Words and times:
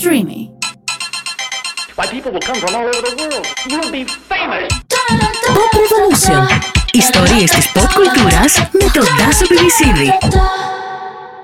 Streamy. 0.00 0.40
Why, 1.96 2.06
people 2.14 2.30
will 2.34 2.46
come 2.50 2.58
from 2.64 2.72
all 2.78 2.86
over 2.92 3.02
the 3.08 3.14
world. 3.20 3.46
You 3.70 3.76
will 3.80 3.92
be 3.98 4.04
famous. 4.32 4.68
Pop 5.56 5.72
Revolution. 5.82 6.42
Ιστορίες 6.92 7.50
της 7.50 7.72
pop 7.74 7.86
κουλτούρας 7.94 8.54
με 8.58 8.90
τον 8.92 9.04
Τάσο 9.18 9.46
Πιβισίδη. 9.48 10.10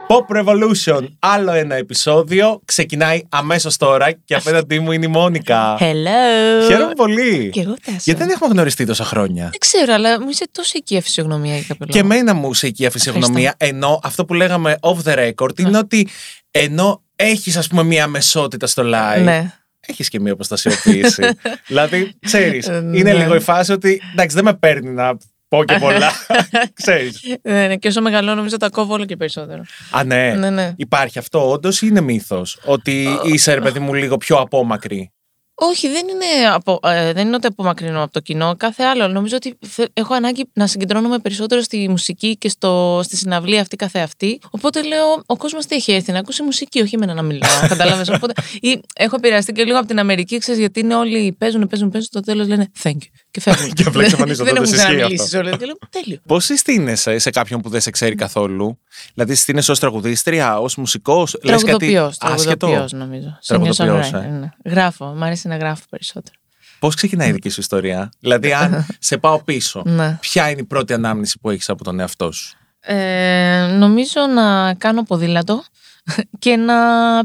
Pop 0.07 0.37
Revolution, 0.37 1.07
άλλο 1.19 1.53
ένα 1.53 1.75
επεισόδιο. 1.75 2.61
Ξεκινάει 2.65 3.23
αμέσως 3.29 3.77
τώρα 3.77 4.13
και 4.25 4.35
απέναντί 4.35 4.79
μου 4.79 4.93
είναι 4.93 5.05
η 5.05 5.09
Μόνικα. 5.09 5.79
Hello. 5.81 6.67
Χαίρομαι 6.67 6.95
πολύ. 6.97 7.51
Και 7.53 7.61
εγώ 7.61 7.75
Τάσο. 7.85 7.99
Γιατί 8.05 8.21
δεν 8.21 8.31
έχουμε 8.31 8.51
γνωριστεί 8.51 8.87
τόσα 8.87 9.05
χρόνια; 9.05 9.43
Δεν 9.43 9.59
ξέρω, 9.59 9.93
αλλά 9.95 10.21
μου 10.23 10.29
είσαι 10.31 10.45
τόσο 10.53 10.73
οικία 10.77 11.03
φυσιογνωμία 11.03 11.55
για 11.55 11.65
κάποιο 11.69 11.87
Και 11.87 12.03
λόγο. 12.03 12.13
εμένα 12.13 12.35
μου 12.35 12.55
σε 12.55 12.67
οικία 12.67 12.91
φυσιογνωμία, 12.91 13.55
ενώ 13.57 14.01
αυτό 14.03 14.25
που 14.25 14.35
λέγαμε 14.35 14.79
off 14.81 14.97
the 15.13 15.19
record 15.29 15.59
είναι 15.59 15.79
ότι 15.79 16.09
ενώ 16.51 17.04
έχεις, 17.17 17.57
ας 17.57 17.69
πούμε, 17.69 17.83
μία 17.83 18.05
αμεσότητα 18.05 18.67
στο 18.67 18.83
live. 18.87 19.23
Ναι. 19.23 19.53
Έχεις 19.87 20.09
και 20.09 20.21
μία 20.21 20.33
αποστασιοποίηση. 20.33 21.23
δηλαδή, 21.67 22.15
ξέρεις, 22.21 22.69
Ε, 22.69 22.77
είναι 22.77 23.13
ναι. 23.13 23.15
λίγο 23.15 23.35
η 23.35 23.41
φάση 23.41 23.73
ότι 23.73 24.03
εντάξει, 24.13 24.37
δεν 24.37 24.45
με 24.45 24.55
παίρνει 24.55 24.91
να 24.91 25.17
πω 25.49 25.65
και 25.65 25.79
πολλά. 25.79 26.13
ξέρεις. 26.83 27.21
Ναι, 27.43 27.67
ναι, 27.67 27.77
και 27.77 27.89
όσο 27.89 28.01
μεγαλώνω, 28.01 28.35
νομίζω 28.35 28.57
τα 28.57 28.69
κόβω 28.69 28.95
όλο 28.95 29.05
και 29.05 29.17
περισσότερο. 29.17 29.63
Α, 29.91 30.05
ναι. 30.05 30.35
Ναι, 30.35 30.51
ναι. 30.51 30.73
Υπάρχει 30.77 31.19
αυτό 31.19 31.51
όντως 31.51 31.83
ή 31.83 31.87
είναι 31.91 32.01
μύθος. 32.01 32.59
Ότι 32.65 33.09
είσαι, 33.25 33.55
ρε 33.55 33.61
παιδί 33.61 33.79
μου, 33.79 33.95
λίγο 33.95 34.17
πιο 34.17 34.37
απόμακρη; 34.37 35.13
Όχι, 35.57 35.89
δεν 35.89 36.07
είναι, 36.09 36.49
από, 36.55 36.79
ε, 36.83 37.13
δεν 37.13 37.27
είναι 37.27 37.37
ότι 37.37 37.47
απομακρυνώ 37.47 38.03
από 38.03 38.13
το 38.13 38.21
κοινό. 38.21 38.55
Κάθε 38.57 38.83
άλλο. 38.83 39.09
Νομίζω 39.09 39.37
ότι 39.37 39.59
θε- 39.67 39.91
έχω 39.93 40.15
ανάγκη 40.15 40.49
να 40.53 40.67
συγκεντρώνομαι 40.67 41.19
περισσότερο 41.19 41.61
στη 41.61 41.89
μουσική 41.89 42.37
και 42.37 42.49
στο, 42.49 43.01
στη 43.05 43.17
συναυλία 43.17 43.61
αυτή 43.61 43.77
καθεαυτή. 43.77 44.41
Οπότε 44.51 44.83
λέω, 44.83 45.23
ο 45.27 45.37
κόσμος 45.37 45.67
τι 45.67 45.75
έχει 45.75 45.93
έρθει 45.93 46.13
να 46.13 46.19
ακούσει 46.19 46.43
μουσική, 46.43 46.81
όχι 46.81 46.95
εμένα 46.95 47.15
να 47.15 47.23
μιλάω. 47.23 47.51
Κατάλαβες. 47.69 48.09
Οπότε. 48.09 48.33
Ή 48.61 48.81
έχω 48.95 49.17
επηρεαστεί 49.17 49.53
και 49.53 49.65
λίγο 49.65 49.79
από 49.79 49.87
την 49.87 49.99
Αμερική, 49.99 50.39
ξέρεις, 50.39 50.61
γιατί 50.61 50.81
είναι 50.81 50.95
όλοι 50.95 51.33
παίζουν, 51.39 51.67
παίζουν, 51.67 51.91
παίζουν. 51.91 52.09
Στο 52.11 52.21
τέλος 52.21 52.47
λένε 52.49 52.71
thank 52.83 52.89
you. 52.91 52.97
Και 53.31 53.41
φεύγουν. 53.41 53.73
Και 53.77 53.85
απλά 53.87 54.03
εξαφανίζονται, 54.05 54.51
Δεν 54.51 54.59
όντως 54.63 54.73
έχουν 54.73 54.85
ισχύει 54.85 54.97
ξαναμιλήσει 54.97 55.37
όλοι. 55.37 55.57
Και 55.57 55.65
λέω, 55.65 55.79
τέλειο. 55.91 56.19
Πώς 56.27 56.45
συστήνεσαι 56.45 57.19
σε 57.19 57.31
κάποιον 57.31 57.61
που 57.61 57.69
δεν 57.69 57.81
σε 57.81 57.91
ξέρει 57.91 58.15
καθόλου, 58.15 58.79
Δηλαδή 59.15 59.35
συστήνεσαι 59.35 59.71
ως 59.71 59.79
τραγουδίστρια, 59.79 60.61
ως 60.61 60.77
μουσικός, 60.77 61.37
λες 61.43 61.63
κάτι 61.63 61.65
Τραγουδοποιός, 61.67 62.17
άσχετο; 62.21 62.57
τραγουδοποιό 62.67 62.99
νομίζω. 62.99 63.39
Τραγουδοποιός, 63.47 64.11
Singer-songwriter, 64.11 64.23
ε. 64.25 64.29
ναι. 64.29 64.49
Γράφω, 64.65 65.05
μου 65.05 65.25
αρέσει 65.25 65.44
να 65.49 65.57
γράφω 65.57 65.83
περισσότερο. 65.91 66.35
Πώς 66.79 66.95
ξεκινάει 66.95 67.29
η 67.29 67.33
δική 67.33 67.49
σου 67.49 67.61
ιστορία, 67.61 68.11
Δηλαδή, 68.21 68.53
αν 68.53 68.87
σε 68.99 69.17
πάω 69.19 69.43
πίσω, 69.43 69.83
Ναι. 69.85 70.17
ποια 70.21 70.51
είναι 70.51 70.61
η 70.61 70.65
πρώτη 70.65 70.93
ανάμνηση 70.93 71.39
που 71.41 71.51
έχεις 71.51 71.69
από 71.69 71.85
τον 71.85 72.01
εαυτό 72.01 72.33
σου; 72.33 72.57
Ε, 72.81 73.67
νομίζω 73.79 74.21
να 74.35 74.75
κάνω 74.75 75.03
ποδήλατο 75.03 75.65
και 76.39 76.57
να 76.57 76.75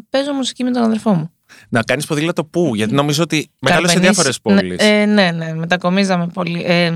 παίζω 0.09 0.33
μουσική 0.33 0.63
με 0.63 0.71
τον 0.71 0.83
αδερφό 0.83 1.13
μου. 1.13 1.31
Να 1.69 1.83
κάνεις 1.83 2.05
ποδήλατο 2.05 2.43
πού, 2.45 2.75
Γιατί 2.75 2.93
νομίζω 2.93 3.23
ότι 3.23 3.51
μεγάλωσε 3.59 3.93
σε 3.93 3.99
Καρπενήσι- 3.99 4.23
διάφορες 4.23 4.41
πόλει. 4.41 4.75
Ναι, 4.75 5.01
ε, 5.01 5.05
ναι, 5.05 5.31
ναι, 5.31 5.53
μετακομίζαμε 5.53 6.27
πολύ. 6.27 6.63
Ε, 6.67 6.91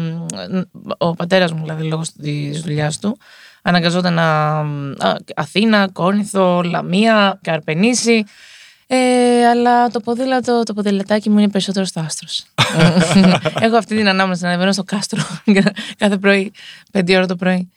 ο 0.97 1.13
πατέρας 1.13 1.51
μου, 1.53 1.61
δηλαδή, 1.61 1.83
λόγω 1.87 2.01
της 2.21 2.61
δουλειάς 2.61 2.99
του, 2.99 3.17
αναγκαζόταν 3.61 4.13
να. 4.13 4.59
α, 4.59 5.17
Αθήνα, 5.35 5.89
Κόρινθο, 5.93 6.61
Λαμία, 6.61 7.39
Καρπενήσι. 7.43 8.23
Ε, 8.87 8.97
αλλά 9.47 9.89
το 9.89 9.99
ποδήλατο, 9.99 10.63
το 10.63 10.73
ποδηλατάκι 10.73 11.29
μου 11.29 11.37
είναι 11.39 11.49
περισσότερο 11.49 11.85
στο 11.85 11.99
άστρος. 11.99 12.45
Έχω 13.65 13.75
αυτή 13.77 13.95
την 13.95 14.07
ανάμνηση 14.07 14.43
να 14.43 14.47
ανεβαίνω 14.49 14.71
στο 14.71 14.83
κάστρο 14.83 15.21
κάθε 15.97 16.17
πρωί, 16.17 16.51
5 16.91 17.09
ώρα 17.15 17.25
το 17.25 17.35
πρωί. 17.35 17.69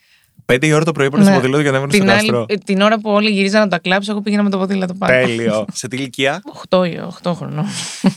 Πέντε 0.45 0.67
η 0.67 0.73
ώρα 0.73 0.85
το 0.85 0.93
πρωί 0.93 1.09
πρέπει 1.09 1.23
στο 1.25 1.33
Ναι. 1.33 1.39
ποδήλατο 1.39 1.63
για 1.63 1.71
να 1.71 1.77
ανέβουν 1.77 1.95
στο 1.95 2.05
Την, 2.05 2.11
άλλη, 2.19 2.29
κάστρο; 2.29 2.45
ε, 2.49 2.55
την 2.57 2.81
ώρα 2.81 2.99
που 3.01 3.11
όλοι 3.11 3.31
γυρίζαν 3.31 3.61
από 3.63 3.71
τα 3.71 3.79
κλάψα, 3.79 4.11
εγώ 4.13 4.21
πήγαινα 4.21 4.43
με 4.43 4.51
το 4.51 4.59
ποδήλατο 4.59 4.95
πάνω. 4.95 5.13
Τέλειο. 5.27 5.65
σε 5.73 5.89
τι 5.89 5.97
ηλικία; 5.97 6.43
8, 6.69 6.79
8 7.23 7.33
χρονών. 7.35 7.67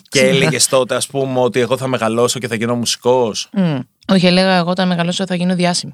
και 0.09 0.19
έλεγες 0.19 0.67
τότε, 0.67 0.95
ας 0.95 1.07
πούμε, 1.07 1.39
ότι 1.39 1.59
εγώ 1.59 1.77
θα 1.77 1.87
μεγαλώσω 1.87 2.39
και 2.39 2.47
θα 2.47 2.55
γίνω 2.55 2.75
μουσικός; 2.75 3.49
Μμ. 3.53 3.79
Όχι, 4.11 4.25
έλεγα 4.25 4.55
εγώ 4.57 4.69
όταν 4.69 4.87
μεγαλώσω 4.87 5.25
θα 5.25 5.35
γίνω 5.35 5.55
διάσημη. 5.55 5.93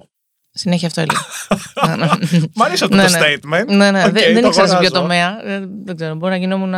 Συνέχεια 0.57 0.87
αυτό 0.87 1.01
έλεγα. 1.01 1.19
Ναι, 1.87 2.05
ναι. 2.05 2.07
Μ' 2.53 2.61
αρέσει 2.63 2.83
αυτό 2.83 2.95
Ναι, 2.95 3.05
το 3.05 3.09
ναι. 3.11 3.19
statement. 3.19 3.65
Ναι, 3.67 3.91
ναι. 3.91 4.03
Οκ, 4.03 4.11
δεν 4.11 4.33
δεν 4.33 4.41
το 4.41 4.47
ήξερα 4.47 4.67
σε 4.67 4.77
ποιο 4.77 4.87
αγοράζω. 4.87 4.91
τομέα. 4.91 5.39
Ε, 5.45 5.65
Δεν 5.85 5.95
ξέρω. 5.95 6.15
Μπορεί 6.15 6.31
να 6.31 6.37
γινόμουν 6.37 6.71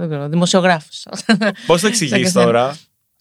δεν 0.00 0.08
ξέρω, 0.08 0.28
δημοσιογράφος. 0.28 1.06
Πώς 1.66 1.80
το 1.80 1.86
εξηγείς 1.86 2.30
Σαν 2.30 2.42
και 2.42 2.44
τώρα 2.46 2.76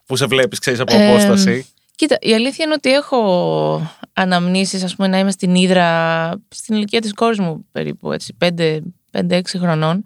που 0.06 0.16
σε 0.16 0.26
βλέπεις, 0.26 0.60
ξέρεις 0.60 0.80
από 0.80 0.96
Ε, 0.96 1.10
απόσταση; 1.10 1.66
Κοίτα, 1.96 2.18
η 2.22 2.34
αλήθεια 2.34 2.66
είναι 2.66 2.74
ότι 2.74 2.92
έχω 2.94 3.92
αναμνήσεις, 4.14 4.84
ας 4.84 4.96
πούμε, 4.96 5.08
να 5.08 5.18
είμαι 5.20 5.32
στην 5.32 5.56
Ήδρα 5.56 6.30
στην 6.50 6.76
ηλικία 6.76 7.02
της 7.02 7.14
κόρης 7.14 7.40
μου 7.40 7.66
περίπου, 7.72 8.12
έτσι, 8.12 8.36
5-6 8.40 9.42
χρονών 9.60 10.04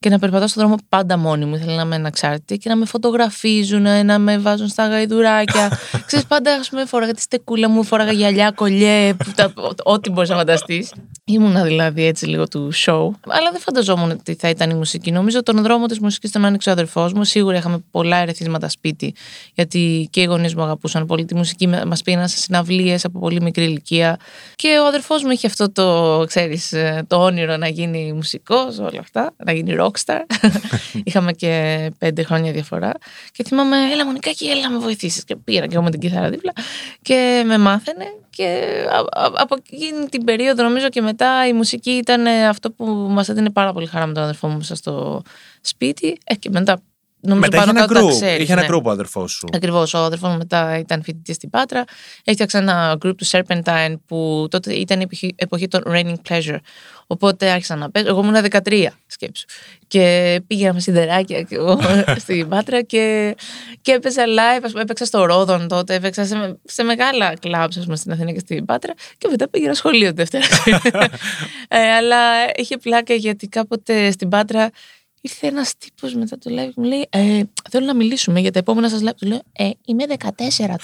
και 0.00 0.08
να 0.08 0.18
περπατάω 0.18 0.48
στον 0.48 0.62
δρόμο 0.62 0.78
πάντα 0.88 1.16
μόνη 1.16 1.44
μου. 1.44 1.54
Ήθελα 1.54 1.74
να 1.74 1.82
είμαι 1.82 1.94
αναξάρτητη 1.94 2.58
και 2.58 2.68
να 2.68 2.76
με 2.76 2.84
φωτογραφίζουν, 2.86 3.82
να 4.04 4.18
με 4.18 4.38
βάζουν 4.38 4.68
στα 4.68 4.86
γαϊδουράκια. 4.88 5.78
Ξέρεις, 6.06 6.26
πάντα, 6.26 6.52
ας 6.54 6.68
πούμε, 6.68 6.84
φοράγα 6.84 7.12
τη 7.12 7.20
στεκούλα 7.20 7.68
μου, 7.68 7.84
φοράγα 7.84 8.12
γυαλιά, 8.12 8.50
κολλιέ, 8.50 9.14
που 9.14 9.30
τα- 9.34 9.52
ό- 9.56 9.92
ό,τι 9.92 10.10
μπορείς 10.10 10.28
να 10.30 10.36
φανταστείς. 10.36 10.92
Ήμουνα 11.24 11.62
δηλαδή 11.62 12.04
έτσι 12.06 12.26
λίγο 12.26 12.48
του 12.48 12.70
show. 12.74 13.10
Αλλά 13.28 13.50
δεν 13.52 13.60
φανταζόμουν 13.60 14.10
ότι 14.10 14.34
θα 14.34 14.48
ήταν 14.48 14.70
η 14.70 14.74
μουσική. 14.74 15.12
Νομίζω 15.12 15.42
τον 15.42 15.62
δρόμο 15.62 15.86
της 15.86 15.98
μουσικής 16.00 16.30
τον 16.30 16.44
άνοιξε 16.44 16.68
ο 16.68 16.72
αδερφός 16.72 17.12
μου. 17.12 17.24
Σίγουρα 17.24 17.56
είχαμε 17.56 17.78
πολλά 17.90 18.16
ερεθίσματα 18.16 18.68
σπίτι, 18.68 19.14
γιατί 19.54 20.08
και 20.10 20.20
οι 20.20 20.24
γονείς 20.24 20.54
μου 20.54 20.62
αγαπούσαν 20.62 21.06
πολύ 21.06 21.24
τη 21.24 21.34
μουσική. 21.34 21.66
Μας 21.66 22.02
πήγαιναν 22.02 22.28
σε 22.28 22.36
συναυλίες 22.36 23.04
από 23.04 23.18
πολύ 23.18 23.40
μικρή 23.40 23.64
ηλικία. 23.64 24.16
Και 24.54 24.68
ο 24.82 24.86
αδερφός 24.86 25.22
μου 25.22 25.30
είχε 25.30 25.46
αυτό 25.46 25.72
το, 25.72 26.24
ξέρεις, 26.26 26.72
ε, 26.72 27.04
το 27.06 27.16
όνειρο 27.24 27.56
να 27.56 27.68
γίνει 27.68 28.12
μουσικός, 28.12 28.78
όλα 28.78 29.00
αυτά, 29.00 29.34
να 29.44 29.52
γίνει 29.52 29.72
rockstar. 29.86 30.20
Είχαμε 31.04 31.32
και 31.32 31.90
πέντε 31.98 32.22
χρόνια 32.22 32.52
διαφορά. 32.52 32.92
Και 33.32 33.44
θυμάμαι, 33.44 33.76
έλα 33.92 34.04
Μονικάκη, 34.06 34.46
έλα 34.46 34.60
να 34.62 34.70
με 34.70 34.78
βοηθήσεις. 34.78 35.24
Και 35.24 35.36
πήγαινα 35.36 35.66
και 35.66 35.74
εγώ 35.74 35.82
με 35.82 35.90
την 35.90 36.00
κιθάρα 36.00 36.30
δίπλα 36.30 36.52
και 37.02 37.42
με 37.46 37.58
μάθαινε. 37.58 38.04
Και 38.30 38.66
α- 38.90 39.22
α- 39.22 39.32
από 39.34 39.56
εκείνη 39.58 40.08
την 40.08 40.24
περίοδο, 40.24 40.62
νομίζω 40.62 40.88
και 40.88 41.00
μετά, 41.00 41.46
η 41.46 41.52
μουσική 41.52 41.90
ήταν 41.90 42.26
ε, 42.26 42.48
αυτό 42.48 42.70
που 42.70 42.84
μας 42.86 43.28
έδινε 43.28 43.50
πάρα 43.50 43.72
πολύ 43.72 43.86
χαρά 43.86 44.06
με 44.06 44.12
τον 44.12 44.22
αδερφό 44.22 44.48
μου 44.48 44.56
μέσα 44.56 44.74
στο 44.74 45.22
σπίτι. 45.60 46.18
Ε, 46.24 46.34
και 46.34 46.50
μετά, 46.50 46.82
νομίζω 47.20 47.40
Μετά 47.40 47.56
είχε 47.56 47.66
πάνω 47.66 47.78
ένα 47.78 47.86
κάτω 47.86 47.94
τα 47.94 48.00
γκρουπ. 48.00 48.14
ξέρεις, 48.14 48.42
Είχε 48.42 48.52
ένα 48.52 48.60
ναι. 48.60 48.66
γκρουπ 48.66 48.86
ο 48.86 48.90
αδερφός 48.90 49.32
σου. 49.32 49.48
Ακριβώς. 49.52 49.94
Ο 49.94 49.98
αδερφός 49.98 50.30
μου 50.30 50.36
μετά 50.36 50.78
ήταν 50.78 51.02
φοιτητής 51.02 51.36
στην 51.36 51.50
Πάτρα. 51.50 51.84
Έφτιαξε 52.24 52.58
ένα 52.58 52.98
group 53.04 53.16
του 53.16 53.26
Serpentine 53.26 53.94
που 54.06 54.46
τότε 54.50 54.74
ήταν 54.74 55.00
η 55.00 55.02
εποχή, 55.02 55.34
εποχή 55.36 55.68
των 55.68 55.82
Raining 55.86 56.14
Pleasure. 56.28 56.58
Οπότε 57.06 57.50
άρχισα 57.50 57.76
να 57.76 57.90
παίζω. 57.90 58.08
Εγώ 58.08 58.20
ήμουν 58.20 58.34
13, 58.68 58.86
σκέψου. 59.06 59.44
Και 59.86 60.40
πήγαινα 60.46 60.72
με 60.72 60.80
σιδεράκια 60.80 61.42
και 61.42 61.54
εγώ 61.54 61.80
στην 62.24 62.48
Πάτρα 62.48 62.82
και, 62.82 63.36
και 63.82 63.92
έπαιζα 63.92 64.24
live. 64.24 64.60
Ας 64.64 64.70
πούμε, 64.70 64.82
έπαιξα 64.82 65.04
στο 65.04 65.24
Ρόδον 65.24 65.68
τότε, 65.68 65.94
έπαιξα 65.94 66.24
σε, 66.24 66.58
σε 66.64 66.82
μεγάλα 66.82 67.34
κλαμπs 67.40 67.78
ας 67.78 67.84
πούμε, 67.84 67.96
στην 67.96 68.12
Αθήνα 68.12 68.32
και 68.32 68.38
στην 68.38 68.64
Πάτρα. 68.64 68.92
Και 69.18 69.28
μετά 69.30 69.48
πήγαινα 69.48 69.74
σχολείο 69.74 70.08
τη 70.08 70.14
Δευτέρα. 70.14 70.46
ε, 71.68 71.78
αλλά 71.78 72.18
είχε 72.56 72.76
πλάκα 72.76 73.14
γιατί 73.14 73.48
κάποτε 73.48 74.10
στην 74.10 74.28
Πάτρα 74.28 74.70
ήρθε 75.20 75.46
ένας 75.46 75.72
τύπος 75.78 76.14
μετά 76.14 76.38
το 76.38 76.50
live 76.50 76.66
και 76.66 76.72
μου 76.76 76.84
λέει: 76.84 77.06
ε, 77.10 77.40
Θέλω 77.70 77.86
να 77.86 77.94
μιλήσουμε 77.94 78.40
για 78.40 78.52
τα 78.52 78.58
επόμενα 78.58 78.88
σας 78.88 79.00
live. 79.02 79.14
Του 79.16 79.26
λέω: 79.26 79.40
ε, 79.52 79.70
Είμαι 79.86 80.04
14. 80.18 80.24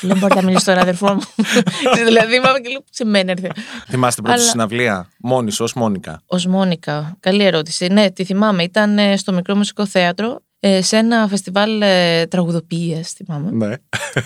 Του 0.00 0.06
λέω: 0.06 0.16
Μπορείτε 0.16 0.40
να 0.40 0.46
μιλήσετε 0.46 0.70
τώρα, 0.70 0.82
αδερφό 0.82 1.14
μου. 1.14 1.20
δηλαδή, 2.06 2.34
είμαι 2.34 2.48
και 2.62 2.68
λέω: 2.68 2.84
Σε 2.90 3.04
μένα 3.04 3.30
ήρθε. 3.30 3.50
Θυμάστε 3.88 4.14
την 4.14 4.24
πρώτη 4.24 4.40
Αλλά- 4.40 4.50
συναυλία. 4.50 5.08
Μόνης 5.18 5.54
σου, 5.54 5.64
ως 5.64 5.72
Μόνικα. 5.74 6.22
Ω 6.26 6.48
Μόνικα. 6.48 7.16
Καλή 7.20 7.44
ερώτηση. 7.44 7.86
Ναι, 7.86 8.10
τη 8.10 8.24
θυμάμαι. 8.24 8.62
Ήταν 8.62 8.98
ε, 8.98 9.16
στο 9.16 9.32
μικρό 9.32 9.54
μουσικό 9.54 9.86
θέατρο 9.86 10.26
ε, 10.30 10.51
σε 10.80 10.96
ένα 10.96 11.28
φεστιβάλ 11.28 11.82
ε, 11.82 12.26
τραγουδοποιίας, 12.26 13.12
θυμάμαι. 13.12 13.50
Ναι. 13.66 13.74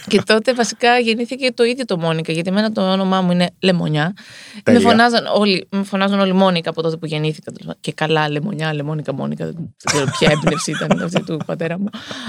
και 0.08 0.22
τότε 0.22 0.54
βασικά 0.54 0.98
γεννήθηκε 0.98 1.52
το 1.52 1.64
ίδιο 1.64 1.84
το 1.84 1.98
Μόνικα, 1.98 2.32
γιατί 2.32 2.48
εμένα 2.48 2.72
το 2.72 2.92
όνομά 2.92 3.20
μου 3.20 3.30
είναι 3.32 3.50
Λεμονιά. 3.60 4.12
Με 4.54 4.60
Τέλεια. 4.62 4.80
φωνάζαν, 4.80 5.24
όλοι, 5.34 5.66
με 5.70 5.82
φωνάζαν 5.82 6.20
όλοι 6.20 6.32
Μόνικα 6.32 6.70
από 6.70 6.82
τότε 6.82 6.96
που 6.96 7.06
γεννήθηκα. 7.06 7.44
τέλος 7.52 7.66
πάντων. 7.66 7.76
Και 7.80 7.92
καλά, 7.92 8.28
Λεμονιά, 8.30 8.74
Λεμόνικα, 8.74 9.12
Μόνικα. 9.14 9.44
Δεν 9.44 9.74
ξέρω 9.84 10.04
ποια 10.18 10.30
έμπνευση 10.32 10.70
ήταν 10.70 11.02
αυτή 11.02 11.22
του 11.24 11.40
πατέρα 11.46 11.78
μου. 11.78 11.86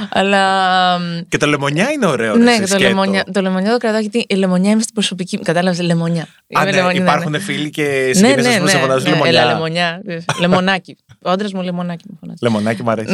Αλλά. 0.09 0.99
μ, 0.99 1.19
Και 1.29 1.37
το 1.37 1.45
λεμονιά 1.47 1.89
είναι 1.91 2.05
ωραίο. 2.05 2.33
ρε, 2.35 2.43
ναι, 2.43 2.51
εσύ, 2.51 2.59
και 2.59 2.65
το 2.65 2.67
σκέτο. 2.67 2.83
λεμονιά, 2.89 3.23
το 3.31 3.41
λεμονιά 3.41 3.71
το 3.71 3.77
κρατάω 3.77 3.99
γιατί 4.01 4.25
η 4.29 4.35
λεμονιά 4.35 4.71
είμαι 4.71 4.81
στην 4.81 4.93
προσωπική. 4.93 5.37
Κατάλαβες, 5.39 5.81
λεμονιά. 5.81 6.21
Α, 6.23 6.27
Είμαι 6.47 6.63
ναι, 6.63 6.71
λεμονιά, 6.71 6.99
ναι, 6.99 7.05
υπάρχουν 7.05 7.31
ναι. 7.31 7.39
φίλοι 7.39 7.69
και 7.69 7.83
Ναι, 7.83 8.13
συγγενείς 8.13 8.45
ναι, 8.45 8.51
σας 8.51 8.57
που 8.57 8.63
ναι, 8.63 8.69
σε 8.69 8.77
φωνάζουν 8.77 9.03
ναι, 9.09 9.15
λεμονιά. 9.15 9.41
Έλα, 9.41 9.53
λεμονιά. 9.53 10.01
Λεμονάκι. 10.39 10.95
Ο 11.21 11.29
άντρας 11.29 11.53
μου 11.53 11.61
λεμονάκι 11.61 12.03
μου 12.09 12.17
φωνάζει. 12.19 12.39
Λεμονάκι 12.41 12.83
μου 12.83 12.91
αρέσει. 12.91 13.13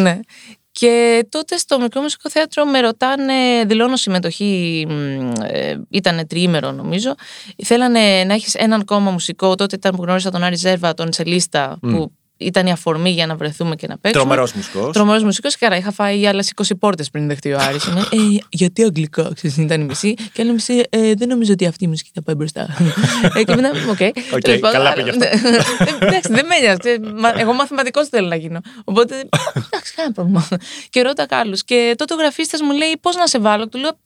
Ναι. 0.81 0.89
Και 0.89 1.25
τότε 1.29 1.57
στο 1.57 1.79
μικρό 1.79 2.01
μουσικό 2.01 2.29
θέατρο 2.29 2.65
με 2.65 2.79
ρωτάνε, 2.79 3.63
δηλώνω 3.65 3.95
συμμετοχή, 3.95 4.87
ήταν 5.89 6.27
τριήμερο 6.27 6.71
νομίζω. 6.71 7.15
Θέλανε 7.63 8.23
να 8.23 8.33
έχεις 8.33 8.53
έναν 8.53 8.85
ακόμα 8.85 9.11
μουσικό. 9.11 9.55
Τότε 9.55 9.75
ήταν 9.75 9.95
που 9.95 10.03
γνώρισα 10.03 10.31
τον 10.31 10.43
Άρη 10.43 10.55
Ζέρβα, 10.55 10.93
τον 10.93 11.09
τσελίστα, 11.09 11.77
που 11.81 12.11
ήταν 12.37 12.67
η 12.67 12.71
αφορμή 12.71 13.09
για 13.09 13.25
να 13.25 13.35
βρεθούμε 13.35 13.75
και 13.75 13.87
να 13.87 13.97
παίξουμε. 13.97 14.25
Τρομερός 14.25 14.53
μουσικός. 14.53 14.93
Τρομερός 14.93 15.23
μουσικός 15.23 15.57
και 15.57 15.65
άρα 15.65 15.77
είχα 15.77 15.91
φάει 15.91 16.27
άλλες 16.27 16.51
20 16.55 16.63
πόρτες 16.79 17.09
πριν 17.09 17.27
δεχτεί 17.27 17.53
ο 17.53 17.57
Άρης. 17.59 17.85
ε, 17.87 17.93
γιατί 18.49 18.83
αγγλικά, 18.83 19.31
ξέρεις, 19.35 19.57
ήταν 19.57 19.81
η 19.81 19.83
μισή. 19.83 20.13
Και 20.13 20.41
άλλη 20.41 20.51
μισή, 20.51 20.83
ε, 20.89 21.13
δεν 21.13 21.27
νομίζω 21.27 21.51
ότι 21.53 21.65
αυτή 21.65 21.83
η 21.83 21.87
μουσική 21.87 22.11
θα 22.13 22.21
πάει 22.21 22.35
μπροστά. 22.35 22.67
ε, 23.33 23.43
και 23.43 23.55
μετά, 23.55 23.71
OK. 23.89 23.97
Okay. 23.99 24.11
Okay, 24.31 24.59
καλά 24.71 24.93
πήγε 24.93 25.09
αυτό. 25.09 25.25
Εντάξει, 25.99 26.33
δεν 26.33 26.45
με 26.45 26.59
νοιάζει. 26.59 26.99
Εγώ 27.37 27.53
μαθηματικός 27.53 28.07
θέλω 28.07 28.27
να 28.27 28.35
γίνω. 28.35 28.59
Οπότε, 28.83 29.15
εντάξει, 29.55 29.93
κανένα 29.95 30.13
πρόβλημα. 30.13 30.47
Και 30.89 31.01
ρώτα 31.01 31.25
άλλου. 31.29 31.57
Και 31.65 31.93
τότε 31.97 32.13
ο 32.13 32.17
γραφίστας 32.17 32.61
μου 32.61 32.71
λέει, 32.71 32.97
πώς 33.01 33.15
να 33.15 33.27
σε 33.27 33.39
βάλω; 33.39 33.67
Του 33.69 33.77
λέω, 33.77 33.97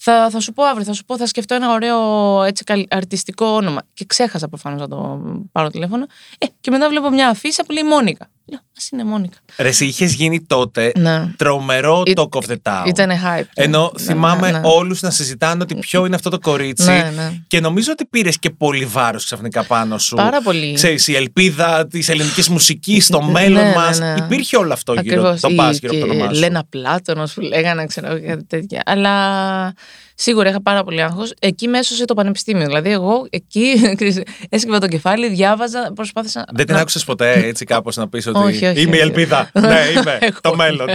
θα, 0.00 0.30
θα 0.30 0.40
σου 0.40 0.52
πω 0.52 0.64
αύριο, 0.64 0.84
θα 0.84 0.92
σου 0.92 1.04
πω, 1.04 1.16
θα 1.16 1.26
σκεφτώ 1.26 1.54
ένα 1.54 1.72
ωραίο 1.72 1.98
έτσι, 2.42 2.64
αρτιστικό 2.90 3.46
όνομα. 3.46 3.80
Και 3.94 4.04
ξέχασα 4.04 4.48
προφανώς 4.48 4.80
να 4.80 4.88
το 4.88 5.20
πάρω 5.52 5.68
τηλέφωνο. 5.70 6.06
Ε, 6.38 6.46
και 6.60 6.70
μετά 6.70 6.88
βλέπω 6.88 7.10
μια 7.10 7.28
αφίσα 7.28 7.64
που 7.64 7.72
λέει 7.72 7.82
Μόνικα. 7.82 8.28
Λέω, 8.50 8.60
ας 8.76 8.88
είναι 8.90 9.04
Μόνικα. 9.04 9.36
Ρε, 9.58 9.68
εσύ 9.68 9.86
είχες 9.86 10.12
γίνει 10.14 10.40
τότε 10.46 10.92
Ναι. 10.96 11.32
τρομερό 11.36 12.02
It- 12.06 12.12
talk 12.14 12.28
of 12.28 12.42
the 12.50 12.56
town. 12.62 12.82
Ήταν 12.86 13.10
hype. 13.10 13.44
Ενώ 13.54 13.92
Ναι, 13.98 14.04
θυμάμαι 14.04 14.50
ναι, 14.50 14.58
ναι. 14.58 14.68
όλους 14.68 15.00
να 15.02 15.10
συζητάνε 15.10 15.62
ότι 15.62 15.74
ποιο 15.74 16.06
είναι 16.06 16.14
αυτό 16.14 16.30
το 16.30 16.38
κορίτσι. 16.38 16.86
Ναι, 16.90 17.12
ναι. 17.16 17.32
Και 17.46 17.60
νομίζω 17.60 17.92
ότι 17.92 18.04
πήρες 18.06 18.38
και 18.38 18.50
πολύ 18.50 18.84
βάρος 18.84 19.24
ξαφνικά 19.24 19.64
πάνω 19.64 19.98
σου. 19.98 20.16
Πάρα 20.16 20.42
πολύ. 20.42 20.72
Ξέρεις, 20.72 21.08
η 21.08 21.14
ελπίδα 21.16 21.86
της 21.86 22.08
ελληνικής 22.08 22.48
μουσικής 22.48 23.04
στο 23.04 23.20
Ναι, 23.20 23.30
μέλλον 23.30 23.62
ναι, 23.64 23.74
μας. 23.74 23.98
ναι. 23.98 24.14
Υπήρχε 24.18 24.56
όλο 24.56 24.72
αυτό 24.72 24.92
γύρω. 24.92 25.20
Ακριβώς. 25.20 25.40
Το 25.40 25.48
Ή 25.48 25.54
πα 25.54 25.70
γύρω 25.70 25.90
από 25.96 26.00
το 26.00 26.06
και 26.06 26.12
όνομά 26.18 26.32
σου. 26.34 26.40
Λένα 26.40 26.64
Πλάτωνος 26.68 27.32
που 27.34 27.40
λέγανε, 27.40 27.86
ξέρω 27.86 28.06
εγώ, 28.06 28.26
κάτι 28.26 28.44
τέτοια. 28.44 28.82
Αλλά 28.86 29.72
σίγουρα 30.14 30.48
είχα 30.48 30.62
πάρα 30.62 30.84
πολύ 30.84 31.02
άγχος. 31.02 31.32
Εκεί 31.40 31.68
με 31.68 31.78
έσωσε 31.78 32.04
το 32.04 32.14
πανεπιστήμιο. 32.14 32.66
Δηλαδή, 32.66 32.90
εγώ 32.90 33.26
εκεί 33.30 33.94
ξέρεις, 33.96 34.22
έσκυβα 34.48 34.78
το 34.78 34.88
κεφάλι, 34.88 35.28
διάβαζα, 35.28 35.92
προσπάθησα. 35.94 36.44
Δεν 36.52 36.66
την 36.66 36.74
να- 36.74 36.80
άκουσες 36.80 37.04
ποτέ 37.04 37.32
έτσι 37.32 37.64
κάπως 37.64 37.96
να 37.96 38.08
πεις 38.08 38.26
ότι. 38.26 38.38
Όχι, 38.38 38.66
όχι, 38.66 38.80
είμαι 38.80 38.96
η 38.96 39.00
όχι. 39.00 39.08
ελπίδα; 39.08 39.50
ναι, 39.60 39.80
είμαι. 39.96 40.18
Εγώ 40.20 40.38
το 40.42 40.50
είμαι. 40.54 40.64
μέλλον. 40.64 40.88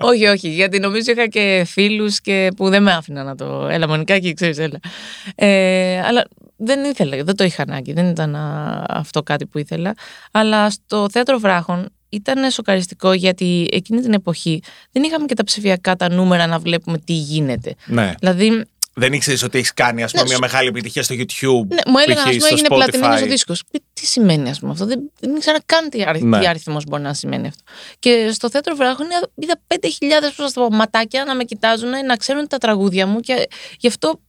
όχι, 0.00 0.26
όχι, 0.26 0.48
γιατί 0.48 0.78
νομίζω 0.78 1.10
είχα 1.12 1.26
και 1.28 1.64
φίλους 1.66 2.18
που 2.56 2.68
δεν 2.68 2.82
με 2.82 2.92
άφηναν 2.92 3.26
να 3.26 3.34
το. 3.34 3.66
Έλα, 3.70 3.88
Μονικάκι, 3.88 4.32
ξέρεις, 4.34 4.58
έλα. 4.58 4.78
Ε, 5.34 6.00
αλλά 6.04 6.24
δεν 6.56 6.84
ήθελα, 6.84 7.24
δεν 7.24 7.36
το 7.36 7.44
είχα 7.44 7.62
ανάγκη. 7.62 7.92
Δεν 7.92 8.06
ήταν 8.06 8.34
α, 8.36 8.84
αυτό 8.88 9.22
κάτι 9.22 9.46
που 9.46 9.58
ήθελα. 9.58 9.94
Αλλά 10.32 10.70
στο 10.70 11.06
θέατρο 11.12 11.38
Βράχων 11.38 11.88
ήταν 12.12 12.50
σοκαριστικό 12.50 13.12
γιατί 13.12 13.68
εκείνη 13.72 14.00
την 14.00 14.12
εποχή 14.12 14.62
δεν 14.92 15.02
είχαμε 15.02 15.26
και 15.26 15.34
τα 15.34 15.44
ψηφιακά 15.44 15.96
τα 15.96 16.10
νούμερα 16.10 16.46
να 16.46 16.58
βλέπουμε 16.58 16.98
τι 16.98 17.12
γίνεται. 17.12 17.74
ναι. 17.86 18.14
Δηλαδή, 18.20 18.64
Δεν 18.94 19.12
ήξερες 19.12 19.42
ότι 19.42 19.58
έχεις 19.58 19.74
κάνει 19.74 20.02
ας 20.02 20.10
πούμε, 20.10 20.22
Ναι, 20.22 20.28
μια 20.28 20.36
σου- 20.38 20.42
μεγάλη 20.52 20.68
επιτυχία 20.68 21.02
στο 21.02 21.14
YouTube. 21.14 21.66
ναι, 21.68 21.80
μου 21.86 21.98
έλεγαν, 22.06 22.24
π.χ. 22.24 22.28
ας 22.28 22.36
πούμε, 22.36 22.38
στο 22.38 22.46
έγινε 22.54 22.66
Spotify. 22.70 22.74
πλατινίνο 22.74 23.14
ο 23.14 23.26
δίσκος. 23.26 23.62
Τι 23.92 24.06
σημαίνει, 24.06 24.50
ας 24.50 24.58
πούμε 24.58 24.72
αυτό; 24.72 24.86
Δεν, 24.86 25.10
δεν 25.20 25.36
ήξερα 25.36 25.58
καν 25.66 25.88
τι, 25.88 26.02
αρι, 26.02 26.22
Ναι. 26.22 26.38
τι 26.40 26.46
αριθμό 26.46 26.76
μπορεί 26.88 27.02
να 27.02 27.14
σημαίνει 27.14 27.46
αυτό. 27.46 27.62
Και 27.98 28.30
στο 28.32 28.50
θέατρο 28.50 28.74
Βράχων 28.74 29.06
είδα 29.34 29.60
5.000 29.66 30.32
πώς 30.36 30.46
να 30.54 30.62
το 30.62 30.68
πω, 30.68 30.76
ματάκια 30.76 31.24
να 31.24 31.34
με 31.34 31.44
κοιτάζουν, 31.44 31.90
να 32.06 32.16
ξέρουν 32.16 32.48
τα 32.48 32.58
τραγούδια 32.58 33.06
μου. 33.06 33.20
Και 33.20 33.48
γι' 33.78 33.88
αυτό 33.88 34.20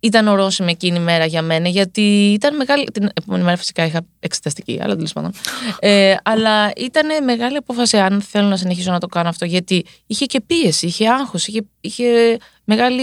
ήταν 0.00 0.28
ορόσημη 0.28 0.70
εκείνη 0.70 0.96
η 0.96 1.00
μέρα 1.00 1.24
για 1.24 1.42
μένα, 1.42 1.68
γιατί 1.68 2.32
ήταν 2.32 2.56
μεγάλη. 2.56 2.84
Την 2.84 3.08
επόμενη 3.14 3.44
μέρα 3.44 3.56
φυσικά 3.56 3.84
είχα 3.84 4.00
εξεταστική, 4.20 4.78
αλλά 4.82 4.94
τέλος 4.94 5.12
πάντων. 5.12 5.32
Ε, 5.78 6.16
αλλά 6.22 6.72
ήταν 6.76 7.24
μεγάλη 7.24 7.56
απόφαση 7.56 7.98
αν 7.98 8.22
θέλω 8.22 8.48
να 8.48 8.56
συνεχίσω 8.56 8.90
να 8.92 8.98
το 8.98 9.06
κάνω 9.06 9.28
αυτό, 9.28 9.44
γιατί 9.44 9.84
είχε 10.06 10.24
και 10.24 10.40
πίεση, 10.40 10.86
είχε 10.86 11.08
άγχος, 11.08 11.46
είχε, 11.46 11.60
είχε 11.80 12.38
μεγάλη, 12.64 13.02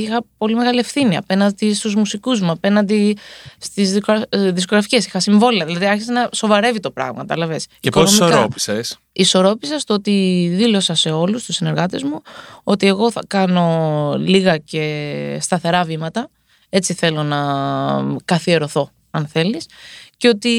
είχα 0.00 0.24
πολύ 0.38 0.54
μεγάλη 0.54 0.78
ευθύνη 0.78 1.16
απέναντι 1.16 1.74
στους 1.74 1.94
μουσικούς 1.94 2.40
μου, 2.40 2.50
απέναντι 2.50 3.16
στις 3.58 3.98
δισκογραφικές. 4.30 5.06
Είχα 5.06 5.20
συμβόλαια, 5.20 5.66
δηλαδή 5.66 5.86
άρχισε 5.86 6.12
να 6.12 6.28
σοβαρεύει 6.32 6.80
το 6.80 6.90
πράγμα, 6.90 7.18
κατάλαβε. 7.18 7.60
Και 7.80 7.90
πώς 7.90 8.12
ισορρόπησες; 8.12 8.98
Ισορρόπησα 9.12 9.78
στο 9.78 9.94
ότι 9.94 10.48
δήλωσα 10.54 10.94
σε 10.94 11.10
όλους 11.10 11.44
τους 11.44 11.54
συνεργάτες 11.54 12.02
μου 12.02 12.22
ότι 12.62 12.86
εγώ 12.86 13.10
θα 13.10 13.22
κάνω 13.26 14.14
λίγα 14.18 14.56
και 14.56 15.38
σταθερά 15.40 15.84
βήματα, 15.84 16.28
έτσι 16.68 16.94
θέλω 16.94 17.22
να 17.22 17.40
καθιερωθώ 18.24 18.90
αν 19.10 19.26
θέλεις 19.26 19.66
και 20.22 20.28
ότι 20.28 20.52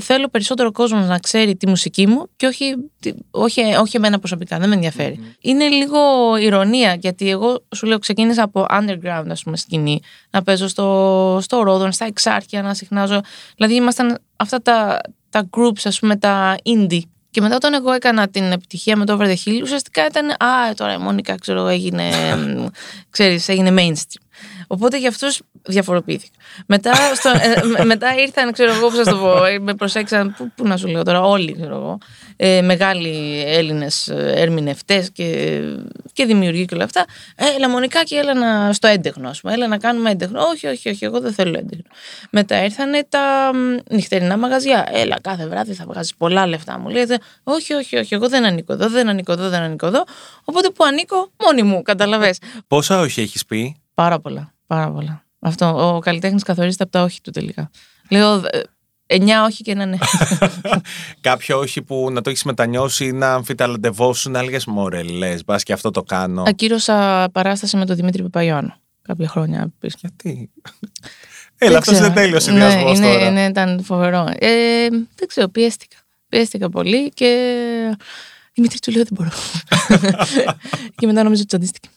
θέλω 0.00 0.28
περισσότερο 0.28 0.72
κόσμος 0.72 1.06
να 1.06 1.18
ξέρει 1.18 1.56
τη 1.56 1.68
μουσική 1.68 2.06
μου 2.06 2.26
και 2.36 2.46
όχι, 2.46 2.74
τη- 3.00 3.12
όχι, 3.30 3.60
όχι 3.80 3.96
εμένα 3.96 4.18
προσωπικά, 4.18 4.58
δεν 4.58 4.68
με 4.68 4.74
ενδιαφερει 4.74 5.20
Είναι 5.40 5.68
λίγο 5.68 5.98
ηρωνία 6.40 6.94
γιατί 6.94 7.30
εγώ 7.30 7.64
σου 7.74 7.86
λέω 7.86 7.98
ξεκίνησα 7.98 8.42
από 8.42 8.66
underground 8.70 9.24
ας 9.28 9.42
πούμε 9.42 9.56
σκηνή 9.56 10.00
να 10.30 10.42
παίζω 10.42 10.68
στο, 10.68 11.38
στο 11.42 11.62
Ρόδον, 11.62 11.92
στα 11.92 12.04
Εξάρχεια 12.04 12.62
να 12.62 12.74
συχνάζω. 12.74 13.20
Δηλαδή 13.56 13.74
ήμασταν 13.74 14.18
αυτά 14.36 14.62
τα, 14.62 15.00
τα 15.30 15.48
groups 15.56 15.80
ας 15.84 15.98
πούμε 15.98 16.16
τα 16.16 16.56
indie. 16.64 17.00
Και 17.30 17.40
μετά 17.40 17.56
όταν 17.56 17.74
εγώ 17.74 17.92
έκανα 17.92 18.28
την 18.28 18.52
επιτυχία 18.52 18.96
με 18.96 19.04
το 19.04 19.18
Over 19.20 19.26
the 19.26 19.36
Hill, 19.44 19.60
ουσιαστικά 19.62 20.06
ήταν 20.06 20.30
«Α, 20.30 20.74
τώρα 20.76 20.92
η 20.92 20.98
Μόνικα, 20.98 21.34
ξέρω, 21.34 21.58
εγώ, 21.58 21.68
έγινε, 21.68 22.04
μ, 22.56 22.66
ξέρεις, 23.10 23.48
έγινε 23.48 23.74
mainstream». 23.78 24.22
Οπότε 24.72 24.98
για 24.98 25.08
αυτούς 25.08 25.40
διαφοροποιήθηκα. 25.62 26.36
Μετά, 26.66 26.92
στο, 27.14 27.28
ε, 27.28 27.64
με- 27.66 27.84
μετά 27.84 28.14
ήρθαν, 28.18 28.52
ξέρω 28.52 28.72
εγώ, 28.72 28.88
πώς 28.88 28.96
θα 28.96 29.04
το 29.10 29.16
πω, 29.16 29.44
ε, 29.44 29.58
με 29.58 29.74
προσέξαν, 29.74 30.34
πού, 30.38 30.50
πού 30.54 30.66
να 30.66 30.76
σου 30.76 30.86
λέω 30.88 31.02
τώρα, 31.02 31.20
όλοι, 31.20 31.52
ξέρω 31.54 31.74
εγώ, 31.76 31.98
ε, 32.36 32.60
μεγάλοι 32.62 33.42
Έλληνες 33.46 34.08
ε, 34.08 34.32
ερμηνευτές 34.36 35.10
και, 35.12 35.60
και 36.12 36.24
δημιουργοί 36.24 36.64
και 36.64 36.74
όλα 36.74 36.84
αυτά. 36.84 37.04
Ε, 37.36 37.44
έλα 37.56 37.68
Μονικά 37.68 38.02
και 38.04 38.16
έλα 38.16 38.34
να, 38.34 38.72
στο 38.72 38.86
έντεχνο, 38.88 39.28
ας 39.28 39.40
πούμε, 39.40 39.52
έλα 39.52 39.66
να 39.66 39.78
κάνουμε 39.78 40.10
έντεχνο. 40.10 40.40
Όχι, 40.42 40.66
όχι, 40.66 40.88
όχι, 40.88 41.04
εγώ 41.04 41.20
δεν 41.20 41.32
θέλω 41.32 41.58
έντεχνο. 41.58 41.84
Μετά 42.30 42.64
ήρθαν 42.64 42.92
τα 43.08 43.50
μ, 43.54 43.94
νυχτερινά 43.94 44.36
μαγαζιά. 44.36 44.88
Έλα, 44.92 45.16
κάθε 45.20 45.46
βράδυ 45.46 45.72
θα 45.74 45.84
βγάζεις 45.88 46.14
πολλά 46.14 46.46
λεφτά. 46.46 46.78
Μου 46.78 46.88
λέτε, 46.88 47.18
όχι, 47.42 47.74
όχι, 47.74 47.96
όχι, 47.96 48.14
εγώ 48.14 48.28
δεν 48.28 48.44
ανήκω 48.44 48.72
εδώ, 48.72 48.88
δεν 48.88 49.08
ανήκω 49.08 49.32
εδώ, 49.32 49.48
δεν 49.48 49.60
ανήκω 49.62 49.86
εδώ. 49.86 50.04
Οπότε 50.44 50.70
που 50.70 50.84
ανήκω, 50.84 51.30
μόνη 51.44 51.62
μου, 51.62 51.82
καταλαβες. 51.82 52.38
Πόσα 52.66 53.00
όχι 53.00 53.20
έχεις 53.20 53.44
πει; 53.44 53.76
Πάρα 53.94 54.20
πολλά. 54.20 54.52
Πάρα 54.70 54.90
πολλά. 54.90 55.24
Αυτό. 55.38 55.94
Ο 55.94 55.98
καλλιτέχνης 55.98 56.42
καθορίζεται 56.42 56.82
από 56.82 56.92
τα 56.92 57.02
όχι 57.02 57.20
του 57.20 57.30
τελικά. 57.30 57.70
Λέω 58.10 58.34
ε, 58.34 58.62
εννιά 59.06 59.44
όχι 59.44 59.62
και 59.62 59.70
ένα 59.70 59.86
ναι. 59.86 59.96
Κάποιο 61.20 61.58
όχι 61.58 61.82
που 61.82 62.08
να 62.12 62.20
το 62.20 62.30
έχεις 62.30 62.42
μετανιώσει 62.44 63.04
ή 63.04 63.12
να 63.12 63.34
αμφιταλαντευόσουν, 63.34 64.32
να 64.32 64.38
έλεγες 64.38 64.64
Μωρέ, 64.64 65.02
λες, 65.02 65.44
μπας 65.44 65.62
και 65.62 65.72
αυτό 65.72 65.90
το 65.90 66.02
κάνω. 66.02 66.42
Ακύρωσα 66.46 67.28
παράσταση 67.32 67.76
με 67.76 67.86
τον 67.86 67.96
Δημήτρη 67.96 68.22
Παπαϊωάννου 68.22 68.74
κάποια 69.02 69.28
χρόνια 69.28 69.72
πίσω. 69.78 69.96
Γιατί; 70.00 70.50
Έλα, 71.58 71.78
αυτός 71.78 71.94
ξέρω. 71.94 72.06
είναι 72.06 72.14
τέλειος 72.14 72.42
συνδυασμό 72.42 72.92
ναι, 72.92 73.12
τώρα. 73.12 73.30
Ναι, 73.30 73.30
ναι, 73.30 73.44
ήταν 73.44 73.82
φοβερό. 73.84 74.28
Ε, 74.38 74.88
δεν 74.88 75.28
ξέρω, 75.28 75.48
πιέστηκα. 75.48 75.96
Πιέστηκα 76.28 76.70
πολύ 76.70 77.08
και. 77.08 77.96
Δημήτρη 78.52 78.78
του 78.78 78.92
λέω 78.92 79.02
δεν 79.02 79.12
μπορώ. 79.12 79.30
και 80.98 81.06
μετά 81.06 81.22
νομίζω 81.22 81.40
ότι 81.40 81.46
τσαντίστηκε. 81.46 81.88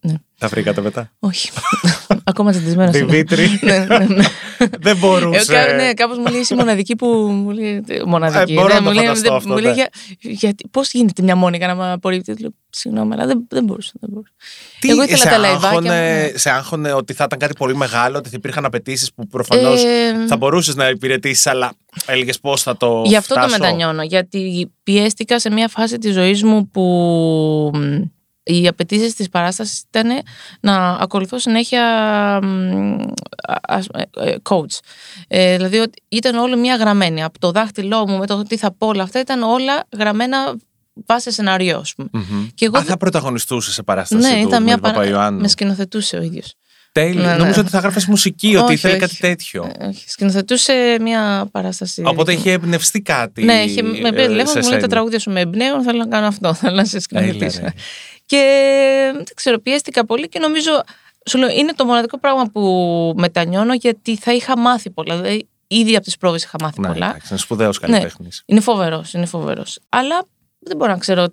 Ναι. 0.00 0.14
Τα 0.38 0.48
βρήκατε 0.48 0.80
μετά; 0.80 1.12
Όχι. 1.18 1.50
Ακόμα 2.24 2.50
τσαντισμένο. 2.50 2.90
Δημήτρη. 2.90 3.58
ναι, 3.62 3.78
ναι, 3.78 3.98
ναι. 3.98 4.24
Δεν 4.58 4.96
Ε, 4.96 4.98
μπορούσε. 4.98 5.52
κα- 5.52 5.72
ναι, 5.74 5.92
κάπως 5.94 6.18
μου 6.18 6.26
λέει 6.26 6.40
εσύ 6.40 6.54
μοναδική 6.54 6.96
που. 6.96 7.06
Μου 7.06 7.50
λέει, 7.50 7.84
ε, 7.88 8.02
μοναδική. 8.06 8.52
Ε, 8.52 8.54
μπορώ 8.54 8.68
ναι, 8.68 8.74
να 8.74 8.78
το 8.80 8.84
μου 8.86 8.92
λέει, 8.92 9.04
φανταστώ 9.04 9.28
δεν- 9.28 9.36
αυτό, 9.36 9.48
μου 9.52 9.58
λέει, 9.58 9.70
ναι. 9.70 9.76
για, 9.76 9.88
γιατί, 10.20 10.68
πώς 10.70 10.90
γίνεται 10.92 11.22
μια 11.22 11.36
μόνικα 11.36 11.66
να 11.66 11.74
με 11.74 11.92
απορρίπτει; 11.92 12.34
Λέω, 12.40 12.50
Συγγνώμη, 12.70 13.12
αλλά 13.14 13.26
δεν, 13.26 13.46
δεν 13.48 13.64
μπορούσα. 13.64 13.92
Δεν 14.00 14.10
μπορούσα. 14.12 14.32
Τι, 14.80 14.88
Εγώ 14.90 15.02
ήθελα 15.02 15.16
σε 15.16 15.28
τα 15.28 15.38
λαϊβάκια 15.38 15.70
μου, 15.70 15.76
άγχωνε, 15.88 16.30
ναι. 16.32 16.38
σε 16.38 16.50
άγχωνε 16.50 16.92
ότι 16.92 17.12
θα 17.12 17.24
ήταν 17.24 17.38
κάτι 17.38 17.52
πολύ 17.58 17.76
μεγάλο, 17.76 18.18
ότι 18.18 18.28
θα 18.28 18.34
υπήρχαν 18.38 18.64
απαιτήσεις 18.64 19.12
που 19.14 19.26
προφανώς 19.26 19.82
Ε, 19.84 20.26
θα 20.28 20.36
μπορούσες 20.36 20.74
να 20.74 20.88
υπηρετήσεις, 20.88 21.46
αλλά 21.46 21.72
έλεγες 22.06 22.40
πώς 22.40 22.62
θα 22.62 22.76
το. 22.76 23.02
Γι' 23.06 23.16
αυτό 23.16 23.34
το 23.34 23.40
φτάσω; 23.40 23.58
μετανιώνω. 23.58 24.02
Γιατί 24.02 24.72
πιέστηκα 24.82 25.40
σε 25.40 25.50
μια 25.50 25.68
φάση 25.68 25.98
της 25.98 26.12
ζωής 26.14 26.42
μου 26.42 26.68
που 26.70 26.82
μ, 27.74 28.02
οι 28.48 28.66
απαιτήσεις 28.66 29.14
της 29.14 29.28
παράστασης 29.28 29.84
ήταν 29.88 30.08
να 30.60 30.88
ακολουθώ 30.90 31.38
συνέχεια 31.38 31.82
μ, 32.42 32.96
α- 33.48 33.60
ας- 33.62 33.86
ε, 34.16 34.30
ε, 34.30 34.36
coach. 34.42 34.78
Ε, 35.28 35.56
δηλαδή 35.56 35.78
ότι 35.78 36.02
ήταν 36.08 36.36
όλο 36.36 36.56
μια 36.56 36.76
γραμμένη. 36.76 37.22
Από 37.22 37.38
το 37.38 37.50
δάχτυλό 37.50 38.08
μου 38.08 38.18
με 38.18 38.26
το 38.26 38.42
τι 38.42 38.56
θα 38.56 38.72
πω 38.72 38.86
όλα 38.86 39.02
αυτά 39.02 39.20
ήταν 39.20 39.42
όλα 39.42 39.84
γραμμένα 39.98 40.54
βάσει 41.06 41.32
σενάριο. 41.32 41.78
ας 41.78 41.94
πούμε. 41.94 42.08
Μμμ. 42.12 42.46
Και 42.54 42.64
εγώ 42.64 42.76
Α, 42.76 42.80
δεν- 42.80 42.88
θα 42.90 42.96
πρωταγωνιστούσε 42.96 43.72
σε 43.72 43.82
παράσταση 43.82 44.28
ναι, 44.28 44.40
του 44.40 44.48
ήταν 44.48 44.62
μια 44.62 44.74
Δημήτρη 44.74 44.80
Παπαϊωάννου. 44.92 45.40
Με 45.40 45.48
σκηνοθετούσε 45.48 46.16
ο 46.16 46.22
ίδιος. 46.22 46.54
Τέλειο. 47.00 47.22
Ναι, 47.22 47.30
ναι. 47.30 47.36
Νομίζω 47.36 47.60
ότι 47.60 47.70
θα 47.70 47.78
γράφεις 47.78 48.06
μουσική, 48.06 48.56
ότι 48.56 48.64
Όχι, 48.64 48.72
ήθελε 48.72 48.92
όχι. 48.92 49.02
κάτι 49.02 49.16
τέτοιο. 49.16 49.70
Ε, 49.78 49.86
όχι, 49.86 50.10
σκηνοθετούσε 50.10 50.96
μια 51.00 51.48
παράσταση. 51.52 52.02
Οπότε 52.06 52.32
δική 52.32 52.36
μου. 52.36 52.40
είχε 52.46 52.52
εμπνευστεί 52.64 53.00
κάτι. 53.00 53.44
Ναι, 53.44 53.54
είχε, 53.54 53.82
με 53.82 53.90
ε, 53.90 54.10
πήρε 54.10 54.26
τηλέφωνο 54.26 54.46
σε 54.46 54.58
μου 54.58 54.62
λέει 54.62 54.62
τα 54.62 54.68
σένα. 54.74 54.88
τραγούδια 54.88 55.18
σου 55.18 55.30
με 55.30 55.40
εμπνέουν, 55.40 55.82
θέλω 55.82 55.98
να 55.98 56.06
κάνω 56.06 56.26
αυτό, 56.26 56.54
θέλω 56.60 56.74
να 56.74 56.84
σε 56.84 56.98
σκηνοθετήσω. 57.00 57.58
Έλα, 57.58 57.68
ρε. 57.68 57.80
Και 58.26 58.42
δεν 59.14 59.24
ξέρω, 59.34 59.58
πιέστηκα 59.58 60.06
πολύ 60.06 60.28
και 60.28 60.38
νομίζω, 60.38 60.70
σου 61.26 61.38
λέω, 61.38 61.48
είναι 61.48 61.72
το 61.72 61.84
μοναδικό 61.84 62.18
πράγμα 62.18 62.44
που 62.52 62.62
μετανιώνω 63.16 63.74
γιατί 63.74 64.16
θα 64.16 64.32
είχα 64.34 64.58
μάθει 64.58 64.90
πολλά. 64.90 65.16
Δηλαδή, 65.20 65.48
ήδη 65.66 65.94
από 65.96 66.04
τις 66.04 66.16
πρόβες 66.16 66.44
είχα 66.44 66.56
μάθει 66.60 66.80
Ναι, 66.80 66.88
πολλά. 66.88 67.06
εντάξει, 67.08 67.26
είναι 67.30 67.38
σπουδαίος 67.38 67.78
καλλιτέχνης. 67.78 68.42
Είναι 68.46 68.60
φοβερός, 68.60 69.12
είναι 69.12 69.26
φοβερός. 69.26 69.78
Αλλά 69.88 70.24
δεν 70.58 70.76
μπορώ 70.76 70.90
να 70.92 70.98
ξέρω. 70.98 71.26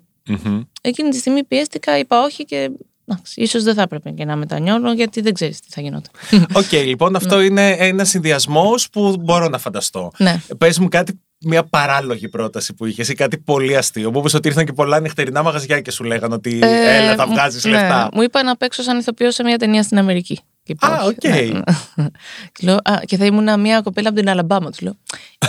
Εκείνη 0.80 1.10
τη 1.10 1.16
στιγμή 1.18 1.44
πιέστηκα, 1.44 1.98
είπα 1.98 2.22
όχι 2.22 2.44
και. 2.44 2.70
Εντάξει, 3.06 3.40
ίσως 3.40 3.62
δεν 3.62 3.74
θα 3.74 3.82
έπρεπε 3.82 4.10
και 4.10 4.24
να 4.24 4.36
μετανιώνω 4.36 4.92
γιατί 4.92 5.20
δεν 5.20 5.34
ξέρεις 5.34 5.60
τι 5.60 5.66
θα 5.70 5.80
γινόταν. 5.80 6.10
Οκ, 6.52 6.72
λοιπόν, 6.72 7.16
αυτό 7.16 7.40
είναι 7.40 7.70
ένας 7.70 8.08
συνδυασμός 8.08 8.88
που 8.90 9.16
μπορώ 9.20 9.48
να 9.48 9.58
φανταστώ. 9.58 10.10
ναι. 10.18 10.40
Πες 10.58 10.78
μου 10.78 10.88
κάτι 10.88 11.20
μια 11.46 11.64
παράλογη 11.64 12.28
πρόταση 12.28 12.74
που 12.74 12.86
είχες 12.86 13.08
ή 13.08 13.14
κάτι 13.14 13.38
πολύ 13.38 13.76
αστείο. 13.76 14.10
Μου 14.10 14.18
είπες 14.18 14.34
ότι 14.34 14.48
ήρθαν 14.48 14.64
και 14.64 14.72
πολλά 14.72 15.00
νυχτερινά 15.00 15.42
μαγαζιά 15.42 15.80
και 15.80 15.90
σου 15.90 16.04
λέγανε 16.04 16.34
ότι 16.34 16.58
Ε, 16.62 16.96
έλα, 16.96 17.14
θα 17.14 17.26
βγάζεις 17.26 17.64
ναι. 17.64 17.70
λεφτά. 17.70 18.08
Μου 18.14 18.22
είπα 18.22 18.42
να 18.42 18.56
παίξω 18.56 18.82
σαν 18.82 18.98
ηθοποιό 18.98 19.30
σε 19.30 19.42
μια 19.42 19.58
ταινία 19.58 19.82
στην 19.82 19.98
Αμερική. 19.98 20.34
Και 20.62 20.72
είπα, 20.72 20.86
Α, 20.86 21.04
όχι. 21.04 21.08
οκ. 21.08 21.24
Ναι, 21.24 21.60
ναι. 21.94 22.06
Και 22.52 22.60
λέω, 22.66 22.74
«Α, 22.84 23.00
και 23.04 23.16
θα 23.16 23.24
ήμουν 23.24 23.60
μια 23.60 23.80
κοπέλα 23.80 24.08
από 24.08 24.18
την 24.18 24.28
Αλαμπάμα. 24.28 24.70
Τους 24.70 24.80
λέω, 24.80 24.96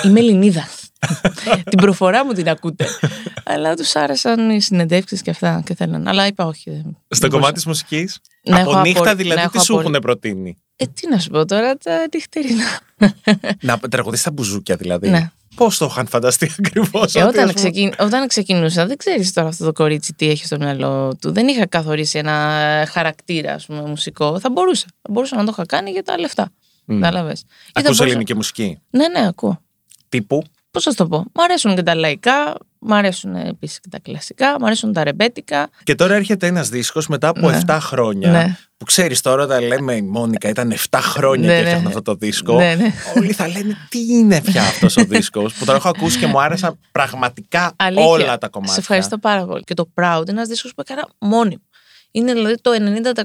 Είμαι 0.03 0.19
Ελληνίδας. 0.19 0.84
την 1.69 1.79
προφορά 1.79 2.25
μου 2.25 2.31
την 2.33 2.49
ακούτε. 2.49 2.85
Αλλά 3.43 3.75
τους 3.75 3.95
άρεσαν 3.95 4.49
οι 4.49 4.61
συνεντεύξεις 4.61 5.21
και 5.21 5.29
αυτά 5.29 5.61
και 5.65 5.75
θέλαν. 5.75 6.07
Αλλά 6.07 6.27
είπα 6.27 6.45
όχι. 6.45 6.69
δεν- 6.69 6.81
δεν 6.83 6.93
Στο 7.09 7.17
μπορούσα. 7.17 7.29
κομμάτι 7.37 7.53
της 7.53 7.65
μουσικής; 7.65 8.19
Να 8.43 8.61
από 8.61 8.69
έχω 8.71 8.81
νύχτα 8.81 8.99
απορ- 9.01 9.15
δηλαδή, 9.17 9.41
να 9.41 9.49
τι 9.49 9.55
έχω 9.55 9.63
σου 9.65 9.73
απορ- 9.73 9.87
έχουν 9.89 9.99
προτείνει; 10.01 10.57
Ε, 10.75 10.85
τι 10.85 11.09
να 11.09 11.19
σου 11.19 11.29
πω 11.29 11.45
τώρα, 11.45 11.75
τα 11.77 12.05
νυχτερινά. 12.13 12.79
Να 13.61 13.79
τραγουδίσει 13.79 14.23
τα 14.23 14.31
μπουζούκια 14.31 14.75
δηλαδή. 14.75 15.09
Ναι. 15.09 15.29
Πώς 15.55 15.77
το 15.77 15.85
είχαν 15.91 16.07
φανταστεί 16.07 16.51
ακριβώς. 16.59 17.15
Ε, 17.15 17.21
όταν, 17.23 17.53
ξεκι... 17.53 17.93
όταν 17.99 18.27
ξεκινούσα, 18.27 18.85
δεν 18.85 18.97
ξέρεις 18.97 19.33
τώρα 19.33 19.47
αυτό 19.47 19.65
το 19.65 19.71
κορίτσι 19.71 20.13
τι 20.13 20.29
έχει 20.29 20.45
στο 20.45 20.57
μυαλό 20.57 21.15
του. 21.21 21.31
Δεν 21.31 21.47
είχα 21.47 21.65
καθορίσει 21.65 22.17
ένα 22.17 22.33
χαρακτήρα, 22.91 23.53
ας 23.53 23.65
πούμε, 23.65 23.81
μουσικό. 23.81 24.39
Θα 24.39 24.49
μπορούσα. 24.49 24.85
Θα 25.01 25.11
μπορούσα 25.11 25.35
να 25.35 25.43
το 25.43 25.49
είχα 25.53 25.65
κάνει 25.65 25.91
για 25.91 26.03
τα 26.03 26.19
λεφτά. 26.19 26.49
Κατάλαβες. 26.87 27.43
Ακούς 27.73 27.99
ελληνική 27.99 28.35
μουσική; 28.35 28.79
Ναι, 28.89 29.07
ναι, 29.07 29.27
ακούω. 29.27 29.61
Τύπου; 30.09 30.43
Πώς 30.75 30.83
θα 30.83 30.89
σου 30.91 30.97
το 30.97 31.07
πω. 31.07 31.17
Μ' 31.33 31.41
αρέσουν 31.41 31.75
και 31.75 31.83
τα 31.83 31.95
λαϊκά, 31.95 32.55
μ' 32.79 32.93
αρέσουν 32.93 33.35
επίσης 33.35 33.79
και 33.79 33.87
τα 33.91 33.99
κλασικά, 33.99 34.59
μ' 34.59 34.65
αρέσουν 34.65 34.93
τα 34.93 35.03
ρεμπέτικα. 35.03 35.69
Και 35.83 35.95
τώρα 35.95 36.15
έρχεται 36.15 36.47
ένας 36.47 36.69
δίσκος 36.69 37.07
μετά 37.07 37.27
από 37.27 37.49
Ναι. 37.49 37.59
7 37.67 37.77
χρόνια. 37.81 38.31
Ναι. 38.31 38.57
Που 38.77 38.85
ξέρεις 38.85 39.21
τώρα, 39.21 39.43
όταν 39.43 39.63
λέμε 39.67 39.95
η 39.95 40.01
Μόνικα 40.01 40.49
ήταν 40.49 40.71
7 40.71 40.99
χρόνια 41.01 41.47
Ναι, 41.47 41.55
και 41.55 41.61
ναι. 41.61 41.65
έφτιαχνε 41.67 41.87
αυτό 41.87 42.01
το 42.01 42.15
δίσκο. 42.15 42.55
Ναι, 42.55 42.75
ναι. 42.75 42.93
Όλοι 43.17 43.31
θα 43.33 43.47
λένε 43.47 43.77
τι 43.89 43.99
είναι 44.13 44.41
πια 44.41 44.61
αυτός 44.61 44.97
ο 44.97 45.03
δίσκος. 45.05 45.53
που 45.53 45.65
τον 45.65 45.75
έχω 45.75 45.89
ακούσει 45.89 46.19
και 46.19 46.27
μου 46.27 46.41
άρεσαν 46.41 46.79
πραγματικά 46.91 47.73
Αλήθεια. 47.75 48.05
όλα 48.05 48.37
τα 48.37 48.47
κομμάτια. 48.49 48.73
Σε 48.73 48.79
ευχαριστώ 48.79 49.17
πάρα 49.17 49.45
πολύ. 49.45 49.63
Και 49.63 49.73
το 49.73 49.89
Proud 50.01 50.21
είναι 50.21 50.31
ένας 50.37 50.47
δίσκος 50.47 50.73
που 50.75 50.81
έκανα 50.81 51.07
μόνη 51.17 51.49
μου. 51.55 51.63
Είναι 52.11 52.33
δηλαδή 52.33 52.55
το 52.61 52.71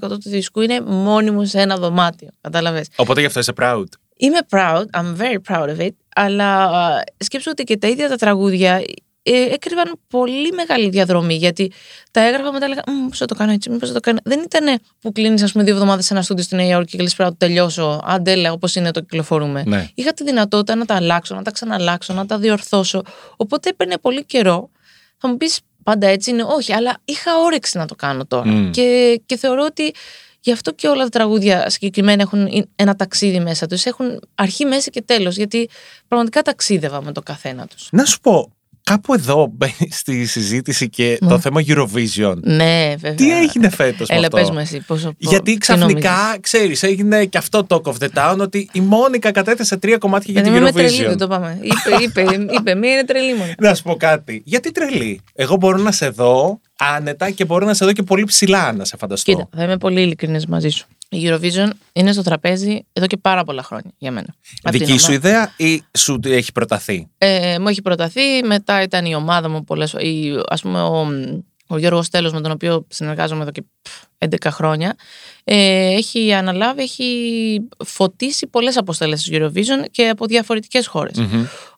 90% 0.00 0.08
του 0.08 0.20
δίσκου 0.30 0.60
είναι 0.60 0.80
μόνη 0.80 1.30
μου 1.30 1.44
σε 1.44 1.60
ένα 1.60 1.76
δωμάτιο. 1.76 2.28
Κατάλαβες. 2.40 2.88
Οπότε 2.96 3.20
γι' 3.20 3.26
αυτό 3.26 3.40
είσαι 3.40 3.52
proud. 3.60 3.84
Είμαι 4.20 4.38
proud, 4.50 4.84
I'm 4.92 5.16
very 5.16 5.38
proud 5.48 5.68
of 5.68 5.80
it, 5.80 5.94
αλλά 6.14 6.64
α, 6.64 7.02
σκέψου 7.16 7.48
ότι 7.50 7.64
και 7.64 7.76
τα 7.76 7.88
ίδια 7.88 8.08
τα 8.08 8.16
τραγούδια 8.16 8.82
ε, 9.22 9.42
έκρυβαν 9.42 9.92
πολύ 10.08 10.52
μεγάλη 10.52 10.88
διαδρομή. 10.88 11.34
Γιατί 11.34 11.72
τα 12.10 12.20
έγραφα 12.20 12.52
μετά 12.52 12.64
έλεγα 12.64 12.82
Μήπως 13.02 13.18
θα 13.18 13.26
το 13.26 13.34
κάνω 13.34 13.52
έτσι, 13.52 13.70
μήπως 13.70 13.88
θα 13.88 13.94
το 13.94 14.00
κάνω. 14.00 14.18
Δεν 14.24 14.40
ήταν 14.40 14.78
που 15.00 15.12
κλείνεις, 15.12 15.42
ας 15.42 15.52
πούμε, 15.52 15.64
δύο 15.64 15.74
εβδομάδες 15.74 16.04
σε 16.04 16.12
ένα 16.12 16.22
στούντιο 16.22 16.44
στη 16.44 16.54
Νέα 16.54 16.66
Υόρκη 16.66 16.96
και 16.96 17.02
λες 17.02 17.14
πρέπει 17.14 17.30
να 17.30 17.36
το 17.36 17.46
τελειώσω. 17.46 18.00
Αντέλα, 18.04 18.52
όπως 18.52 18.74
είναι 18.74 18.90
το 18.90 19.00
κυκλοφορούμε. 19.00 19.62
Ναι. 19.66 19.88
Είχα 19.94 20.12
τη 20.12 20.24
δυνατότητα 20.24 20.74
να 20.74 20.84
τα 20.84 20.94
αλλάξω, 20.94 21.34
να 21.34 21.42
τα 21.42 21.50
ξαναλλάξω, 21.50 22.14
να 22.14 22.26
τα 22.26 22.38
διορθώσω. 22.38 23.02
Οπότε 23.36 23.68
έπαιρνε 23.68 23.98
πολύ 23.98 24.24
καιρό. 24.24 24.70
Θα 25.18 25.28
μου 25.28 25.36
πεις 25.36 25.60
πάντα 25.82 26.06
έτσι 26.06 26.30
είναι, 26.30 26.42
όχι, 26.42 26.72
αλλά 26.72 26.96
είχα 27.04 27.38
όρεξη 27.38 27.78
να 27.78 27.86
το 27.86 27.94
κάνω 27.94 28.26
τώρα. 28.26 28.50
Μμ. 28.50 28.70
Και, 28.70 29.20
και 29.26 29.36
θεωρώ 29.36 29.64
ότι 29.64 29.94
γι' 30.40 30.52
αυτό 30.52 30.72
και 30.72 30.88
όλα 30.88 31.02
τα 31.02 31.08
τραγούδια 31.08 31.70
συγκεκριμένα 31.70 32.22
έχουν 32.22 32.66
ένα 32.76 32.96
ταξίδι 32.96 33.40
μέσα 33.40 33.66
τους. 33.66 33.84
Έχουν 33.84 34.20
αρχή, 34.34 34.64
μέση 34.64 34.90
και 34.90 35.02
τέλος. 35.02 35.36
Γιατί 35.36 35.68
πραγματικά 36.08 36.42
ταξίδευα 36.42 37.02
με 37.02 37.12
το 37.12 37.22
καθένα 37.22 37.66
τους. 37.66 37.88
Να 37.92 38.04
σου 38.04 38.20
πω, 38.20 38.52
κάπου 38.82 39.14
εδώ 39.14 39.52
μπαίνει 39.52 39.88
στη 40.00 40.26
συζήτηση 40.26 40.88
και 40.88 41.18
το 41.28 41.38
θέμα 41.38 41.60
Eurovision. 41.66 42.36
Ναι, 42.42 42.88
βέβαια. 42.98 43.14
Τι 43.14 43.38
έγινε 43.38 43.70
φέτος 43.70 44.08
με 44.08 44.14
Έλα, 44.16 44.26
αυτό; 44.26 44.36
πες 44.36 44.50
μου 44.50 44.58
εσύ. 44.58 44.80
Πόσο, 44.86 45.12
Γιατί 45.18 45.52
τι 45.52 45.58
ξαφνικά, 45.58 46.10
νομίζεις; 46.10 46.40
ξέρεις, 46.40 46.82
έγινε 46.82 47.24
και 47.24 47.38
αυτό 47.38 47.64
το 47.64 47.80
Talk 47.84 47.92
of 47.92 47.94
the 48.04 48.08
Town 48.14 48.38
ότι 48.40 48.68
η 48.72 48.80
Μόνικα 48.80 49.30
κατέθεσε 49.30 49.76
τρία 49.76 49.98
κομμάτια 49.98 50.32
για 50.32 50.42
Δεν 50.42 50.52
την 50.52 50.60
είμαι 50.60 50.72
τρελή, 50.72 50.98
Eurovision. 51.00 51.08
δεν 51.08 51.18
το 51.18 51.26
πάμε. 51.28 51.58
Είπε, 51.62 52.02
είπε, 52.02 52.36
είπε, 52.58 52.74
μία 52.74 52.92
είναι 52.92 53.04
τρελή 53.04 53.34
μόνο. 53.34 53.52
Να 53.58 53.74
σου 53.74 53.82
πω 53.82 53.96
κάτι. 53.96 54.42
Γιατί 54.44 54.70
τρελή. 54.72 55.20
Εγώ 55.34 55.56
μπορώ 55.56 55.78
να 55.78 55.92
σε 55.92 56.08
δω 56.08 56.60
άνετα 56.80 57.30
και 57.30 57.44
μπορώ 57.44 57.66
να 57.66 57.74
σε 57.74 57.84
δω 57.84 57.92
και 57.92 58.02
πολύ 58.02 58.24
ψηλά 58.24 58.72
να 58.72 58.84
σε 58.84 58.96
φανταστώ. 58.96 59.32
Κοίτα, 59.32 59.48
θα 59.56 59.62
είμαι 59.62 59.76
πολύ 59.76 60.02
ειλικρινής 60.02 60.46
μαζί 60.46 60.68
σου. 60.68 60.86
Η 61.08 61.22
Eurovision 61.28 61.70
είναι 61.92 62.12
στο 62.12 62.22
τραπέζι 62.22 62.86
εδώ 62.92 63.06
και 63.06 63.16
πάρα 63.16 63.44
πολλά 63.44 63.62
χρόνια 63.62 63.90
για 63.98 64.10
μένα. 64.10 64.34
Απ' 64.62 64.70
την 64.72 64.86
Δική 64.86 64.98
σου 64.98 65.06
ομάδα- 65.08 65.28
ιδέα 65.28 65.52
ή 65.56 65.82
σου 65.98 66.18
έχει 66.24 66.52
προταθεί; 66.52 67.08
Ε, 67.18 67.58
μου 67.58 67.68
έχει 67.68 67.82
προταθεί, 67.82 68.42
μετά 68.44 68.82
ήταν 68.82 69.04
η 69.04 69.14
ομάδα 69.14 69.48
μου 69.48 69.64
πολλές 69.64 69.92
η, 69.92 70.32
ας 70.48 70.60
πούμε 70.62 70.82
ο, 70.82 71.06
ο 71.66 71.78
Γιώργος 71.78 72.08
Τέλος 72.08 72.32
με 72.32 72.40
τον 72.40 72.50
οποίο 72.50 72.86
συνεργάζομαι 72.88 73.42
εδώ 73.42 73.50
και 73.50 73.62
πφ, 73.82 74.02
11 74.18 74.50
χρόνια 74.50 74.94
ε, 75.44 75.94
έχει 75.94 76.32
αναλάβει, 76.32 76.82
έχει 76.82 77.58
φωτίσει 77.84 78.46
πολλές 78.46 78.76
αποστέλες 78.76 79.22
της 79.22 79.38
Eurovision 79.38 79.84
και 79.90 80.08
από 80.08 80.26
διαφορετικές 80.26 80.86
χώρες. 80.86 81.14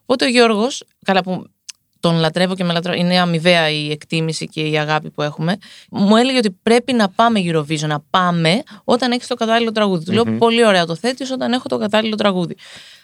Οπότε 0.04 0.24
ο 0.24 0.28
Γιώργος, 0.28 0.82
καλά 1.04 1.22
που 1.22 1.46
τον 2.02 2.18
λατρεύω 2.18 2.54
και 2.54 2.64
με 2.64 2.72
λατρεύω, 2.72 2.98
είναι 2.98 3.18
αμοιβαία 3.20 3.70
η 3.70 3.90
εκτίμηση 3.90 4.48
και 4.48 4.60
η 4.60 4.78
αγάπη 4.78 5.10
που 5.10 5.22
έχουμε, 5.22 5.56
μου 5.90 6.16
έλεγε 6.16 6.38
ότι 6.38 6.50
πρέπει 6.62 6.92
να 6.92 7.08
πάμε 7.08 7.40
Eurovision, 7.44 7.86
να 7.86 8.00
πάμε 8.10 8.62
όταν 8.84 9.12
έχεις 9.12 9.26
το 9.26 9.34
κατάλληλο 9.34 9.72
τραγούδι. 9.72 10.04
Του 10.04 10.12
λέω 10.12 10.24
πολύ 10.24 10.66
ωραία 10.66 10.86
το 10.86 10.96
θέτεις 10.96 11.30
όταν 11.30 11.52
έχω 11.52 11.68
το 11.68 11.78
κατάλληλο 11.78 12.14
τραγούδι. 12.14 12.56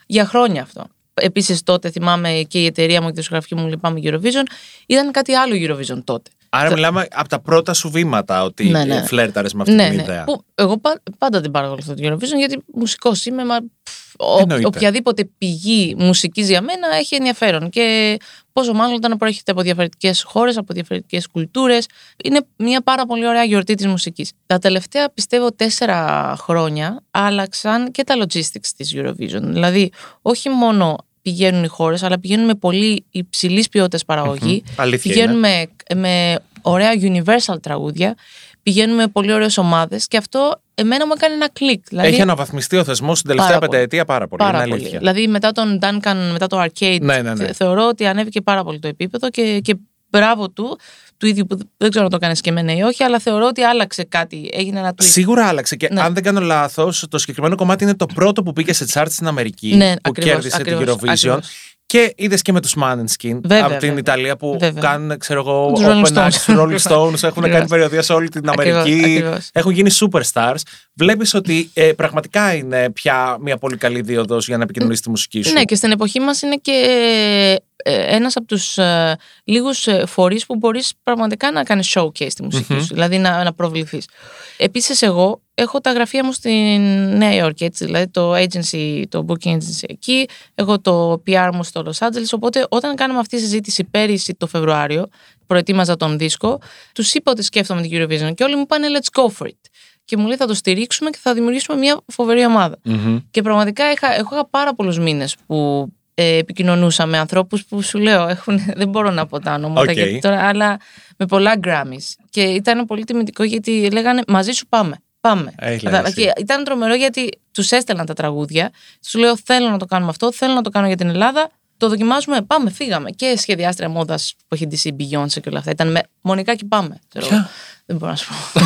Για 0.07 0.27
χρόνια 0.27 0.63
αυτό. 0.63 0.87
Επίσης, 1.15 1.63
τότε 1.63 1.91
θυμάμαι 1.91 2.45
και 2.49 2.59
η 2.59 2.67
εταιρεία 2.67 3.01
μου 3.01 3.07
και 3.07 3.13
η 3.13 3.17
δισκογραφική 3.17 3.55
μου 3.55 3.69
λυπάμαι 3.69 4.01
Eurovision. 4.03 4.45
Ήταν 4.87 5.11
κάτι 5.11 5.35
άλλο 5.35 5.55
Eurovision 5.55 6.05
τότε. 6.05 6.31
Άρα 6.49 6.73
μιλάμε 6.73 7.07
από 7.13 7.29
τα 7.29 7.41
πρώτα 7.41 7.75
σου 7.75 7.91
βήματα 7.91 8.43
ότι 8.43 8.69
Ναι, 8.69 8.85
ναι. 8.85 9.03
φλέρταρες 9.03 9.53
με 9.53 9.63
αυτή 9.63 9.75
ναι, 9.75 9.87
την 9.89 9.97
ναι. 9.97 10.03
ιδέα. 10.03 10.25
Που 10.25 10.43
εγώ 10.55 10.79
πα- 10.79 11.03
πάντα 11.19 11.41
την 11.41 11.51
παρακολουθώ 11.51 11.95
την 11.95 12.13
Eurovision 12.15 12.37
γιατί 12.39 12.63
μουσικός 12.75 13.27
είμαι. 13.27 13.45
Μα, 13.45 13.57
πφ, 13.83 14.15
ο- 14.19 14.39
Εννοείται. 14.41 14.67
οποιαδήποτε 14.67 15.25
πηγή 15.39 15.95
μουσικής 15.99 16.49
για 16.49 16.61
μένα 16.61 16.97
έχει 16.97 17.15
ενδιαφέρον. 17.15 17.71
Και 17.71 18.17
πόσο 18.53 18.73
μάλλον 18.73 18.95
όταν 18.95 19.17
προέρχεται 19.17 19.53
από 19.53 19.63
διαφορετικές 19.63 20.23
χώρες, 20.23 20.57
από 20.57 20.73
διαφορετικές 20.75 21.29
κουλτούρες. 21.29 21.87
Είναι 22.25 22.41
μια 22.57 22.81
πάρα 22.83 23.07
πολύ 23.07 23.27
ωραία 23.27 23.45
γιορτή 23.45 23.75
της 23.75 23.87
μουσικής. 23.87 24.33
Τα 24.47 24.59
τελευταία 24.59 25.11
πιστεύω 25.11 25.53
τέσσερα 25.53 26.35
χρόνια 26.39 27.03
άλλαξαν 27.11 27.91
και 27.91 28.05
τα 28.05 28.15
logistics 28.19 28.67
της 28.77 28.95
Eurovision. 28.97 29.41
Δηλαδή, 29.43 29.91
όχι 30.23 30.49
μόνο 30.49 30.97
πηγαίνουν 31.29 31.65
οι 31.65 31.67
χώρες, 31.67 32.03
αλλά 32.03 32.19
πηγαίνουν 32.21 32.47
με 32.47 32.55
πολύ 32.55 33.05
υψηλής 33.11 33.69
ποιότητας 33.69 34.05
παραγωγή. 34.05 34.63
Αλήθεια 34.77 35.13
Πηγαίνουν 35.13 35.39
με, 35.39 35.67
με 35.95 36.39
ωραία 36.63 36.91
universal 37.01 37.63
τραγούδια. 37.63 38.15
Πηγαίνουν 38.63 38.97
με 38.97 39.07
πολύ 39.07 39.33
ωραίες 39.33 39.59
ομάδες 39.59 40.07
και 40.09 40.17
αυτό 40.17 40.61
εμένα 40.75 41.07
μου 41.07 41.13
έκανε 41.17 41.35
ένα 41.35 41.49
κλικ. 41.51 41.85
Δηλαδή, 41.89 42.09
Έχει 42.09 42.21
αναβαθμιστεί 42.21 42.77
ο 42.77 42.85
θεσμός 42.85 43.19
στην 43.19 43.29
τελευταία 43.31 43.55
Πάρα 43.59 43.67
πολύ. 43.67 43.81
πενταετία 43.81 44.05
πάρα 44.05 44.29
πολύ. 44.29 44.43
πάρα 44.43 44.59
είναι 44.59 44.69
πολύ. 44.69 44.81
αλήθεια. 44.81 44.99
Δηλαδή 44.99 45.27
μετά 45.29 45.53
τον 45.53 45.79
Duncan, 45.83 46.15
μετά 46.33 46.47
το 46.47 46.63
arcade, 46.63 46.99
Ναι, 47.01 47.23
ναι, 47.23 47.35
ναι. 47.35 47.45
θε- 47.45 47.55
θεωρώ 47.57 47.87
ότι 47.89 48.07
ανέβηκε 48.07 48.41
πάρα 48.41 48.65
πολύ 48.65 48.79
το 48.79 48.89
επίπεδο 48.89 49.31
και, 49.31 49.61
και 49.61 49.77
μπράβο 50.11 50.51
του, 50.51 50.79
του 51.19 51.27
ίδιου 51.27 51.47
που 51.47 51.59
δεν 51.77 51.91
ξέρω 51.91 52.05
αν 52.05 52.11
το 52.11 52.19
κάνεις 52.19 52.41
και 52.41 52.51
εμένα 52.51 52.77
ή 52.77 52.81
όχι, 52.83 53.03
αλλά 53.03 53.19
θεωρώ 53.19 53.47
ότι 53.47 53.63
άλλαξε 53.63 54.05
κάτι. 54.05 54.51
Έγινε 54.53 54.79
ένα 54.79 54.91
twist. 54.91 55.05
Σίγουρα 55.05 55.47
άλλαξε 55.47 55.77
και 55.77 55.89
Ναι. 55.93 56.01
αν 56.01 56.15
δεν 56.15 56.23
κάνω 56.23 56.41
λάθος, 56.41 57.05
το 57.11 57.19
συγκεκριμένο 57.19 57.55
κομμάτι 57.57 57.85
είναι 57.85 57.95
το 57.95 58.07
πρώτο 58.15 58.43
που 58.43 58.53
πήγε 58.53 58.73
σε 58.73 58.87
charts 58.93 59.07
στην 59.11 59.27
Αμερική 59.27 59.75
Ναι, 59.77 59.93
που 59.93 60.01
ακριβώς, 60.03 60.33
κέρδισε 60.33 60.57
ακριβώς, 60.61 60.85
την 60.85 60.93
Eurovision. 60.95 61.09
ακριβώς. 61.11 61.49
Και 61.87 62.13
είδες 62.17 62.43
και 62.43 62.53
με 62.53 62.61
τους 62.61 62.75
Maneskin 62.83 63.39
Βέβαια, 63.43 63.61
από 63.65 63.69
την 63.71 63.79
βέβαια. 63.81 63.99
Ιταλία 63.99 64.37
που 64.37 64.57
Βέβαια. 64.61 64.83
κάνουν, 64.83 65.19
ξέρω 65.19 65.41
εγώ, 65.41 65.73
Τους 65.75 65.85
Rolling 65.85 66.05
open 66.05 66.19
acts, 66.19 66.27
Stones. 66.27 66.33
τους 66.33 66.47
Rolling 66.49 66.79
Stones, 66.91 67.23
έχουν 67.23 67.25
Ακριβώς. 67.25 67.51
κάνει 67.51 67.69
περιοδία 67.69 68.03
σε 68.03 68.13
όλη 68.13 68.29
την 68.29 68.49
Ακριβώς, 68.49 68.81
Αμερική. 68.81 69.05
ακριβώς. 69.05 69.49
Έχουν 69.53 69.73
γίνει 69.73 69.91
superstars. 70.01 70.55
Βλέπεις 70.95 71.35
ότι 71.35 71.71
ε, 71.75 71.93
πραγματικά 71.93 72.55
είναι 72.55 72.91
πια 72.91 73.37
μια 73.41 73.57
πολύ 73.57 73.77
καλή 73.77 74.01
δίωδος 74.01 74.47
για 74.47 74.57
να 74.57 74.63
επικοινωνήσει 74.63 75.03
τη 75.03 75.11
μουσική 75.11 75.43
σου. 75.43 75.53
Ναι, 75.53 75.63
και 75.65 75.75
στην 75.75 75.91
εποχή 75.91 76.21
μας 76.21 76.43
είναι 76.43 76.57
και 76.63 76.73
ε, 76.73 77.55
ένας 77.93 78.37
από 78.37 78.47
τους 78.47 78.79
ε, 78.79 79.17
λίγους 79.45 79.87
ε, 79.87 80.07
φορείς 80.07 80.47
που 80.47 80.57
μπορείς 80.57 80.93
πραγματικά 81.03 81.51
να 81.51 81.63
κάνεις 81.63 81.95
showcase 81.97 82.31
στη 82.31 82.43
μουσικη 82.43 82.81
σου, 82.81 82.95
δηλαδή 82.95 83.19
να, 83.19 83.45
να 83.45 83.53
προβληθείς. 83.53 84.09
Επίσης 84.57 85.03
εγώ 85.03 85.41
έχω 85.55 85.81
τα 85.81 85.93
γραφεία 85.93 86.25
μου 86.25 86.33
στην 86.33 86.81
Νέα 87.17 87.35
Υόρκη, 87.35 87.65
έτσι, 87.65 87.85
δηλαδή 87.85 88.09
το 88.09 88.35
agency, 88.35 89.03
το 89.09 89.25
booking 89.29 89.53
agency 89.53 89.85
εκεί, 89.89 90.29
έχω 90.55 90.81
το 90.81 91.23
PR 91.27 91.51
μου 91.53 91.65
στο 91.65 91.83
Los 91.87 92.07
Angeles, 92.07 92.29
οπότε 92.31 92.67
όταν 92.69 92.95
κάναμε 92.95 93.19
αυτή 93.19 93.37
τη 93.37 93.43
συζήτηση 93.43 93.85
πέρυσι 93.85 94.35
το 94.35 94.47
Φεβρουάριο, 94.47 95.07
προετοίμαζα 95.47 95.97
τον 95.97 96.19
δίσκο, 96.19 96.61
τους 96.93 97.15
είπα 97.15 97.31
ότι 97.31 97.43
σκέφτομαι 97.43 97.83
την 97.83 97.91
Eurovision 97.93 98.35
και 98.35 98.45
όλοι 98.45 98.55
μου 98.57 98.61
είπαν 98.61 98.83
let's 98.83 99.21
go 99.21 99.27
for 99.39 99.47
it. 99.47 99.61
Και 100.05 100.17
μου 100.17 100.27
λέει 100.27 100.37
θα 100.37 100.47
το 100.47 100.55
στηρίξουμε 100.55 101.11
και 101.11 101.19
θα 101.21 101.35
δημιουργήσουμε 101.35 101.79
μια 101.79 102.01
φοβερή 102.07 102.45
ομάδα. 102.45 102.79
Μμμ. 102.83 103.19
Και 103.31 103.43
πραγματικά 103.43 103.93
είχα, 103.93 104.15
έχω 104.15 104.35
είχα 104.35 104.49
πάρα 104.49 104.75
πολλούς 104.75 104.99
μήνες 104.99 105.37
που 105.47 105.89
ε, 105.89 105.98
επικοινωνούσα 106.23 107.07
με 107.07 107.19
ανθρώπους 107.19 107.65
που 107.65 107.83
σου 107.83 107.99
λέω 107.99 108.29
έχουν, 108.29 108.61
δεν 108.77 108.89
μπορώ 108.89 109.11
να 109.11 109.27
πω 109.27 109.41
τα 109.41 109.55
ονόματα 109.55 109.81
Οκ. 109.91 109.97
γιατί 109.97 110.19
τώρα, 110.19 110.49
αλλά 110.49 110.77
με 111.17 111.27
πολλά 111.27 111.55
Grammys. 111.65 112.15
Και 112.31 112.41
ήταν 112.43 112.87
πολύ 112.87 113.05
τιμητικό 113.05 113.43
γιατί 113.43 113.91
λέγανε 113.93 114.23
μαζί 114.29 114.53
σου 114.53 114.67
πάμε. 114.67 114.97
Πάμε. 115.21 115.53
Έχει 115.59 115.85
Κατάλαβα. 115.85 116.09
λες, 116.09 116.15
και 116.15 116.33
ήταν 116.41 116.65
τρομερό 116.65 116.95
γιατί 116.95 117.29
τους 117.53 117.71
έστελναν 117.73 118.07
τα 118.07 118.15
τραγούδια. 118.15 118.71
Τους 119.03 119.15
λέω: 119.15 119.37
Θέλω 119.45 119.69
να 119.69 119.79
το 119.79 119.87
κάνουμε 119.87 120.11
αυτό, 120.11 120.33
θέλω 120.33 120.53
να 120.53 120.63
το 120.63 120.71
κάνω 120.71 120.87
για 120.87 120.97
την 120.97 121.09
Ελλάδα. 121.09 121.51
Το 121.77 121.89
δοκιμάζουμε, 121.89 122.43
πάμε, 122.43 122.71
φύγαμε. 122.71 123.11
Και 123.11 123.35
σχεδιάστρια 123.37 123.89
μόδας 123.89 124.35
που 124.49 124.55
έχει 124.55 124.67
ντυσει 124.67 124.89
η 124.89 124.97
Beyoncé 124.99 125.41
και 125.41 125.49
όλα 125.49 125.59
αυτά. 125.59 125.71
Ήταν 125.71 125.91
με 125.91 126.01
μονικά 126.21 126.55
και 126.55 126.65
πάμε. 126.69 126.99
ξέρω 127.09 127.27
εγώ. 127.35 127.47
Ποια; 127.89 127.97
Δεν 127.97 127.97
μπορώ 127.97 128.11
να 128.11 128.17
σου 128.17 128.29
πω. 128.29 128.61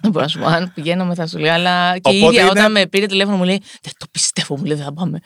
δεν 0.00 0.10
μπορώ 0.10 0.20
να 0.24 0.28
σου 0.28 0.38
πω. 0.38 0.46
Αν 0.46 0.72
πηγαίναμε 0.74 1.14
θα 1.14 1.26
σου 1.26 1.38
λέει. 1.38 1.50
Αλλά 1.50 1.98
και 1.98 2.10
η 2.12 2.18
Οπότε 2.20 2.26
ίδια 2.34 2.40
είναι- 2.40 2.50
όταν 2.60 2.72
με 2.72 2.86
πήρε 2.86 3.06
τηλέφωνο 3.06 3.36
μου 3.36 3.44
λέει 3.44 3.62
Δεν 3.82 3.92
το 3.98 4.06
πιστεύω, 4.10 4.56
μου 4.58 4.64
λέει 4.64 4.76
δεν 4.76 4.84
θα 4.84 4.92
πάμε. 4.92 5.18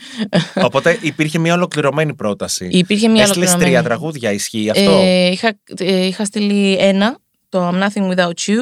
Οπότε 0.62 0.98
υπήρχε 1.00 1.38
μια 1.38 1.54
ολοκληρωμένη 1.54 2.14
πρόταση. 2.14 2.68
Υπήρχε 2.72 3.08
μια 3.08 3.22
Έστειλες 3.22 3.48
ολοκληρωμένη. 3.48 3.84
τρία 3.84 3.96
τραγούδια, 3.96 4.32
ισχύει 4.32 4.70
αυτό; 4.70 4.90
Ε, 4.90 5.26
είχα, 5.30 5.58
ε, 5.78 6.06
είχα 6.06 6.24
στείλει 6.24 6.76
ένα, 6.80 7.18
το 7.48 7.68
I'm 7.68 7.82
Nothing 7.82 8.14
Without 8.16 8.28
You. 8.46 8.58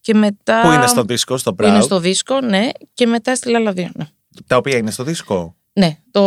Και 0.00 0.14
μετά. 0.14 0.60
Που 0.62 0.70
είναι 0.72 0.86
στο 0.86 1.02
δίσκο, 1.02 1.36
στο 1.36 1.54
που 1.54 1.64
είναι 1.66 1.78
Proud. 1.78 1.82
στο 1.82 1.98
δίσκο, 2.00 2.40
ναι. 2.40 2.68
Και 2.94 3.06
μετά 3.06 3.30
έστειλα 3.30 3.58
άλλα 3.58 3.72
δύο. 3.72 3.90
Ναι. 3.94 4.04
Τα 4.46 4.56
οποία 4.56 4.76
είναι 4.76 4.90
στο 4.90 5.04
δίσκο; 5.04 5.56
Ναι, 5.72 5.96
το 6.10 6.22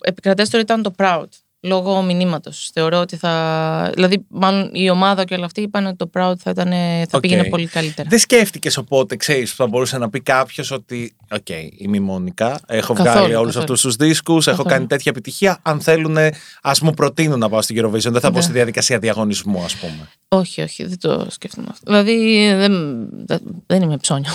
επικρατέστερο 0.00 0.62
ήταν 0.62 0.82
το 0.82 0.92
Proud. 0.98 1.24
Λόγω 1.64 2.02
μηνύματος. 2.02 2.52
Θεωρώ 2.72 2.98
ότι 3.00 3.16
θα. 3.16 3.90
Δηλαδή, 3.94 4.24
μάλλον 4.28 4.70
η 4.72 4.90
ομάδα 4.90 5.24
και 5.24 5.34
όλα 5.34 5.44
αυτή 5.44 5.60
είπαν 5.60 5.86
ότι 5.86 5.96
το 5.96 6.10
Proud 6.14 6.32
θα, 6.38 6.50
ήταν, 6.50 6.70
θα 7.08 7.16
Οκ. 7.16 7.20
πήγαινε 7.20 7.44
πολύ 7.44 7.66
καλύτερα. 7.66 8.08
Δεν 8.08 8.18
σκέφτηκε 8.18 8.70
οπότε, 8.78 9.16
ξέρεις, 9.16 9.42
που 9.42 9.54
θα 9.56 9.66
μπορούσε 9.66 9.98
να 9.98 10.10
πει 10.10 10.20
κάποιος 10.20 10.64
ότι. 10.70 11.14
Οκ, 11.30 11.48
είμαι 11.76 11.96
η 11.96 12.00
Μόνικα. 12.00 12.60
Έχω 12.66 12.94
Καθόλου, 12.94 13.16
βγάλει 13.16 13.34
όλου 13.34 13.46
καθόλου. 13.52 13.72
αυτού 13.72 13.88
του 13.88 13.94
δίσκου. 14.04 14.32
Έχω 14.32 14.42
Καθόλου. 14.44 14.68
κάνει 14.68 14.86
τέτοια 14.86 15.10
επιτυχία. 15.10 15.58
Αν 15.62 15.80
θέλουν, 15.80 16.16
ας 16.62 16.72
μου 16.82 16.94
προτείνουν 16.94 17.38
να 17.38 17.48
πάω 17.48 17.62
στην 17.62 17.84
Eurovision. 17.86 18.10
Δεν 18.10 18.20
θα 18.20 18.30
μπω 18.30 18.36
Ναι. 18.36 18.42
στη 18.42 18.52
διαδικασία 18.52 18.98
διαγωνισμού, 18.98 19.58
ας 19.58 19.68
πούμε. 19.80 20.08
Όχι, 20.28 20.60
όχι, 20.62 20.84
δεν 20.84 20.98
το 21.00 21.26
σκέφτομαι 21.30 21.66
αυτό. 21.70 21.84
Δηλαδή, 21.90 22.46
δεν, 22.54 23.06
δεν, 23.26 23.40
δεν 23.66 23.82
είμαι 23.82 23.96
ψώνιο. 23.96 24.30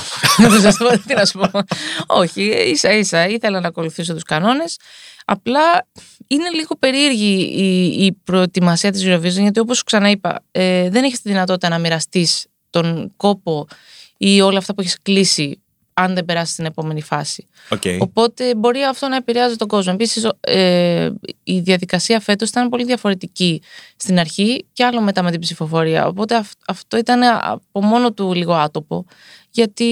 Τι 1.07 1.13
να 1.15 1.25
σου 1.25 1.39
πω. 1.39 1.49
όχι, 2.07 2.41
ίσα 2.43 2.93
ίσα 2.93 3.27
ήθελα 3.27 3.59
να 3.59 3.67
ακολουθήσω 3.67 4.13
τους 4.13 4.23
κανόνες. 4.23 4.77
Απλά 5.29 5.87
είναι 6.27 6.49
λίγο 6.49 6.75
περίεργη 6.79 7.39
η, 7.55 8.05
η 8.05 8.11
προετοιμασία 8.23 8.91
της 8.91 9.03
Eurovision, 9.05 9.41
γιατί 9.41 9.59
όπως 9.59 9.77
σου 9.77 9.83
ξαναείπα, 9.83 10.43
ε, 10.51 10.89
δεν 10.89 11.03
έχεις 11.03 11.21
τη 11.21 11.29
δυνατότητα 11.29 11.69
να 11.69 11.77
μοιραστείς 11.79 12.45
τον 12.69 13.13
κόπο 13.17 13.67
ή 14.17 14.41
όλα 14.41 14.57
αυτά 14.57 14.73
που 14.73 14.81
έχεις 14.81 14.97
κλείσει 15.01 15.61
αν 15.93 16.13
δεν 16.13 16.25
περάσεις 16.25 16.53
στην 16.53 16.65
επόμενη 16.65 17.01
φάση. 17.01 17.47
Οκ. 17.69 17.81
Οπότε 17.99 18.55
μπορεί 18.55 18.81
αυτό 18.83 19.07
να 19.07 19.15
επηρεάζει 19.15 19.55
τον 19.55 19.67
κόσμο. 19.67 19.91
Επίσης, 19.95 20.29
ε, 20.39 21.09
η 21.43 21.59
διαδικασία 21.59 22.19
φέτος 22.19 22.49
ήταν 22.49 22.69
πολύ 22.69 22.83
διαφορετική 22.83 23.61
στην 23.97 24.19
αρχή 24.19 24.65
και 24.73 24.83
άλλο 24.85 25.01
μετά 25.01 25.23
με 25.23 25.31
την 25.31 25.39
ψηφοφορία. 25.39 26.07
Οπότε 26.07 26.35
αυ- 26.35 26.59
αυτό 26.67 26.97
ήταν 26.97 27.21
από 27.41 27.83
μόνο 27.83 28.13
του 28.13 28.33
λίγο 28.33 28.53
άτοπο. 28.53 29.05
Γιατί 29.49 29.85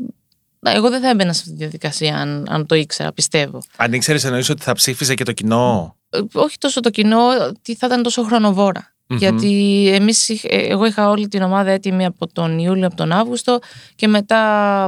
να, 0.00 0.19
εγώ 0.62 0.90
δεν 0.90 1.00
θα 1.00 1.08
έμπαινα 1.08 1.32
σε 1.32 1.38
αυτή 1.40 1.52
τη 1.52 1.58
διαδικασία 1.58 2.16
αν, 2.16 2.46
αν 2.48 2.66
το 2.66 2.74
ήξερα, 2.74 3.12
πιστεύω. 3.12 3.58
Αν 3.76 3.92
ήξερες, 3.92 4.24
εννοείς 4.24 4.48
ότι 4.48 4.62
θα 4.62 4.72
ψήφιζε 4.72 5.14
και 5.14 5.24
το 5.24 5.32
κοινό; 5.32 5.96
Ε, 6.10 6.18
όχι 6.32 6.58
τόσο 6.58 6.80
το 6.80 6.90
κοινό, 6.90 7.26
ότι 7.48 7.74
θα 7.74 7.86
ήταν 7.86 8.02
τόσο 8.02 8.22
χρονοβόρα. 8.22 8.94
Μμμ. 9.06 9.16
Γιατί 9.18 9.88
εμείς, 9.94 10.28
είχ- 10.28 10.44
ε, 10.44 10.56
εγώ 10.66 10.84
είχα 10.86 11.08
όλη 11.08 11.28
την 11.28 11.42
ομάδα 11.42 11.70
έτοιμη 11.70 12.04
από 12.04 12.26
τον 12.32 12.58
Ιούλιο, 12.58 12.86
από 12.86 12.96
τον 12.96 13.12
Αύγουστο 13.12 13.58
και 13.94 14.08
μετά 14.08 14.36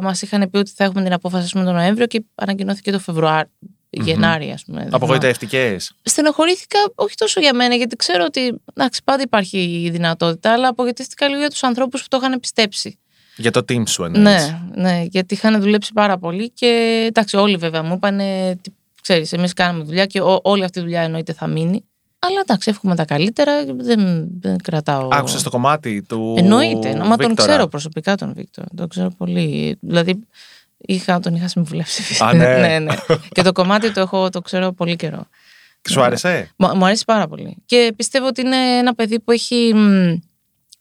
μας 0.02 0.22
είχαν 0.22 0.50
πει 0.50 0.58
ότι 0.58 0.70
θα 0.76 0.84
έχουμε 0.84 1.02
την 1.02 1.12
απόφαση 1.12 1.44
ας 1.44 1.52
πούμε, 1.52 1.64
τον 1.64 1.74
Νοέμβριο 1.74 2.06
και 2.06 2.24
ανακοινώθηκε 2.34 2.90
το 2.92 2.98
Φεβρουάριο. 2.98 3.50
Γενάρη, 3.90 4.50
ας 4.50 4.64
πούμε. 4.64 4.76
δεν 4.78 4.86
θυμάμαι. 4.86 5.04
Απογοητευτικέ. 5.04 5.76
Στενοχωρήθηκα 6.02 6.78
όχι 6.94 7.14
τόσο 7.14 7.40
για 7.40 7.54
μένα, 7.54 7.74
γιατί 7.74 7.96
ξέρω 7.96 8.24
ότι 8.24 8.60
εντάξει, 8.74 9.00
πάντα 9.04 9.22
υπάρχει 9.22 9.58
η 9.84 9.90
δυνατότητα, 9.90 10.52
αλλά 10.52 10.68
απογοητεύτηκα 10.68 11.28
λίγο 11.28 11.40
για 11.40 11.50
τους 11.50 11.62
ανθρώπους 11.62 12.02
που 12.02 12.08
το 12.08 12.18
είχαν 12.22 12.40
πιστέψει. 12.40 12.98
Για 13.42 13.50
το 13.50 13.60
team 13.68 13.82
σου 13.86 14.04
εννοεί. 14.04 14.22
Ναι, 14.22 14.60
ναι, 14.74 15.02
γιατί 15.10 15.34
είχαν 15.34 15.60
δουλέψει 15.60 15.92
πάρα 15.92 16.18
πολύ 16.18 16.50
και 16.50 16.66
εντάξει, 17.08 17.36
όλοι 17.36 17.56
βέβαια 17.56 17.82
μου 17.82 17.94
είπαν, 17.94 18.20
ξέρει, 19.02 19.26
εμεί 19.30 19.48
κάναμε 19.48 19.84
δουλειά 19.84 20.06
και 20.06 20.20
ό- 20.20 20.40
όλη 20.42 20.64
αυτή 20.64 20.78
η 20.78 20.82
δουλειά 20.82 21.00
εννοείται 21.00 21.32
θα 21.32 21.46
μείνει. 21.46 21.84
Αλλά 22.18 22.40
εντάξει, 22.40 22.70
εύχομαι 22.70 22.94
τα 22.94 23.04
καλύτερα. 23.04 23.64
Δεν, 23.76 24.26
δεν 24.40 24.56
κρατάω. 24.62 25.08
Άκουσε 25.12 25.42
το 25.42 25.50
κομμάτι 25.50 26.02
του. 26.02 26.34
Εννοείται. 26.38 26.88
Μα 26.96 27.16
τον 27.16 27.16
Βίκτορα. 27.28 27.34
ξέρω 27.48 27.66
προσωπικά 27.66 28.14
τον 28.16 28.32
Βίκτορ. 28.34 28.64
Τον 28.76 28.88
ξέρω 28.88 29.10
πολύ. 29.18 29.76
Δηλαδή, 29.80 30.20
είχα, 30.78 31.20
τον 31.20 31.34
είχα 31.34 31.48
συμβουλεύσει. 31.48 32.24
Α, 32.24 32.34
ναι. 32.34 32.56
ναι, 32.56 32.78
ναι. 32.78 32.94
Και 33.28 33.42
το 33.42 33.52
κομμάτι 33.52 33.92
το, 33.92 34.00
έχω, 34.00 34.28
το 34.28 34.40
ξέρω 34.40 34.72
πολύ 34.72 34.96
καιρό. 34.96 35.26
Σου 35.90 36.02
άρεσε. 36.02 36.50
Μου 36.56 36.68
μου 36.76 36.84
αρέσει 36.84 37.04
πάρα 37.04 37.28
πολύ. 37.28 37.56
Και 37.66 37.92
πιστεύω 37.96 38.26
ότι 38.26 38.40
είναι 38.40 38.56
ένα 38.56 38.94
παιδί 38.94 39.20
που 39.20 39.30
έχει. 39.30 39.72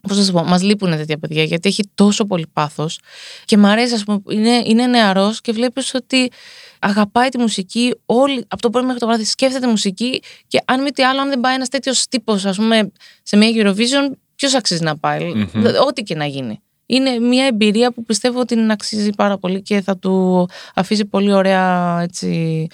Μ, 0.02 0.08
Πώς 0.08 0.18
να 0.18 0.24
σου 0.24 0.32
πω, 0.32 0.42
μας 0.44 0.62
λείπουν 0.62 0.90
τέτοια 0.90 1.18
παιδιά 1.18 1.42
γιατί 1.42 1.68
έχει 1.68 1.82
τόσο 1.94 2.24
πολύ 2.24 2.46
πάθος 2.52 2.98
και 3.44 3.56
μ' 3.56 3.66
αρέσει, 3.66 3.94
ας 3.94 4.04
πούμε, 4.04 4.22
είναι, 4.30 4.62
είναι 4.66 4.86
νεαρός 4.86 5.40
και 5.40 5.52
βλέπεις 5.52 5.94
ότι 5.94 6.30
αγαπάει 6.78 7.28
τη 7.28 7.38
μουσική. 7.38 7.94
Όλη, 8.06 8.44
από 8.48 8.62
το 8.62 8.70
πρωί 8.70 8.82
μέχρι 8.84 9.00
το 9.00 9.06
βράδυ 9.06 9.24
σκέφτεται 9.24 9.66
μουσική 9.66 10.22
και 10.46 10.62
αν 10.64 10.82
μη 10.82 10.90
τι 10.90 11.02
άλλο, 11.02 11.20
αν 11.20 11.28
δεν 11.28 11.40
πάει 11.40 11.54
ένας 11.54 11.68
τέτοιος 11.68 12.06
τύπος, 12.06 12.44
ας 12.44 12.56
πούμε, 12.56 12.92
σε 13.22 13.36
μια 13.36 13.48
Eurovision, 13.54 14.10
ποιος 14.34 14.54
αξίζει 14.54 14.82
να 14.82 14.96
πάει; 14.96 15.32
Μμμ. 15.34 15.46
Δηλαδή, 15.52 15.78
Ό,τι 15.78 16.02
και 16.02 16.14
να 16.14 16.26
γίνει. 16.26 16.60
Είναι 16.94 17.18
μια 17.18 17.46
εμπειρία 17.46 17.92
που 17.92 18.04
πιστεύω 18.04 18.40
ότι 18.40 18.54
την 18.54 18.70
αξίζει 18.70 19.10
πάρα 19.10 19.38
πολύ 19.38 19.62
και 19.62 19.80
θα 19.80 19.96
του 19.98 20.48
αφήσει 20.74 21.04
πολύ 21.04 21.32
ωραία 21.32 21.98
έτσι, 22.02 22.66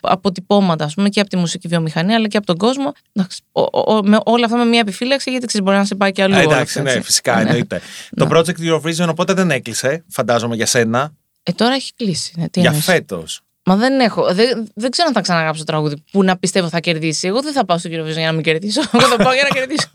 αποτυπώματα 0.00 0.84
ας 0.84 0.94
πούμε, 0.94 1.08
και 1.08 1.20
από 1.20 1.28
τη 1.28 1.36
μουσική 1.36 1.68
βιομηχανία 1.68 2.16
αλλά 2.16 2.28
και 2.28 2.36
από 2.36 2.46
τον 2.46 2.56
κόσμο. 2.56 2.92
Εντάξει, 3.12 3.40
ο- 3.52 3.60
ο- 3.60 3.94
ο- 3.96 4.02
με 4.04 4.18
όλα 4.24 4.44
αυτά 4.44 4.56
με 4.56 4.64
μια 4.64 4.80
επιφύλαξη 4.80 5.30
γιατί 5.30 5.46
ξέρεις, 5.46 5.66
μπορεί 5.66 5.78
να 5.78 5.84
σε 5.84 5.94
πάει 5.94 6.12
και 6.12 6.22
αλλού. 6.22 6.34
Ε, 6.34 6.38
όλο 6.38 6.52
εντάξει, 6.52 6.78
αυτό, 6.78 6.82
ναι, 6.82 6.90
έτσι. 6.90 7.02
φυσικά 7.02 7.34
Ναι. 7.34 7.40
εννοείται. 7.40 7.80
Το 8.16 8.28
Project 8.30 8.58
Eurovision 8.70 9.08
οπότε 9.08 9.32
δεν 9.32 9.50
έκλεισε, 9.50 10.04
φαντάζομαι 10.08 10.54
για 10.56 10.66
σένα, 10.66 11.12
Ε, 11.42 11.52
τώρα 11.52 11.74
έχει 11.74 11.92
κλείσει. 11.94 12.32
Ναι, 12.36 12.48
τι 12.48 12.60
για 12.60 12.68
εννοείς; 12.68 12.84
φέτος. 12.86 13.40
Μα 13.66 13.76
δεν 13.76 14.00
έχω. 14.00 14.34
Δεν, 14.34 14.68
δεν 14.74 14.90
ξέρω 14.90 15.08
αν 15.08 15.14
θα 15.14 15.20
ξαναγράψω 15.20 15.64
τραγούδι 15.64 16.04
που 16.10 16.22
να 16.22 16.36
πιστεύω 16.36 16.68
θα 16.68 16.80
κερδίσει. 16.80 17.26
Εγώ 17.26 17.42
δεν 17.42 17.52
θα 17.52 17.64
πάω 17.64 17.78
στο 17.78 17.90
Eurovision 17.92 18.12
για 18.16 18.26
να 18.26 18.32
μην 18.32 18.42
κερδίσω. 18.42 18.80
Εγώ 19.00 19.06
θα 19.08 19.16
πάω 19.16 19.32
για 19.32 19.42
να 19.42 19.48
κερδίσω. 19.48 19.90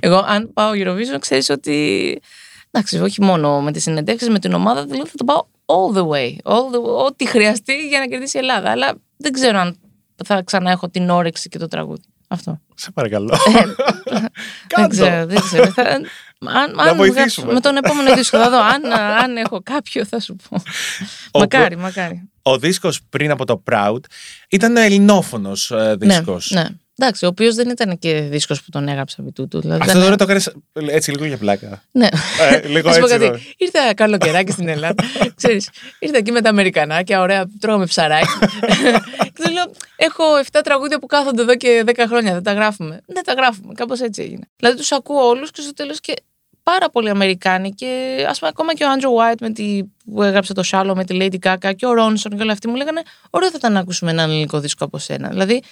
Εγώ, 0.00 0.24
αν 0.26 0.52
πάω 0.52 0.70
Eurovision, 0.74 1.20
ξέρεις 1.20 1.48
ότι. 1.50 2.20
Εντάξει, 2.70 2.98
όχι 3.00 3.22
μόνο 3.22 3.60
με 3.60 3.72
τις 3.72 3.82
συνεντεύξεις, 3.82 4.28
με 4.28 4.38
την 4.38 4.52
ομάδα, 4.54 4.84
δηλαδή 4.86 5.08
θα 5.08 5.14
το 5.16 5.24
πάω 5.24 5.44
all 5.66 5.96
the 5.96 6.06
way. 6.08 6.52
All 6.52 6.74
the, 6.74 7.04
ό,τι 7.06 7.26
χρειαστεί 7.28 7.88
για 7.88 7.98
να 7.98 8.06
κερδίσει 8.06 8.36
η 8.36 8.40
Ελλάδα. 8.40 8.70
Αλλά 8.70 8.94
δεν 9.16 9.32
ξέρω 9.32 9.58
αν 9.58 9.76
θα 10.24 10.42
ξανά 10.42 10.70
έχω 10.70 10.88
την 10.88 11.10
όρεξη 11.10 11.48
και 11.48 11.58
το 11.58 11.68
τραγούδι. 11.68 12.02
Αυτό. 12.28 12.60
Σε 12.74 12.90
παρακαλώ. 12.90 13.36
δεν 13.44 13.74
Κάντο. 14.66 14.88
ξέρω, 14.88 15.26
δεν 15.26 15.40
ξέρω. 15.40 15.66
Θα, 15.72 15.82
αν, 15.82 16.04
αν 16.80 16.90
μου 16.90 16.94
βοηθήσουμε. 16.96 17.12
γράψει- 17.12 17.44
με 17.46 17.60
τον 17.60 17.76
επόμενο 17.76 18.14
δίσκο 18.14 18.38
θα 18.38 18.50
δω. 18.50 18.58
Αν, 18.62 18.92
αν 19.22 19.36
έχω 19.36 19.60
κάποιο, 19.62 20.04
θα 20.04 20.20
σου 20.20 20.36
πω. 20.50 20.62
μακάρι, 21.38 21.76
μακάρι. 21.76 22.28
Ο 22.42 22.58
δίσκος 22.58 23.00
πριν 23.08 23.30
από 23.30 23.44
το 23.44 23.62
Proud 23.70 23.98
ήταν 24.50 24.76
ελληνόφωνος 24.76 25.70
ε, 25.70 25.96
δίσκος. 25.98 26.50
Ναι, 26.50 26.60
ναι. 26.62 26.68
Εντάξει, 27.02 27.24
ο 27.24 27.28
οποίος 27.28 27.54
δεν 27.54 27.68
ήταν 27.68 27.98
και 27.98 28.20
δίσκος 28.20 28.62
που 28.62 28.70
τον 28.70 28.88
έγραψα 28.88 29.16
επί 29.20 29.32
τούτου. 29.32 29.60
Δηλαδή 29.60 29.80
Αυτό 29.80 29.90
ήταν- 29.92 30.02
τώρα 30.04 30.16
το 30.16 30.24
έκανες 30.24 30.52
έτσι 30.94 31.10
λίγο 31.10 31.24
για 31.24 31.36
πλάκα. 31.38 31.82
Ναι. 31.90 32.08
Ε, 32.52 32.66
λίγο 32.68 32.88
Να 32.88 32.94
σου 32.94 33.00
πω 33.00 33.06
έτσι, 33.06 33.18
κάτι. 33.18 33.30
ναι. 33.30 33.38
Ήρθα 33.56 33.94
καλοκαιράκι 33.94 34.52
στην 34.52 34.68
Ελλάδα. 34.68 35.04
Ξέρεις, 35.40 35.68
ήρθα 35.98 36.16
εκεί 36.16 36.32
με 36.32 36.40
τα 36.40 36.48
Αμερικανάκια, 36.48 37.20
ωραία, 37.20 37.44
τρώγαμε 37.60 37.86
ψαράκι. 37.86 38.38
και 39.34 39.42
του 39.44 39.52
λέω, 39.52 39.64
έχω 39.96 40.24
7 40.52 40.60
τραγούδια 40.64 40.98
που 40.98 41.06
κάθονται 41.06 41.42
εδώ 41.42 41.56
και 41.56 41.82
10 41.86 41.92
χρόνια, 42.08 42.32
δεν 42.32 42.42
τα 42.42 42.52
γράφουμε. 42.52 43.00
Δεν 43.06 43.24
τα 43.24 43.32
γράφουμε, 43.32 43.72
κάπως 43.74 44.00
έτσι 44.00 44.22
έγινε. 44.22 44.48
Δηλαδή 44.56 44.76
τους 44.76 44.92
ακούω 44.92 45.26
όλους 45.28 45.50
και 45.50 45.60
στο 45.60 45.72
τέλος 45.72 46.00
και 46.00 46.14
πάρα 46.62 46.90
πολλοί 46.90 47.08
Αμερικάνοι 47.10 47.70
και 47.70 48.16
ας 48.28 48.38
πούμε 48.38 48.50
ακόμα 48.54 48.74
και 48.74 48.84
ο 48.84 48.90
Άντζο 48.90 49.08
White 49.16 49.38
με 49.40 49.50
τη, 49.50 49.80
που 50.14 50.22
έγραψε 50.22 50.52
το 50.54 50.62
Shallow 50.72 50.92
με 50.94 51.04
τη 51.04 51.16
Lady 51.20 51.48
Gaga 51.48 51.72
και 51.76 51.86
ο 51.86 51.92
Ρόνσον 51.92 52.36
και 52.36 52.42
όλα 52.42 52.52
αυτοί 52.52 52.68
μου 52.68 52.74
λέγανε 52.74 53.02
ωραίο 53.30 53.48
θα 53.50 53.54
ήταν 53.58 53.72
να 53.72 53.80
ακούσουμε 53.80 54.10
έναν 54.10 54.30
ελληνικό 54.30 54.60
δίσκο 54.60 54.84
από 54.84 54.98
σένα. 54.98 55.28
Δηλαδή 55.28 55.62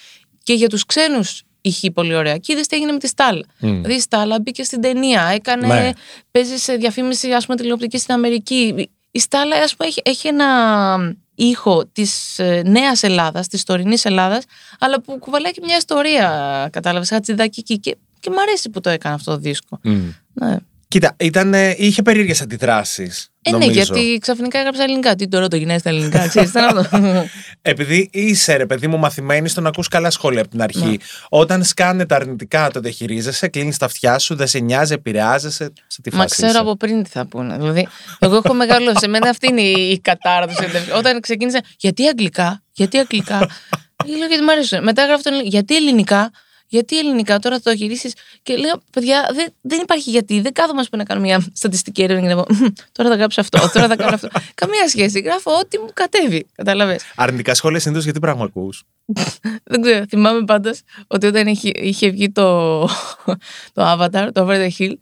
και 0.43 0.53
για 0.53 0.69
τους 0.69 0.85
ξένους 0.85 1.43
ηχεί 1.61 1.91
πολύ 1.91 2.15
ωραία. 2.15 2.37
Και 2.37 2.53
είδες 2.53 2.67
τι 2.67 2.75
έγινε 2.75 2.91
με 2.91 2.97
τη 2.97 3.07
Στάλα. 3.07 3.45
Δηλαδή 3.59 3.93
η 3.93 3.99
Στάλα 3.99 4.39
μπήκε 4.39 4.63
στην 4.63 4.81
ταινία, 4.81 5.21
έκανε, 5.23 5.67
Ναι. 5.67 5.89
παίζει 6.31 6.57
σε 6.57 6.75
διαφήμιση 6.75 7.31
ας 7.31 7.45
πούμε 7.45 7.57
τηλεοπτική 7.57 7.97
στην 7.97 8.13
Αμερική. 8.13 8.89
Η 9.11 9.19
Στάλα 9.19 9.55
ας 9.55 9.75
πούμε 9.75 9.89
έχει, 9.89 10.01
έχει 10.03 10.27
ένα 10.27 11.15
ήχο 11.35 11.85
της 11.91 12.39
ε, 12.39 12.61
νέας 12.65 13.03
Ελλάδας, 13.03 13.47
της 13.47 13.63
τωρινής 13.63 14.05
Ελλάδας, 14.05 14.43
αλλά 14.79 15.01
που 15.01 15.17
κουβαλάει 15.19 15.51
και 15.51 15.61
μια 15.65 15.77
ιστορία, 15.77 16.69
κατάλαβες, 16.71 17.09
χατζηδακική. 17.09 17.79
Και, 17.79 17.97
και 18.19 18.29
μ' 18.29 18.39
αρέσει 18.39 18.69
που 18.69 18.79
το 18.79 18.89
έκανε 18.89 19.15
αυτό 19.15 19.31
το 19.31 19.37
δίσκο. 19.37 19.79
Μμ. 19.83 20.11
Ναι. 20.33 20.55
Κοίτα, 20.91 21.15
ήταν, 21.19 21.53
ε, 21.53 21.75
είχε 21.77 22.01
περίεργες 22.01 22.41
αντιδράσεις. 22.41 23.29
Ε, 23.41 23.51
ναι, 23.51 23.57
νομίζω. 23.57 23.81
γιατί 23.81 24.17
ξαφνικά 24.21 24.59
έγραψα 24.59 24.83
ελληνικά. 24.83 25.15
Τι 25.15 25.27
τώρα 25.27 25.47
το 25.47 25.55
γυρνάει 25.55 25.79
στα 25.79 25.89
ελληνικά, 25.89 26.27
ξέρεις, 26.27 26.49
ήταν 26.49 26.77
αυτό. 26.77 27.25
Επειδή 27.61 28.09
είσαι 28.11 28.55
ρε 28.55 28.65
παιδί 28.65 28.87
μου 28.87 28.97
μαθημένης 28.97 29.51
στο 29.51 29.61
να 29.61 29.69
ακούς 29.69 29.87
καλά 29.87 30.09
σχόλια 30.09 30.41
από 30.41 30.49
την 30.49 30.61
αρχή. 30.61 30.85
Ναι. 30.85 30.95
Όταν 31.29 31.63
σκάνε 31.63 32.05
τα 32.05 32.15
αρνητικά 32.15 32.69
το 32.71 32.79
διαχειρίζεσαι, 32.79 33.47
κλείνεις 33.47 33.77
τα 33.77 33.85
αυτιά 33.85 34.19
σου, 34.19 34.35
δεν 34.35 34.47
σε 34.47 34.59
νοιάζει, 34.59 34.93
επηρεάζεσαι. 34.93 35.71
Σε 35.87 36.01
τι 36.01 36.15
Μα 36.15 36.21
φάση 36.21 36.35
ξέρω 36.35 36.49
είσαι. 36.49 36.59
από 36.59 36.75
πριν 36.77 37.03
τι 37.03 37.09
θα 37.09 37.25
πούνε. 37.25 37.57
Δηλαδή, 37.57 37.87
εγώ 38.19 38.35
έχω 38.35 38.53
μεγαλώσει. 38.53 38.99
Εμένα 39.03 39.29
αυτή 39.29 39.47
είναι 39.47 39.61
η 39.61 39.89
η 39.91 39.99
κατάρα 39.99 40.47
του. 40.47 40.53
συνέντευξη. 40.53 40.91
Όταν 40.91 41.19
ξεκίνησα, 41.19 41.61
γιατί 41.77 42.07
αγγλικά, 42.07 42.63
γιατί 42.71 42.97
αγγλικά; 42.97 43.37
λέω 44.17 44.27
γιατί 44.27 44.43
μου 44.43 44.51
αρέσουν; 44.51 44.83
Μετά 44.83 45.01
έγραφε 45.01 45.29
τον 45.29 45.41
γιατί 45.43 45.75
ελληνικά; 45.75 46.31
Γιατί 46.71 46.99
ελληνικά, 46.99 47.39
τώρα 47.39 47.55
θα 47.55 47.61
το 47.61 47.71
γυρίσεις. 47.71 48.13
Και 48.43 48.55
λέω, 48.55 48.81
παιδιά, 48.91 49.29
δεν, 49.33 49.47
δεν 49.61 49.79
υπάρχει 49.81 50.09
γιατί. 50.09 50.41
Δεν 50.41 50.53
κάθομαι 50.53 50.79
ας 50.79 50.89
πούμε, 50.89 51.01
να 51.01 51.07
κάνω 51.07 51.21
μια 51.21 51.45
στατιστική 51.53 52.03
έρευνα 52.03 52.27
και 52.27 52.33
να 52.33 52.43
πω, 52.43 52.53
«Μμ, 52.53 52.65
τώρα 52.91 53.09
θα 53.09 53.15
γράψω 53.15 53.41
αυτό, 53.41 53.69
τώρα 53.73 53.87
θα 53.87 53.95
κάνω 53.95 54.15
αυτό. 54.15 54.27
Καμία 54.61 54.87
σχέση. 54.87 55.19
Γράφω 55.19 55.51
ό,τι 55.51 55.77
μου 55.77 55.89
κατέβει. 55.93 56.47
Καταλαβες. 56.55 57.03
Αρνητικά 57.15 57.53
σχόλια 57.53 57.79
συνήθως 57.79 58.03
γιατί 58.03 58.19
πράγμα 58.19 58.43
ακούς; 58.43 58.83
Δεν 59.71 59.81
ξέρω. 59.81 60.05
Θυμάμαι 60.09 60.45
πάντως 60.45 60.81
ότι 61.07 61.25
όταν 61.25 61.47
είχε, 61.47 61.69
είχε 61.73 62.09
βγει 62.09 62.31
το, 62.31 62.79
το 63.73 63.91
Avatar, 63.91 64.29
το 64.33 64.47
Over 64.47 64.67
the 64.67 64.69
Hill, 64.79 64.93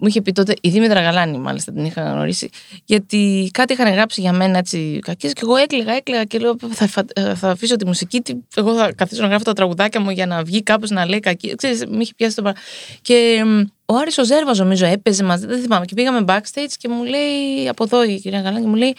μου 0.00 0.08
είχε 0.08 0.22
πει 0.22 0.32
τότε 0.32 0.54
η 0.60 0.68
Δήμητρα 0.68 1.00
Γαλάνη, 1.00 1.38
μάλιστα 1.38 1.72
την 1.72 1.84
είχα 1.84 2.02
γνωρίσει, 2.02 2.48
γιατί 2.84 3.50
κάτι 3.52 3.72
είχαν 3.72 3.92
γράψει 3.92 4.20
για 4.20 4.32
μένα 4.32 4.58
έτσι 4.58 4.98
κακές 5.02 5.32
και 5.32 5.40
εγώ 5.42 5.56
έκλαιγα, 5.56 5.92
έκλαιγα 5.92 6.24
και 6.24 6.38
λέω 6.38 6.56
θα, 6.70 6.86
θα, 6.86 7.04
θα 7.34 7.50
αφήσω 7.50 7.76
τη 7.76 7.86
μουσική, 7.86 8.20
τι- 8.20 8.34
εγώ 8.56 8.74
θα 8.74 8.92
καθίσω 8.92 9.22
να 9.22 9.28
γράφω 9.28 9.44
τα 9.44 9.52
τραγουδάκια 9.52 10.00
μου 10.00 10.10
για 10.10 10.26
να 10.26 10.42
βγει 10.42 10.62
κάπω 10.62 10.86
να 10.90 11.06
λέει 11.06 11.20
κακή. 11.20 11.54
Ξέρεις, 11.54 11.84
με 11.88 12.02
είχε 12.02 12.12
πιάσει 12.16 12.36
το 12.36 12.42
παρα... 12.42 12.56
Και 13.02 13.42
μ, 13.46 13.60
ο 13.86 13.96
Άρης 13.96 14.18
ο 14.18 14.24
Ζέρβας 14.24 14.58
νομίζω 14.58 14.86
έπαιζε 14.86 15.24
μαζί, 15.24 15.46
δεν 15.46 15.60
θυμάμαι. 15.60 15.84
Και 15.84 15.94
πήγαμε 15.94 16.24
backstage 16.28 16.72
και 16.78 16.88
μου 16.88 17.04
λέει 17.04 17.68
από 17.68 17.84
εδώ 17.84 18.04
η 18.04 18.20
κυρία 18.20 18.40
Γαλάνη 18.40 18.60
και 18.62 18.68
μου 18.68 18.74
λέει 18.76 18.96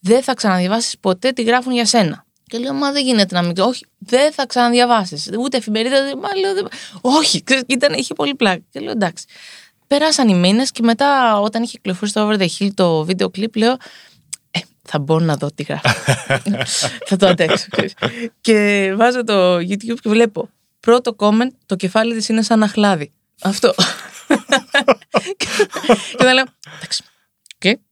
δεν 0.00 0.22
θα 0.22 0.34
ξαναδιαβάσεις 0.34 0.98
ποτέ 1.00 1.30
τι 1.32 1.42
γράφουν 1.42 1.72
για 1.72 1.86
σένα. 1.86 2.24
Και 2.46 2.58
λέω, 2.58 2.72
Μα 2.72 2.92
δεν 2.92 3.04
γίνεται 3.04 3.34
να 3.34 3.42
μην. 3.42 3.58
Όχι, 3.58 3.86
δεν 3.98 4.32
θα 4.32 4.46
ξαναδιαβάσεις. 4.46 5.30
Ούτε 5.38 5.56
εφημερίδα. 5.56 6.04
δεν- 6.04 6.18
Μα 6.22 6.36
λέω, 6.40 6.54
δεν... 6.54 6.68
Όχι, 7.00 7.42
ξέρεις, 7.42 7.62
και 7.66 7.74
ήταν, 7.74 7.92
είχε 7.94 8.14
πολύ 8.14 8.34
πλάκα. 8.34 8.62
Και 8.70 8.80
λέω, 8.80 8.90
εντάξει. 8.90 9.24
Περάσαν 9.94 10.28
οι 10.28 10.34
μήνες 10.34 10.70
και 10.70 10.82
μετά, 10.82 11.40
όταν 11.40 11.62
είχε 11.62 11.72
κυκλοφορήσει 11.72 12.14
το 12.14 12.28
Over 12.28 12.40
the 12.40 12.46
Hill 12.58 12.68
το 12.74 13.04
βίντεο 13.04 13.30
κλιπ, 13.30 13.56
λέω, 13.56 13.76
ε, 14.50 14.58
θα 14.82 14.98
μπω 14.98 15.20
να 15.20 15.36
δω 15.36 15.50
τι 15.54 15.62
γράφει. 15.62 15.88
θα 17.08 17.16
το 17.16 17.26
αντέξω. 17.26 17.66
ξέρεις. 17.70 17.94
και 18.40 18.92
βάζω 18.96 19.24
το 19.24 19.54
YouTube 19.56 19.98
και 20.00 20.08
βλέπω. 20.08 20.48
Πρώτο 20.80 21.16
comment, 21.18 21.54
το 21.66 21.76
κεφάλι 21.76 22.14
της 22.14 22.28
είναι 22.28 22.42
σαν 22.42 22.62
αχλάδι. 22.62 23.12
Αυτό. 23.42 23.74
και 26.16 26.24
δεν 26.24 26.34
λέω, 26.34 26.44
εντάξει, 26.76 27.02
οκ, 27.02 27.09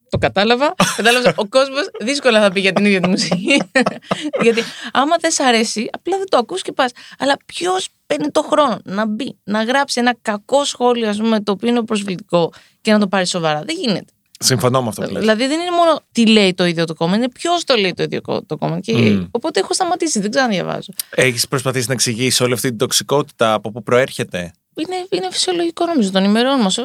το 0.08 0.18
κατάλαβα. 0.18 0.74
Κατάλαβα, 0.96 1.32
ο 1.36 1.48
κόσμος 1.48 1.90
δύσκολα 2.00 2.40
θα 2.40 2.52
πει 2.52 2.60
για 2.60 2.72
την 2.72 2.84
ίδια 2.84 3.00
τη 3.00 3.08
μουσική. 3.08 3.62
Γιατί 4.42 4.62
άμα 4.92 5.16
δεν 5.20 5.30
σ' 5.30 5.40
αρέσει, 5.40 5.88
απλά 5.92 6.16
δεν 6.16 6.28
το 6.28 6.36
ακούς 6.36 6.62
και 6.62 6.72
πας. 6.72 6.90
Αλλά 7.18 7.36
ποιος 7.46 7.88
παίρνει 8.06 8.30
το 8.30 8.42
χρόνο 8.42 8.78
να 8.84 9.06
μπει, 9.06 9.38
να 9.44 9.62
γράψει 9.62 10.00
ένα 10.00 10.16
κακό 10.22 10.64
σχόλιο, 10.64 11.08
ας 11.08 11.16
πούμε, 11.16 11.40
το 11.40 11.52
οποίο 11.52 11.68
είναι 11.68 11.82
προσβλητικό 11.82 12.52
και 12.80 12.92
να 12.92 12.98
το 12.98 13.08
πάρει 13.08 13.26
σοβαρά. 13.26 13.62
Δεν 13.62 13.76
γίνεται. 13.80 14.12
Συμφωνώ 14.40 14.82
με 14.82 14.88
αυτό 14.88 15.02
που 15.02 15.10
λες. 15.10 15.20
Δηλαδή 15.20 15.46
δεν 15.46 15.60
είναι 15.60 15.70
μόνο 15.70 16.00
τι 16.12 16.26
λέει 16.26 16.54
το 16.54 16.64
ίδιο 16.64 16.84
το 16.84 16.94
comment, 16.98 17.14
είναι 17.14 17.30
ποιος 17.30 17.64
το 17.64 17.76
λέει 17.76 17.94
το 17.94 18.02
ίδιο 18.02 18.20
το 18.46 18.56
comment. 18.60 18.80
Και 18.80 18.92
Μμ. 18.92 19.24
Οπότε 19.30 19.60
έχω 19.60 19.74
σταματήσει, 19.74 20.20
δεν 20.20 20.30
ξαναδιαβάζω. 20.30 20.92
Έχεις 21.10 21.48
προσπαθήσει 21.48 21.86
να 21.88 21.92
εξηγήσεις 21.92 22.40
όλη 22.40 22.52
αυτή 22.52 22.68
την 22.68 22.78
τοξικότητα 22.78 23.52
από 23.52 23.70
πού 23.70 23.82
προέρχεται; 23.82 24.52
Είναι, 24.74 25.06
είναι 25.10 25.28
φυσιολογικό 25.30 25.86
νομίζω 25.86 26.10
των 26.10 26.24
ημερών 26.24 26.60
μας. 26.60 26.78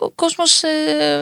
Ο, 0.00 0.04
ο 0.04 0.10
κόσμο 0.10 0.44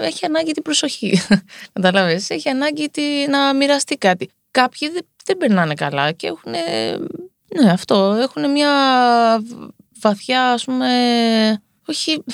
έχει 0.03 0.25
ανάγκη 0.25 0.53
την 0.53 0.63
προσοχή. 0.63 1.21
Κατάλαβε. 1.73 2.23
Έχει 2.29 2.49
ανάγκη 2.49 2.89
τη, 2.91 3.27
να 3.29 3.55
μοιραστεί 3.55 3.97
κάτι. 3.97 4.31
Κάποιοι 4.51 4.89
δεν, 4.89 5.07
δεν 5.25 5.37
περνάνε 5.37 5.75
καλά 5.75 6.13
και 6.13 6.27
έχουν. 6.27 6.53
Ναι, 7.61 7.71
αυτό. 7.71 8.19
Έχουν 8.21 8.51
μια 8.51 8.73
βαθιά, 10.01 10.53
ας 10.53 10.65
πούμε. 10.65 10.89
Όχι. 11.87 12.25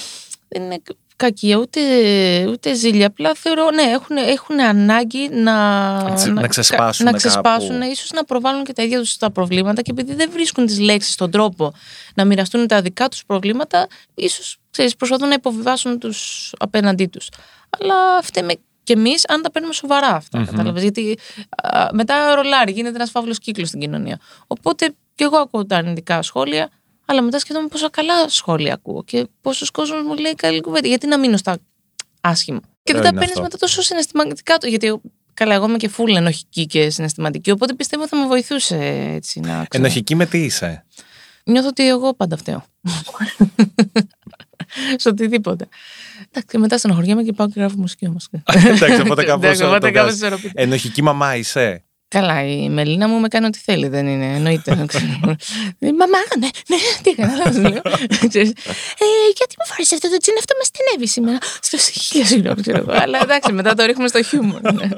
Δεν 0.48 0.62
είναι 0.62 0.82
κακία, 1.22 1.56
ούτε, 1.56 1.80
ούτε 2.48 2.74
ζήλια. 2.74 3.06
Απλά 3.06 3.34
θεωρώ, 3.34 3.70
ναι, 3.70 3.82
έχουν, 3.82 4.16
έχουν 4.16 4.60
ανάγκη 4.60 5.28
να, 5.28 6.12
τσε- 6.14 6.32
να 6.32 6.46
ξεσπάσουν 6.46 7.04
να 7.04 7.10
κάπου. 7.10 7.16
ξεσπάσουν, 7.16 7.82
ίσως 7.82 8.10
να 8.10 8.24
προβάλλουν 8.24 8.64
και 8.64 8.72
τα 8.72 8.82
ίδια 8.82 8.98
τους 8.98 9.16
τα 9.16 9.30
προβλήματα 9.30 9.82
και 9.82 9.90
επειδή 9.90 10.14
δεν 10.14 10.30
βρίσκουν 10.32 10.66
τις 10.66 10.78
λέξεις 10.80 11.12
στον 11.12 11.30
τρόπο 11.30 11.72
να 12.14 12.24
μοιραστούν 12.24 12.66
τα 12.66 12.80
δικά 12.82 13.08
τους 13.08 13.24
προβλήματα, 13.26 13.86
ίσως 14.14 14.56
ξέρεις, 14.70 14.96
προσπαθούν 14.96 15.28
να 15.28 15.34
υποβιβάσουν 15.34 15.98
τους 15.98 16.52
απέναντί 16.58 17.06
τους. 17.06 17.28
Αλλά 17.78 18.22
φταίμε 18.22 18.52
και 18.82 18.92
εμείς 18.92 19.24
αν 19.28 19.42
τα 19.42 19.50
παίρνουμε 19.50 19.74
σοβαρά 19.74 20.08
αυτά. 20.08 20.44
κατάλαβες. 20.46 20.82
Γιατί 20.82 21.18
α, 21.62 21.88
μετά 21.92 22.34
ρολάρι, 22.34 22.72
γίνεται 22.72 22.94
ένας 22.94 23.10
φαύλος 23.10 23.38
κύκλος 23.38 23.68
στην 23.68 23.80
κοινωνία. 23.80 24.18
Οπότε 24.46 24.94
και 25.14 25.24
εγώ 25.24 25.36
ακούω 25.36 25.66
τα 25.66 25.76
αρνητικά 25.76 26.22
σχόλια, 26.22 26.70
αλλά 27.12 27.22
μετά 27.22 27.38
σκέφτομαι 27.38 27.68
πόσα 27.68 27.90
καλά 27.90 28.28
σχόλια 28.28 28.74
ακούω 28.74 29.04
και 29.04 29.26
πόσος 29.40 29.70
κόσμος 29.70 30.02
μου 30.02 30.14
λέει 30.16 30.34
καλή 30.34 30.60
κουβέντα. 30.60 30.88
Γιατί 30.88 31.06
να 31.06 31.18
μείνω 31.18 31.36
στα 31.36 31.58
άσχημα. 32.20 32.60
Και 32.60 32.92
δεν 32.92 32.94
Ωραίο 32.94 33.02
τα 33.02 33.08
είναι 33.08 33.18
παίρνεις 33.18 33.30
αυτό. 33.30 33.42
μετά 33.42 33.56
τόσο 33.58 33.82
συναισθηματικά. 33.82 34.58
το- 34.58 34.66
Γιατί 34.66 35.00
καλά, 35.34 35.54
εγώ 35.54 35.68
είμαι 35.68 35.76
και 35.76 35.88
φούλ 35.88 36.14
ενοχική 36.16 36.66
και 36.66 36.90
συναισθηματική. 36.90 37.50
Οπότε 37.50 37.74
πιστεύω 37.74 38.08
θα 38.08 38.16
με 38.16 38.26
βοηθούσε 38.26 38.76
έτσι 39.14 39.40
να 39.40 39.46
ξέρω. 39.48 39.66
Ενοχική 39.84 40.14
με 40.14 40.26
τι 40.26 40.38
είσαι; 40.44 40.84
Νιώθω 41.44 41.68
ότι 41.68 41.88
εγώ 41.88 42.14
πάντα 42.14 42.36
φταίω. 42.36 42.64
Σε 44.96 45.08
οτιδήποτε. 45.08 45.68
Εντάξει, 46.28 46.46
και 46.50 46.58
μετά 46.58 46.78
στενοχωριέμαι 46.78 47.22
και 47.22 47.32
πάω 47.32 47.46
και 47.48 47.52
γράφω 47.60 47.74
μουσική 47.78 48.06
όμως. 48.06 48.28
Εντάξει, 48.54 49.00
οπότε 49.00 49.24
κάπως 49.30 49.44
Εντάξει, 49.44 49.60
το 49.60 49.66
οπότε 49.68 49.90
κάπως 49.90 49.90
βγάζεις. 49.90 50.20
ισορροπείται. 50.20 50.62
Ενοχική 50.62 51.02
μαμά 51.02 51.36
είσαι; 51.36 51.84
Καλά, 52.12 52.44
η 52.44 52.68
Μελίνα 52.68 53.08
μου 53.08 53.20
με 53.20 53.28
κάνει 53.28 53.46
ό,τι 53.46 53.58
θέλει, 53.58 53.88
δεν 53.88 54.06
είναι. 54.06 54.34
Εννοείται. 54.34 54.74
δεν 54.74 54.86
ξέρω. 54.86 55.04
Ε, 55.78 55.92
Μαμά, 55.92 56.18
ναι, 56.38 56.48
ναι, 56.68 56.76
τι 57.02 57.10
έκανα, 57.10 57.36
λάθος, 57.36 57.56
λέω. 57.56 57.82
Ξέρεις. 58.28 58.50
Ε, 58.98 59.04
γιατί 59.36 59.54
μου 59.58 59.66
φορέσαι 59.66 59.94
αυτό 59.94 60.10
το 60.10 60.16
τσιν, 60.16 60.34
αυτό 60.38 60.54
με 60.58 60.64
στενεύει 60.64 61.06
σήμερα. 61.08 61.38
Στο 61.60 61.76
χίλια 61.78 62.26
συγγνώμη, 62.26 62.60
ξέρω 62.62 62.78
εγώ. 62.78 62.92
Αλλά 62.92 63.18
εντάξει, 63.22 63.52
μετά 63.52 63.74
το 63.74 63.84
ρίχνουμε 63.84 64.08
στο 64.08 64.22
χιούμορ. 64.22 64.60
ναι. 64.72 64.88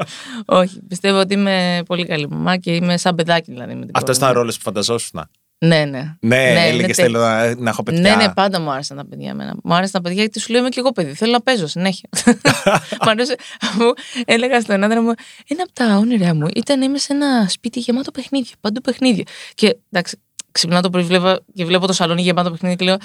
Όχι, 0.44 0.80
πιστεύω 0.88 1.18
ότι 1.18 1.34
είμαι 1.34 1.82
πολύ 1.86 2.06
καλή 2.06 2.28
μαμά 2.28 2.56
και 2.56 2.74
είμαι 2.74 2.96
σαν 2.96 3.14
παιδάκι 3.14 3.50
δηλαδή. 3.52 3.74
με 3.74 3.80
την 3.80 3.90
Αυτό 3.94 4.06
κόρη 4.06 4.16
ήταν 4.16 4.28
μου. 4.28 4.34
ρόλο 4.34 4.50
που 4.50 4.60
φανταζόσουν. 4.60 5.28
Ναι, 5.58 5.84
ναι. 5.84 6.14
Ναι, 6.20 6.36
είναι 6.36 6.66
έλεγε 6.66 6.86
τε- 6.86 6.94
θέλω 6.94 7.18
να, 7.18 7.54
να 7.54 7.70
έχω 7.70 7.82
παιδιά. 7.82 8.00
Ναι, 8.00 8.14
ναι, 8.14 8.32
πάντα 8.32 8.60
μου 8.60 8.70
άρεσαν 8.70 8.96
τα 8.96 9.06
παιδιά 9.06 9.30
εμένα. 9.30 9.54
Μου 9.64 9.74
άρεσαν 9.74 9.92
τα 9.92 10.00
παιδιά 10.00 10.20
γιατί 10.22 10.40
σου 10.40 10.52
λέω 10.52 10.60
είμαι 10.60 10.68
και 10.68 10.80
εγώ 10.80 10.92
παιδί. 10.92 11.12
Θέλω 11.12 11.32
να 11.32 11.40
παίζω 11.40 11.66
συνέχεια. 11.66 12.08
μου 13.04 13.10
άρεσε 13.10 13.36
αφού 13.60 13.92
έλεγα 14.24 14.60
στον 14.60 14.84
άντρα 14.84 15.02
μου, 15.02 15.12
ένα 15.48 15.62
από 15.62 15.72
τα 15.72 15.96
όνειρά 15.96 16.34
μου 16.34 16.46
ήταν 16.54 16.78
να 16.78 16.84
είμαι 16.84 16.98
σε 16.98 17.12
ένα 17.12 17.48
σπίτι 17.48 17.80
γεμάτο 17.80 18.10
παιχνίδια. 18.10 18.54
Παντού 18.60 18.80
παιχνίδια. 18.80 19.24
Και 19.54 19.76
εντάξει, 19.90 20.18
ξυπνάω 20.54 20.80
το 20.80 20.90
πρωί 20.90 21.02
βλέπω, 21.02 21.36
και 21.54 21.64
βλέπω 21.64 21.86
το 21.86 21.92
σαλόνι 21.92 22.22
γεμάτο 22.22 22.50
παιχνίδια 22.50 22.76
και 22.76 22.84
λέω 22.84 22.96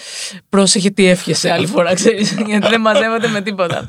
πρόσεχε 0.49 0.89
τι 0.89 1.05
εύχεσαι 1.05 1.51
άλλη 1.51 1.65
φορά, 1.65 1.93
ξέρεις, 1.93 2.31
γιατί 2.47 2.67
δεν 2.67 2.81
μαζεύονται 2.81 3.27
με 3.27 3.41
τίποτα. 3.41 3.85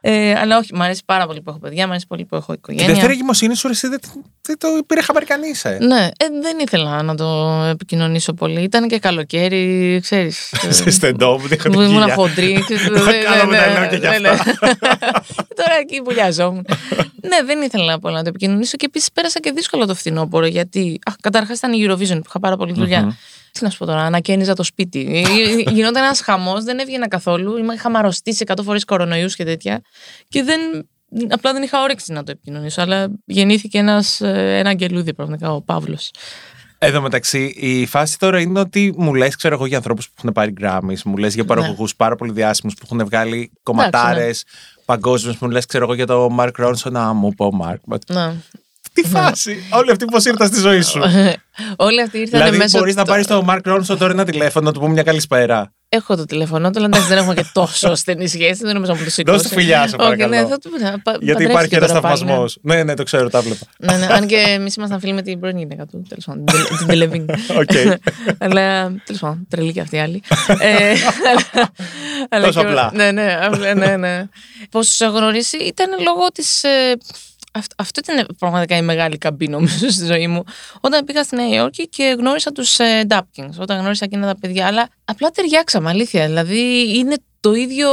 Ε, 0.00 0.34
αλλά 0.38 0.58
όχι, 0.58 0.74
μου 0.74 0.82
αρέσει 0.82 1.02
πάρα 1.06 1.26
πολύ 1.26 1.40
που 1.42 1.50
έχω 1.50 1.58
παιδιά, 1.58 1.84
μου 1.84 1.90
αρέσει 1.90 2.06
πολύ 2.06 2.24
που 2.24 2.36
έχω 2.36 2.52
Τη 2.52 2.58
οικογένεια. 2.58 2.86
δεύτερη 2.92 3.12
εγκυμοσύνη 3.12 3.54
σου 3.56 3.68
εσύ 3.68 3.88
δεν, 3.88 3.98
δεν 4.42 4.58
το 4.58 4.68
πήρε 4.86 5.00
χαμπάρι 5.02 5.26
κανείς. 5.26 5.64
Ε. 5.64 5.78
Ναι, 5.80 6.04
ε, 6.16 6.26
δεν 6.42 6.58
ήθελα 6.60 7.02
να 7.02 7.14
το 7.14 7.26
επικοινωνήσω 7.70 8.32
πολύ. 8.32 8.62
Ήταν 8.62 8.88
και 8.88 8.98
καλοκαίρι, 8.98 9.98
ξέρεις. 10.02 10.52
ε, 10.68 10.72
Σε 10.72 10.90
στεντό 10.90 11.36
που 11.36 11.48
είχα 11.54 11.70
Μου 11.72 11.80
ήμουν 11.80 12.10
χοντρή. 12.10 12.60
ξέρεις, 12.64 12.82
Θα 12.82 13.02
δεν- 13.02 13.22
κάναμε 13.24 13.56
ναι, 13.56 13.62
τα 13.62 13.66
ναι, 13.72 13.78
λέω 13.78 13.88
και 13.88 13.96
για 13.96 14.10
ναι, 14.10 14.18
ναι. 14.18 14.28
αυτά. 14.28 14.52
Τώρα 15.60 15.74
εκεί 15.80 16.00
βουλιαζόμουν. 16.04 16.64
ναι, 17.28 17.36
δεν 17.46 17.62
ήθελα 17.62 17.98
πολύ 17.98 18.14
να 18.14 18.22
το 18.22 18.28
επικοινωνήσω 18.28 18.76
και 18.76 18.86
επίσης 18.86 19.12
πέρασα 19.12 19.40
και 19.40 19.52
δύσκολα 19.52 19.86
το 19.86 19.94
φθινόπωρο 19.94 20.46
γιατί. 20.46 20.98
Καταρχάς 21.20 21.58
ήταν 21.58 21.72
η 21.72 21.86
Eurovision 21.88 22.14
που 22.16 22.24
είχα 22.28 22.40
πάρα 22.40 22.56
πολύ 22.56 22.72
δουλειά. 22.72 22.89
Τι 23.52 23.64
να 23.64 23.70
σου 23.70 23.78
πω 23.78 23.86
τώρα, 23.86 24.00
ανακαίνιζα 24.00 24.54
το 24.54 24.62
σπίτι. 24.62 25.24
Ε, 25.66 25.70
Γινόταν 25.70 26.02
ένας 26.02 26.20
χαμός, 26.20 26.64
δεν 26.64 26.78
έβγαινα 26.78 27.08
καθόλου. 27.08 27.56
Είμαι- 27.56 27.74
Είχα 27.74 27.90
μαρωστήσει 27.90 28.44
100 28.46 28.62
φορές 28.62 28.84
κορονοϊούς 28.84 29.36
και 29.36 29.44
τέτοια. 29.44 29.80
Και 30.28 30.42
δεν. 30.42 30.60
Απλά 31.28 31.52
δεν 31.52 31.62
είχα 31.62 31.82
όρεξη 31.82 32.12
να 32.12 32.22
το 32.22 32.30
επικοινωνήσω. 32.30 32.82
Αλλά 32.82 33.08
γεννήθηκε 33.24 33.78
ένας, 33.78 34.20
ε, 34.20 34.58
ένα 34.58 34.68
αγγελούδι 34.70 35.14
πραγματικά, 35.14 35.52
ο 35.52 35.62
Παύλος. 35.62 36.10
Εδώ 36.82 37.00
μεταξύ, 37.00 37.54
η 37.56 37.86
φάση 37.86 38.18
τώρα 38.18 38.40
είναι 38.40 38.60
ότι 38.60 38.94
μου 38.96 39.14
λες, 39.14 39.36
ξέρω 39.36 39.54
εγώ, 39.54 39.66
για 39.66 39.76
ανθρώπους 39.76 40.06
που 40.06 40.14
έχουν 40.18 40.32
πάρει 40.32 40.52
Grammys, 40.60 41.02
μου 41.04 41.16
λες 41.16 41.34
για 41.34 41.44
παραγωγούς 41.44 41.96
πάρα 41.96 42.16
πολύ 42.16 42.32
διάσημους 42.32 42.74
που 42.74 42.80
έχουν 42.84 43.04
βγάλει 43.04 43.52
κομματάρες 43.62 44.44
ναι. 44.46 44.82
παγκόσμιους, 44.84 45.38
μου 45.38 45.50
λες, 45.50 45.66
ξέρω 45.66 45.84
εγώ, 45.84 45.94
για 45.94 46.06
το 46.06 46.36
Mark 46.38 46.50
Ronson. 46.58 46.90
Να 46.90 47.12
μου 47.12 47.34
πω, 47.34 47.50
Mark. 47.62 47.98
Ναι. 48.06 48.32
Τι 48.92 49.02
φάση! 49.04 49.64
Όλοι 49.72 49.90
αυτοί 49.90 50.04
πώ 50.04 50.16
ήρθαν 50.26 50.46
στη 50.46 50.60
ζωή 50.60 50.80
σου. 50.82 51.00
Όλοι 51.76 52.02
αυτοί 52.02 52.18
ήρθαν 52.18 52.40
δηλαδή, 52.40 52.56
μέσω. 52.58 52.78
μπορείς 52.78 52.94
να 52.94 53.04
το- 53.04 53.10
πάρεις 53.10 53.26
το 53.26 53.44
Mark 53.48 53.60
Ronson 53.74 53.96
τώρα 53.98 54.12
ένα 54.12 54.24
τηλέφωνο 54.24 54.66
να 54.66 54.72
του 54.72 54.80
πούμε 54.80 54.92
μια 54.92 55.02
καλησπέρα. 55.02 55.72
Έχω 55.88 56.16
το 56.16 56.24
τηλέφωνο 56.24 56.70
του, 56.70 56.78
αλλά 56.78 56.86
εντάξει 56.86 57.08
δεν 57.08 57.18
έχουμε 57.18 57.34
και 57.34 57.44
τόσο 57.52 57.94
στενή 58.00 58.28
σχέση. 58.28 58.62
Δεν 58.64 58.74
νομίζω 58.74 58.92
να 58.92 58.98
μου 58.98 59.04
το 59.04 59.10
σηκώσει. 59.10 59.36
Δώσ' 59.38 59.48
του 59.48 59.54
φιλιά, 59.54 59.78
σε 59.78 59.84
Όχι, 59.84 59.96
παρακαλώ. 59.96 60.30
ναι, 60.34 60.46
θα 60.48 60.58
του 60.58 60.70
να 60.80 60.90
πα- 61.00 61.16
Γιατί 61.20 61.44
παντρεύτηκε 61.44 61.52
υπάρχει 61.52 61.74
ένα 61.74 61.86
τώρα 61.86 62.00
πάλι, 62.00 62.18
θαυμασμό. 62.18 62.44
Ναι, 62.62 62.82
ναι, 62.82 62.94
το 62.94 63.02
ξέρω, 63.02 63.28
τα 63.30 63.40
βλέπα. 63.40 63.66
Ναι, 63.78 63.96
ναι, 63.96 64.06
αν 64.06 64.26
και 64.26 64.36
εμείς 64.56 64.74
ήμασταν 64.74 65.00
φίλοι 65.00 65.12
με 65.12 65.22
την 65.22 65.40
πρώην 65.40 65.58
γυναίκα 65.58 65.86
του, 65.86 66.02
τέλος 66.08 66.24
πάντων. 66.24 66.44
την- 66.44 66.76
Την 66.78 66.86
Τελεβίνη. 66.86 67.26
Οκ. 67.58 67.70
Αλλά 68.38 68.94
τέλος 69.04 69.20
πάντων, 69.20 69.46
τρελή 69.48 69.72
και 69.72 69.80
αυτή 69.80 69.96
η 69.96 70.00
άλλη. 70.00 70.22
Ε, 70.58 70.92
αλλά- 71.30 71.70
αλλά 72.30 72.46
Τόσο 72.46 72.60
και- 72.60 72.66
απλά. 72.66 72.90
Ναι, 72.94 73.10
ναι, 73.10 73.38
απλά, 73.42 73.74
ναι. 73.74 73.96
ναι. 73.96 74.28
Πώς 74.70 74.96
του 74.96 75.04
έχω 75.04 75.16
γνωρίσει 75.18 75.56
ήταν 75.56 75.88
λόγω 76.04 76.26
της. 76.34 76.64
Αυτό, 77.52 77.74
αυτό 77.78 78.00
ήταν 78.04 78.26
πραγματικά 78.38 78.76
η 78.76 78.82
μεγάλη 78.82 79.18
καμπή 79.18 79.48
νομίζω 79.48 79.90
στη 79.90 80.04
ζωή 80.04 80.26
μου. 80.26 80.42
Όταν 80.80 81.04
πήγα 81.04 81.22
στη 81.22 81.36
Νέα 81.36 81.48
Υόρκη 81.48 81.88
και 81.88 82.14
γνώρισα 82.18 82.52
τους 82.52 82.78
ε, 82.78 83.06
Dapkins, 83.08 83.52
όταν 83.58 83.78
γνώρισα 83.80 84.04
εκείνα 84.04 84.26
τα 84.26 84.36
παιδιά. 84.40 84.66
Αλλά 84.66 84.88
απλά 85.04 85.30
ταιριάξαμε, 85.30 85.88
αλήθεια. 85.90 86.26
Δηλαδή 86.26 86.90
είναι 86.98 87.16
το 87.40 87.52
ίδιο, 87.52 87.88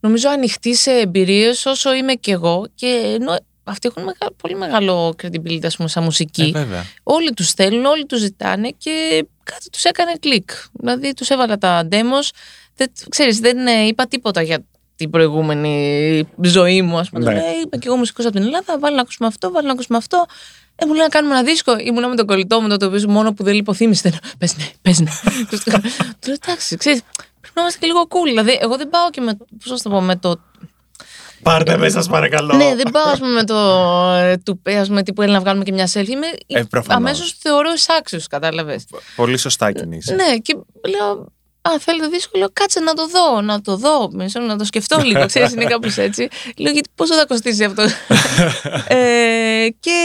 νομίζω, 0.00 0.28
ανοιχτή 0.28 0.74
σε 0.74 0.90
εμπειρίες 0.90 1.66
όσο 1.66 1.94
είμαι 1.94 2.14
κι 2.14 2.30
εγώ. 2.30 2.66
Και 2.74 3.16
ενώ 3.20 3.36
αυτοί 3.64 3.88
έχουν 3.88 4.02
μεγα- 4.02 4.32
πολύ 4.36 4.56
μεγάλο 4.56 5.14
credibility, 5.22 5.64
ας 5.66 5.76
πούμε, 5.76 5.88
σαν 5.88 6.02
μουσική. 6.02 6.42
Ε, 6.54 6.58
βέβαια. 6.58 6.84
Όλοι 7.02 7.32
τους 7.32 7.50
θέλουν, 7.52 7.84
όλοι 7.84 8.06
τους 8.06 8.20
ζητάνε 8.20 8.68
και 8.78 9.26
κάτι 9.42 9.70
τους 9.70 9.84
έκανε 9.84 10.12
κλικ. 10.20 10.50
Δηλαδή 10.72 11.12
τους 11.14 11.28
έβαλα 11.28 11.58
τα 11.58 11.88
demos, 11.90 12.28
δεν, 12.76 12.92
ξέρεις, 13.08 13.38
δεν 13.38 13.66
ε, 13.66 13.86
είπα 13.86 14.06
τίποτα 14.06 14.42
για 14.42 14.64
την 14.96 15.10
προηγούμενη 15.10 16.28
ζωή 16.42 16.82
μου, 16.82 16.98
ας 16.98 17.08
πούμε. 17.10 17.24
Ναι. 17.24 17.32
Ναι. 17.32 17.40
είμαι 17.40 17.76
και 17.78 17.86
εγώ 17.86 17.96
μουσικός 17.96 18.24
από 18.24 18.34
την 18.34 18.44
Ελλάδα, 18.44 18.78
βάλω 18.78 18.94
να 18.94 19.00
ακούσουμε 19.00 19.28
αυτό, 19.28 19.50
βάλω 19.50 19.66
να 19.66 19.72
ακούσουμε 19.72 19.98
αυτό. 19.98 20.24
Ε, 20.76 20.86
μου 20.86 20.92
λέει 20.92 21.02
να 21.02 21.08
κάνουμε 21.08 21.34
ένα 21.34 21.44
δίσκο. 21.44 21.76
Ήμουνα 21.78 22.08
με 22.08 22.16
τον 22.16 22.26
κολλητό 22.26 22.60
μου, 22.60 22.76
το 22.76 22.86
οποίο 22.86 23.10
μόνο 23.10 23.32
που 23.32 23.42
δεν 23.44 23.54
λιποθύμιστε. 23.54 24.12
Πες 24.38 24.56
ναι, 24.56 24.64
πες 24.82 25.00
ναι. 25.00 25.10
Του 25.50 25.58
λέω 26.26 26.36
εντάξει, 26.44 26.76
ξέρεις, 26.76 27.00
πρέπει 27.40 27.54
να 27.54 27.60
είμαστε 27.60 27.78
και 27.80 27.86
λίγο 27.86 28.02
cool. 28.08 28.24
Δηλαδή, 28.24 28.58
εγώ 28.60 28.76
δεν 28.76 28.88
πάω 28.88 29.10
και 29.10 29.20
με. 29.20 29.36
Πώς 29.62 29.70
να 29.70 29.78
το 29.78 29.90
πω, 29.90 30.00
με 30.00 30.16
το. 30.16 30.40
Πάρτε 31.42 31.76
με, 31.76 31.88
σας 31.88 32.08
παρακαλώ. 32.08 32.54
Ναι, 32.56 32.74
δεν 32.74 32.90
πάω 32.92 33.08
ας 33.12 33.18
πούμε, 33.18 33.30
με 33.30 33.44
το 33.44 33.56
ε, 34.12 34.36
τουπέ, 34.36 34.76
ας 34.76 34.88
πούμε, 34.88 35.02
τύπου 35.02 35.22
έλα 35.22 35.32
να 35.32 35.40
βγάλουμε 35.40 35.64
και 35.64 35.72
μια 35.72 35.88
selfie. 35.92 36.08
Είμαι 36.08 36.26
Ε, 36.46 36.62
προφανώς. 36.62 36.96
αμέσως 36.96 37.36
θεωρώ 37.38 37.72
εισάξιο, 37.72 38.20
κατάλαβες. 38.30 38.84
Πολύ 39.16 39.36
σωστά 39.36 39.72
κινείσαι. 39.72 40.14
Ναι, 40.14 40.36
και 40.38 40.56
λέω. 40.88 41.32
Α, 41.68 41.78
θέλετε 41.78 42.08
δύσκολο, 42.08 42.42
λέω, 42.42 42.50
κάτσε 42.52 42.80
να 42.80 42.94
το 42.94 43.08
δω, 43.08 43.40
να 43.40 43.60
το 43.60 43.76
δω, 43.76 44.10
μισό 44.12 44.40
να 44.40 44.56
το 44.56 44.64
σκεφτώ 44.64 45.00
λίγο, 45.00 45.26
ξέρεις, 45.26 45.52
είναι 45.52 45.64
κάπως 45.64 45.96
έτσι. 45.96 46.28
Λέω, 46.56 46.72
γιατί 46.72 46.88
πόσο 46.94 47.14
θα 47.14 47.26
κοστίσει 47.26 47.64
αυτό; 47.64 47.82
ε, 48.96 49.68
και 49.80 49.98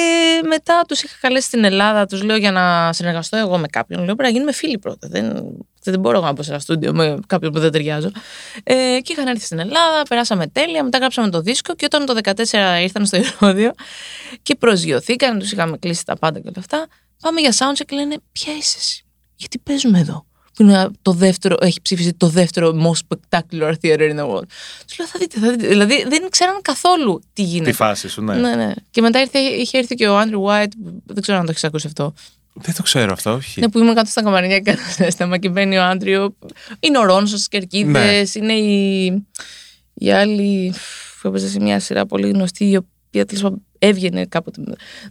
μετά 0.47 0.83
τους 0.87 1.01
είχα 1.01 1.15
καλέσει 1.21 1.47
στην 1.47 1.63
Ελλάδα, 1.63 2.05
τους 2.05 2.23
λέω 2.23 2.37
για 2.37 2.51
να 2.51 2.93
συνεργαστώ 2.93 3.37
εγώ 3.37 3.57
με 3.57 3.67
κάποιον. 3.67 4.03
Λέω, 4.03 4.15
πρέπει 4.15 4.29
να 4.29 4.29
γίνουμε 4.29 4.51
φίλοι 4.51 4.77
πρώτα, 4.77 5.07
δεν, 5.07 5.55
δεν 5.83 5.99
μπορώ 5.99 6.19
να 6.19 6.31
μπω 6.31 6.43
σε 6.43 6.49
ένα 6.49 6.59
στούντιο 6.59 6.93
με 6.93 7.19
κάποιον 7.27 7.51
που 7.51 7.59
δεν 7.59 7.71
ταιριάζω. 7.71 8.11
Ε, 8.63 8.73
και 9.01 9.11
είχαν 9.11 9.27
έρθει 9.27 9.45
στην 9.45 9.59
Ελλάδα, 9.59 10.03
περάσαμε 10.09 10.47
τέλεια, 10.47 10.83
μετά 10.83 10.97
γράψαμε 10.97 11.29
το 11.29 11.41
δίσκο 11.41 11.75
και 11.75 11.85
όταν 11.85 12.05
το 12.05 12.17
2014 12.23 12.81
ήρθαν 12.81 13.05
στο 13.05 13.17
Ηρώδιο 13.17 13.71
και 14.41 14.55
προσγειωθήκαν, 14.55 15.39
τους 15.39 15.51
είχαμε 15.51 15.77
κλείσει 15.77 16.05
τα 16.05 16.15
πάντα 16.15 16.39
και 16.39 16.47
όλα 16.47 16.57
αυτά, 16.59 16.87
πάμε 17.21 17.41
για 17.41 17.51
soundcheck 17.51 17.85
και 17.85 17.95
λένε, 17.95 18.17
ποια 18.31 18.53
είσαι 18.55 18.75
εσύ, 18.79 19.05
γιατί 19.35 19.59
παίζουμε 19.59 19.99
εδώ 19.99 20.28
που 20.59 20.65
είναι 20.65 20.89
το 21.01 21.11
δεύτερο, 21.11 21.55
έχει 21.59 21.81
ψήφισει 21.81 22.13
το 22.13 22.27
δεύτερο 22.27 22.75
most 22.85 22.99
spectacular 23.07 23.73
theater 23.81 24.11
in 24.11 24.15
the 24.19 24.27
world. 24.29 24.47
Του 24.87 24.95
λέω, 24.97 25.07
θα 25.07 25.19
δείτε, 25.19 25.39
θα 25.39 25.49
δείτε. 25.51 25.67
Δηλαδή 25.67 26.05
δεν 26.09 26.29
ξέραν 26.29 26.61
καθόλου 26.61 27.21
τι 27.33 27.43
γίνεται. 27.43 27.69
Τη 27.69 27.75
φάση 27.75 28.09
σου, 28.09 28.21
ναι. 28.21 28.35
Ναι, 28.35 28.55
ναι. 28.55 28.71
Και 28.91 29.01
μετά 29.01 29.19
ήρθε, 29.19 29.39
είχε 29.39 29.77
έρθει 29.77 29.95
και 29.95 30.07
ο 30.07 30.19
Andrew 30.19 30.43
White, 30.49 30.71
δεν 31.05 31.21
ξέρω 31.21 31.37
αν 31.37 31.45
το 31.45 31.51
έχεις 31.51 31.63
ακούσει 31.63 31.87
αυτό. 31.87 32.13
Δεν 32.53 32.75
το 32.75 32.83
ξέρω 32.83 33.11
αυτό, 33.13 33.33
όχι. 33.33 33.59
Ναι, 33.59 33.69
που 33.69 33.79
ήμουν 33.79 33.95
κάτω 33.95 34.09
στα 34.09 34.23
καμαρινιά 34.23 34.59
και 34.59 34.69
έκανα 34.69 34.87
αίσθημα 34.97 35.37
και 35.37 35.49
μπαίνει 35.49 35.77
ο 35.77 35.83
Άντριο. 35.83 36.35
Είναι 36.79 36.97
ο 36.97 37.03
Ρόνσο 37.05 37.37
στι 37.37 37.47
κερκίδες, 37.49 38.35
Ναι. 38.35 38.43
είναι 38.43 38.53
η, 38.53 39.05
η 39.93 40.11
άλλη 40.11 40.73
που 41.21 41.27
έπαιζε 41.27 41.49
σε 41.49 41.59
μια 41.59 41.79
σειρά 41.79 42.05
πολύ 42.05 42.29
γνωστή, 42.29 42.69
η 42.69 42.75
οποία 42.75 43.25
τέλος 43.25 43.41
πάντων 43.43 43.65
έβγαινε 43.79 44.25
κάποτε. 44.25 44.61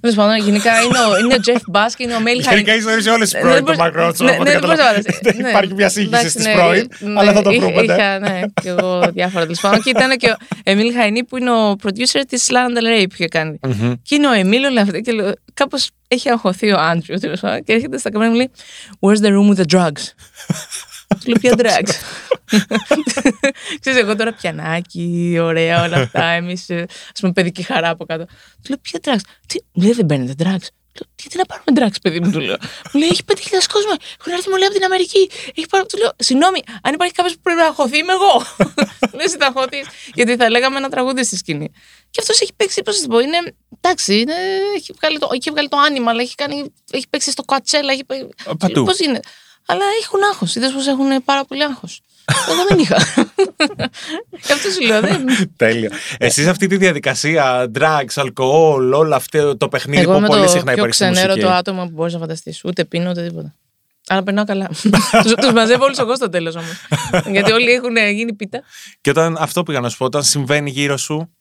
Τέλος 0.01 0.17
πάντων, 0.17 0.37
γενικά 0.45 0.81
είναι 0.83 0.99
ο, 0.99 1.19
είναι 1.19 1.35
ο 1.35 1.39
Jeff 1.47 1.77
Bass 1.77 1.91
και 1.97 2.03
είναι 2.03 2.15
ο 2.15 2.21
Μέλι 2.21 2.45
Γενικά 2.51 2.75
ιστορίε 2.75 3.01
σε 3.01 3.11
όλες 3.11 3.31
τις 3.31 3.33
Ναι, 3.33 3.41
πρώην 3.41 3.55
δεν 3.55 3.65
των 3.65 3.75
μπορείς- 3.77 3.95
μακρότσων. 3.95 4.27
ναι, 4.27 4.33
από 4.33 4.43
ναι, 4.43 4.51
ό,τι 4.51 4.59
δεν 4.59 4.69
μπορείς 4.69 4.79
να 4.79 4.85
καταλαβαίνω. 4.85 5.15
φανταστείς. 5.15 5.33
Δεν 5.33 5.43
Ναι. 5.43 5.49
υπάρχει 5.49 5.75
μια 5.75 5.89
σύγχυση 5.89 6.15
Εντάξει, 6.15 6.31
στις 6.31 6.45
ναι, 6.47 6.53
πρώην, 6.55 6.89
ναι, 6.99 7.21
αλλά 7.21 7.33
θα 7.33 7.43
το 7.43 7.51
είχα- 7.51 7.67
βρούμε. 7.67 7.83
ναι. 7.83 7.93
Είχα, 7.95 8.19
ναι, 8.19 8.41
και 8.63 8.69
εγώ 8.69 9.11
διάφορα 9.13 9.43
τέλος 9.45 9.61
πάντων. 9.61 9.83
Και 9.83 9.91
ήταν 9.91 10.17
και 10.17 10.31
ο 10.31 10.37
Εμίλ 10.63 10.93
Χαϊνή 10.95 11.25
που 11.25 11.37
είναι 11.37 11.51
ο 11.51 11.71
producer 11.83 12.23
της 12.29 12.47
Lana 12.51 12.77
Del 12.79 12.87
Rey 13.01 13.05
που 13.09 13.15
είχε 13.19 13.27
κάνει. 13.29 13.59
Μμμ. 13.67 13.93
Και 14.03 14.15
είναι 14.15 14.29
ο 14.29 14.33
Εμίλ 14.33 14.65
όλα 14.65 14.81
αυτά. 14.81 15.01
Και 15.01 15.13
κάπως 15.55 15.91
έχει 16.09 16.29
αγχωθεί 16.31 16.71
ο 16.73 16.79
Άντριο 16.79 17.19
τέλος 17.21 17.41
πάντων. 17.41 17.65
Και 17.65 17.73
έρχεται 17.73 17.99
στα 17.99 18.11
καμέρα 18.11 18.31
και 18.33 18.37
μου 18.37 18.41
λέει 18.41 18.51
Where's 19.01 19.25
the 19.27 19.31
room 19.31 19.55
with 19.55 19.65
the 19.65 19.77
drugs? 19.79 20.03
Του 21.25 21.31
λέω 21.31 21.39
ποια 21.41 21.55
drugs. 21.57 21.95
Ξέρεις, 23.81 23.99
εγώ 24.01 24.17
τώρα 24.17 24.33
πιανάκι, 24.33 25.37
ωραία 25.41 25.83
όλα 25.83 25.97
αυτά. 25.97 26.25
Εμείς, 26.25 26.71
ας 27.13 27.21
πούμε, 27.21 27.33
παιδική 27.33 27.63
χαρά 27.63 27.89
από 27.89 28.05
κάτω. 28.05 28.25
Του 28.25 28.69
λέω 28.69 28.79
ποια 28.83 29.01
drugs. 29.03 29.29
Τι, 29.47 29.59
μου 29.73 29.83
λέει 29.83 29.93
δεν 29.93 30.07
παίρνετε 30.07 30.33
drugs. 30.45 30.67
Του 30.93 31.05
λέω, 31.05 31.13
γιατί 31.21 31.37
να 31.37 31.45
πάρουμε 31.45 31.71
drugs, 31.75 32.01
παιδί 32.03 32.21
μου, 32.21 32.31
του 32.31 32.41
λέω. 32.41 32.57
Μου 32.93 33.01
λέει 33.01 33.09
έχει 33.09 33.23
5.000 33.27 33.35
κόσμο. 33.73 33.93
Έχουν 34.21 34.33
έρθει 34.33 34.49
μου 34.51 34.57
λέει 34.57 34.67
από 34.67 34.77
την 34.77 34.85
Αμερική. 34.85 35.31
Έχει 35.55 35.67
πάρει... 35.71 35.87
Του 35.87 35.99
λέω, 35.99 36.11
συγγνώμη, 36.19 36.61
αν 36.83 36.95
υπάρχει 36.95 37.15
κάποιος 37.15 37.35
που 37.35 37.41
πρέπει 37.43 37.59
να 37.59 37.67
αγχωθεί, 37.67 37.99
είμαι 37.99 38.13
εγώ. 38.13 38.47
Λε, 39.17 39.29
θα 39.29 39.47
αγχωθεί. 39.47 39.81
Γιατί 40.15 40.37
θα 40.37 40.51
λέγαμε 40.51 40.77
ένα 40.77 40.89
τραγούδι 40.89 41.25
στη 41.25 41.37
σκηνή. 41.37 41.71
Και 42.11 42.21
αυτός 42.21 42.41
έχει 42.41 42.53
παίξει, 42.57 42.83
πώς 42.83 42.95
να 42.95 43.01
σου 43.03 43.09
πω, 43.09 43.19
είναι. 43.19 43.39
Εντάξει, 43.81 44.21
είναι, 44.21 44.35
έχει, 44.77 44.93
βγάλει 44.99 45.19
το, 45.19 45.29
έχει 45.33 45.51
βγάλει 45.51 45.69
το 45.69 45.77
άνοιγμα, 45.77 46.11
αλλά 46.11 46.21
έχει, 46.23 46.35
κάνει, 46.35 46.73
έχει 46.91 47.09
παίξει 47.11 47.31
στο 47.31 47.45
Coachella. 47.47 47.91
Έχει, 47.91 48.05
Παντού. 48.59 48.85
Πώς 48.85 48.99
είναι. 48.99 49.21
Αλλά 49.71 49.85
έχουν 50.03 50.21
άγχος. 50.33 50.55
Είδες 50.55 50.73
πώ 50.73 50.91
έχουν 50.91 51.25
πάρα 51.25 51.45
πολύ 51.45 51.65
άγχος. 51.65 52.01
Εγώ 52.49 52.65
δεν 52.69 52.79
είχα. 52.79 52.97
Και 54.47 54.53
αυτό 54.53 54.71
σου 54.71 54.87
λέω. 54.87 55.01
Δεν... 55.01 55.27
Τέλεια. 55.57 55.91
Εσείς 56.19 56.47
αυτή 56.47 56.67
τη 56.67 56.77
διαδικασία, 56.77 57.71
drugs, 57.79 58.13
αλκοόλ, 58.15 58.93
όλο 58.93 59.15
αυτό 59.15 59.57
το 59.57 59.69
παιχνίδι 59.69 60.03
Εγώ 60.03 60.13
που 60.13 60.19
είμαι 60.19 60.27
πολύ 60.27 60.43
το 60.43 60.49
συχνά 60.49 60.73
πιο 60.73 60.73
υπάρχει 60.73 60.95
στη 60.95 61.05
μουσική. 61.05 61.27
ξενέρωτο 61.27 61.55
άτομο 61.57 61.85
που 61.85 61.91
μπορείς 61.91 62.13
να 62.13 62.19
φανταστείς. 62.19 62.65
Ούτε 62.65 62.85
πίνω 62.85 63.11
ούτε 63.11 63.27
τίποτα. 63.29 63.55
Αλλά 64.09 64.23
περνάω 64.23 64.45
καλά. 64.45 64.71
του 65.41 65.53
μαζεύω 65.55 65.85
όλους 65.85 65.99
εγώ 65.99 66.15
στο 66.15 66.29
τέλος 66.29 66.55
όμως. 66.57 66.87
Γιατί 67.27 67.53
όλοι 67.53 67.71
έχουν 67.71 67.97
γίνει 67.97 68.35
πίτα. 68.35 68.63
Και 69.01 69.11
όταν 69.11 69.37
αυτό 69.41 69.63
πήγα 69.63 69.81
να 69.81 69.89
σου 69.89 69.97
πω, 69.97 70.05
όταν 70.05 70.23
συμβαίνει 70.23 70.71
γύρω 70.71 70.97
σου. 70.97 71.33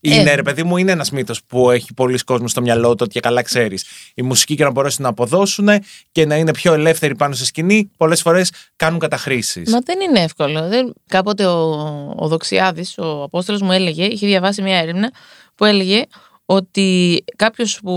Ε. 0.00 0.14
Είναι, 0.14 0.34
ρε 0.34 0.42
παιδί 0.42 0.62
μου, 0.62 0.76
είναι 0.76 0.92
ένας 0.92 1.10
μύθος 1.10 1.44
που 1.44 1.70
έχει 1.70 1.94
πολλοί 1.94 2.18
κόσμος 2.18 2.50
στο 2.50 2.60
μυαλό 2.60 2.88
του 2.88 2.98
ότι 3.00 3.12
και 3.12 3.20
καλά 3.20 3.42
ξέρεις. 3.42 3.84
Η 4.14 4.22
μουσική 4.22 4.54
και 4.54 4.64
να 4.64 4.70
μπορέσουν 4.70 5.02
να 5.02 5.08
αποδώσουν 5.08 5.68
και 6.12 6.26
να 6.26 6.36
είναι 6.36 6.50
πιο 6.50 6.72
ελεύθεροι 6.72 7.16
πάνω 7.16 7.34
στη 7.34 7.44
σκηνή, 7.44 7.90
πολλές 7.96 8.22
φορές 8.22 8.50
κάνουν 8.76 8.98
καταχρήσεις. 8.98 9.70
Μα 9.70 9.78
δεν 9.84 10.00
είναι 10.00 10.20
εύκολο. 10.20 10.68
Δεν... 10.68 10.92
Κάποτε 11.08 11.46
ο, 11.46 12.14
ο 12.16 12.28
Δοξιάδης, 12.28 12.98
ο 12.98 13.22
Απόστολος 13.22 13.60
μου 13.62 13.72
έλεγε, 13.72 14.04
είχε 14.04 14.26
διαβάσει 14.26 14.62
μια 14.62 14.78
έρευνα 14.78 15.12
που 15.54 15.64
έλεγε 15.64 16.04
ότι 16.46 17.24
κάποιος 17.36 17.80
που 17.80 17.92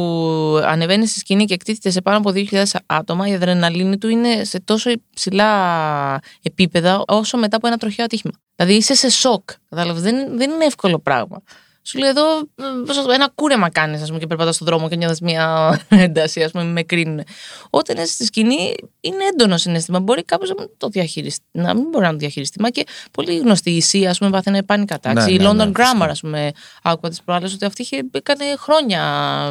ανεβαίνει 0.64 1.08
στη 1.08 1.20
σκηνή 1.20 1.46
και 1.46 1.54
εκτίθεται 1.54 1.90
σε 1.90 2.02
πάνω 2.02 2.18
από 2.18 2.32
2.000 2.34 2.64
άτομα, 2.86 3.28
η 3.28 3.34
αδρεναλίνη 3.34 3.98
του 3.98 4.08
είναι 4.08 4.44
σε 4.44 4.60
τόσο 4.60 4.90
υψηλά 4.90 6.22
επίπεδα 6.42 7.04
όσο 7.08 7.38
μετά 7.38 7.56
από 7.56 7.68
ένα 7.68 7.78
τροχαίο 7.78 8.06
ατύχημα. 8.06 8.34
Δηλαδή 8.56 8.74
είσαι 8.74 8.94
σε 8.94 9.10
σοκ. 9.10 9.50
Κατάλαβες, 9.70 10.02
δεν, 10.02 10.38
δεν 10.38 10.50
είναι 10.50 10.66
εύκολο 10.66 11.00
πράγμα. 11.00 11.42
Σου 11.90 11.98
λέει 11.98 12.10
εδώ, 12.10 12.38
ε, 12.40 12.64
πώς 12.86 12.96
να 12.96 13.02
το 13.02 13.08
πω, 13.08 13.14
ένα 13.14 13.32
κούρεμα 13.36 13.70
κάνεις, 13.70 14.02
ας 14.02 14.08
πούμε, 14.08 14.20
και 14.20 14.28
περπατάς 14.28 14.56
στον 14.56 14.68
δρόμο 14.68 14.90
και 14.90 14.96
νιώθεις 14.96 15.22
μια 15.22 15.80
ένταση, 15.90 16.44
ας 16.44 16.52
πούμε, 16.52 16.64
με 16.64 16.84
κρίνουν. 16.84 17.22
Όταν 17.70 17.98
είσαι 17.98 18.06
στη 18.06 18.26
σκηνή, 18.26 18.76
είναι 19.00 19.24
έντονο 19.32 19.58
συνέστημα. 19.58 20.00
Μπορεί 20.00 20.24
κάποιος 20.24 20.50
να 20.50 20.56
μην 20.60 20.70
το 20.78 20.88
διαχειριστεί, 20.88 21.44
να 21.52 21.74
μην 21.74 21.84
μπορεί 21.90 22.06
να 22.06 22.12
το 22.12 22.18
διαχειριστεί. 22.18 22.62
Μα 22.62 22.70
και 22.70 22.86
πολύ 23.12 23.38
γνωστή 23.38 23.70
η 23.70 23.82
Σία, 23.82 24.10
ας 24.10 24.18
πούμε, 24.18 24.32
πάθαινε 24.32 24.64
πάνικα 24.64 25.00
τάξη. 25.00 25.26
Ναι, 25.26 25.32
η 25.32 25.38
ναι, 25.38 25.50
London 25.50 25.56
ναι, 25.56 25.64
φυσικά. 25.64 25.94
Grammar, 25.98 26.08
ας 26.10 26.20
πούμε, 26.20 26.52
άκουγα 26.84 27.10
τις 27.10 27.22
προάλλες 27.22 27.54
ότι 27.54 27.66
αυτή 27.66 27.82
είχε, 27.82 28.02
έκανε 28.12 28.44
χρόνια, 28.58 29.02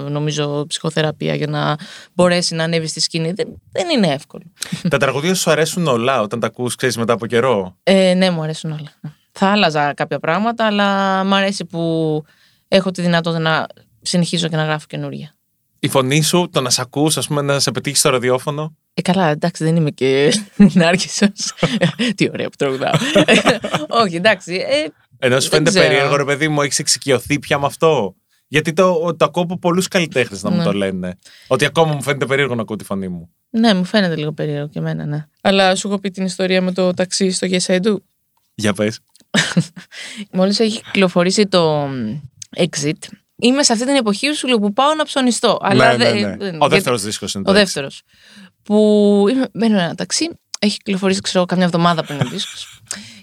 νομίζω, 0.09 0.66
ψυχοθεραπεία 0.68 1.35
για 1.35 1.46
να 1.46 1.77
μπορέσει 2.14 2.55
να 2.55 2.64
ανέβει 2.64 2.87
στη 2.87 3.01
σκηνή. 3.01 3.33
Δεν, 3.33 3.62
δεν 3.72 3.88
είναι 3.88 4.07
εύκολο. 4.07 4.44
τα 4.90 4.96
τραγούδια 4.96 5.35
σου 5.35 5.51
αρέσουν 5.51 5.87
όλα 5.87 6.20
όταν 6.20 6.40
τα 6.40 6.46
ακούς, 6.46 6.74
ξέρεις 6.74 6.96
μετά 6.96 7.12
από 7.12 7.27
καιρό; 7.27 7.77
Ε, 7.83 8.14
ναι, 8.14 8.31
μου 8.31 8.42
αρέσουν 8.42 8.72
όλα. 8.72 9.16
Θα 9.40 9.46
άλλαζα 9.51 9.94
κάποια 9.94 10.18
πράγματα, 10.18 10.66
αλλά 10.66 11.24
μου 11.24 11.35
αρέσει 11.35 11.64
που 11.64 12.22
έχω 12.68 12.90
τη 12.90 13.03
δυνατότητα 13.03 13.42
να 13.42 13.66
συνεχίζω 14.03 14.48
και 14.48 14.57
να 14.57 14.64
γράφω 14.64 14.87
καινούργια. 14.88 15.33
Η 15.79 15.88
φωνή 15.88 16.22
σου, 16.22 16.48
το 16.53 16.61
να 16.61 16.70
σε 16.70 16.81
ακούς, 16.81 17.16
ας 17.16 17.27
πούμε, 17.27 17.42
να 17.42 17.61
σε 17.61 17.70
πετύχεις 17.70 17.98
στο 17.98 18.11
ραδιόφωνο; 18.11 18.77
Ε, 18.94 19.03
καλά, 19.03 19.29
εντάξει, 19.29 19.64
δεν 19.64 19.77
είμαι 19.77 19.90
και 19.90 20.33
νάρκισσος. 20.74 21.53
Τι 22.14 22.29
ωραία 22.33 22.48
που 22.48 22.57
τραγουδάω. 22.59 22.92
Όχι, 24.05 24.16
εντάξει. 24.16 24.55
Ε, 24.55 24.87
Ενώ 25.18 25.40
σου 25.40 25.48
Δεν 25.48 25.51
φαίνεται 25.51 25.70
ξέρω. 25.70 25.87
περίεργο, 25.88 26.16
ρε 26.16 26.24
παιδί 26.24 26.48
μου, 26.48 26.62
έχεις 26.62 26.79
εξοικειωθεί 26.79 27.38
πια 27.38 27.59
με 27.59 27.66
αυτό; 27.66 28.14
Γιατί 28.48 28.72
το, 28.72 29.14
το 29.16 29.24
ακούω 29.24 29.42
από 29.42 29.59
πολλούς 29.59 29.88
καλλιτέχνες 29.88 30.42
να 30.42 30.51
μου 30.51 30.57
Ναι. 30.57 30.62
το 30.64 30.72
λένε. 30.72 31.18
Ότι 31.46 31.64
ακόμα 31.64 31.92
μου 31.94 32.03
φαίνεται 32.03 32.27
περίεργο 32.27 32.55
να 32.55 32.62
ακούω 32.62 32.77
τη 32.77 32.85
φωνή 32.85 33.09
μου. 33.09 33.31
ναι, 33.51 33.74
μου 33.74 33.85
φαίνεται 33.85 34.16
λίγο 34.16 34.33
περίεργο 34.33 34.68
και 34.68 34.79
εμένα, 34.79 35.05
ναι. 35.07 35.27
Αλλά 35.40 35.74
σου 35.74 35.88
έχω 35.88 35.98
πει 35.98 36.11
την 36.11 36.24
ιστορία 36.24 36.62
με 36.62 36.72
το 36.72 36.94
ταξί 36.94 37.31
στο 37.31 37.46
Yes 37.51 37.74
I 37.74 37.81
Do. 37.87 37.96
Για 38.61 38.73
πες. 38.73 38.99
Μόλις 40.33 40.61
έχει 40.61 40.81
κυκλοφορήσει 40.83 41.47
το 41.47 41.71
μ, 41.87 42.16
Exit, 42.57 42.92
είμαι 43.37 43.62
σε 43.62 43.73
αυτή 43.73 43.85
την 43.87 43.94
εποχή 43.94 44.33
σου 44.33 44.47
λέω 44.49 44.59
που 44.59 44.73
πάω 44.73 44.94
να 44.94 45.05
ψωνιστώ. 45.05 45.59
Αλλά 45.61 45.97
ναι, 45.97 46.05
ναι, 46.05 46.12
δεν- 46.12 46.21
ναι. 46.31 46.37
δεν- 46.37 46.55
Ο 46.55 46.57
γιατί- 46.59 46.75
δεύτερος 46.75 47.03
δίσκος 47.03 47.35
είναι 47.35 47.44
το 47.44 47.51
Ο 47.51 47.55
έξι. 47.55 47.64
δεύτερος. 47.64 48.03
Που 48.62 48.75
είμαι, 49.31 49.49
μπαίνω 49.53 49.79
ένα 49.79 49.94
ταξί, 49.94 50.29
έχει 50.59 50.77
κυκλοφορήσει, 50.77 51.21
ξέρω, 51.21 51.44
καμιά 51.44 51.64
εβδομάδα 51.64 52.05
πριν 52.05 52.21
ο 52.21 52.25
δίσκος. 52.33 52.78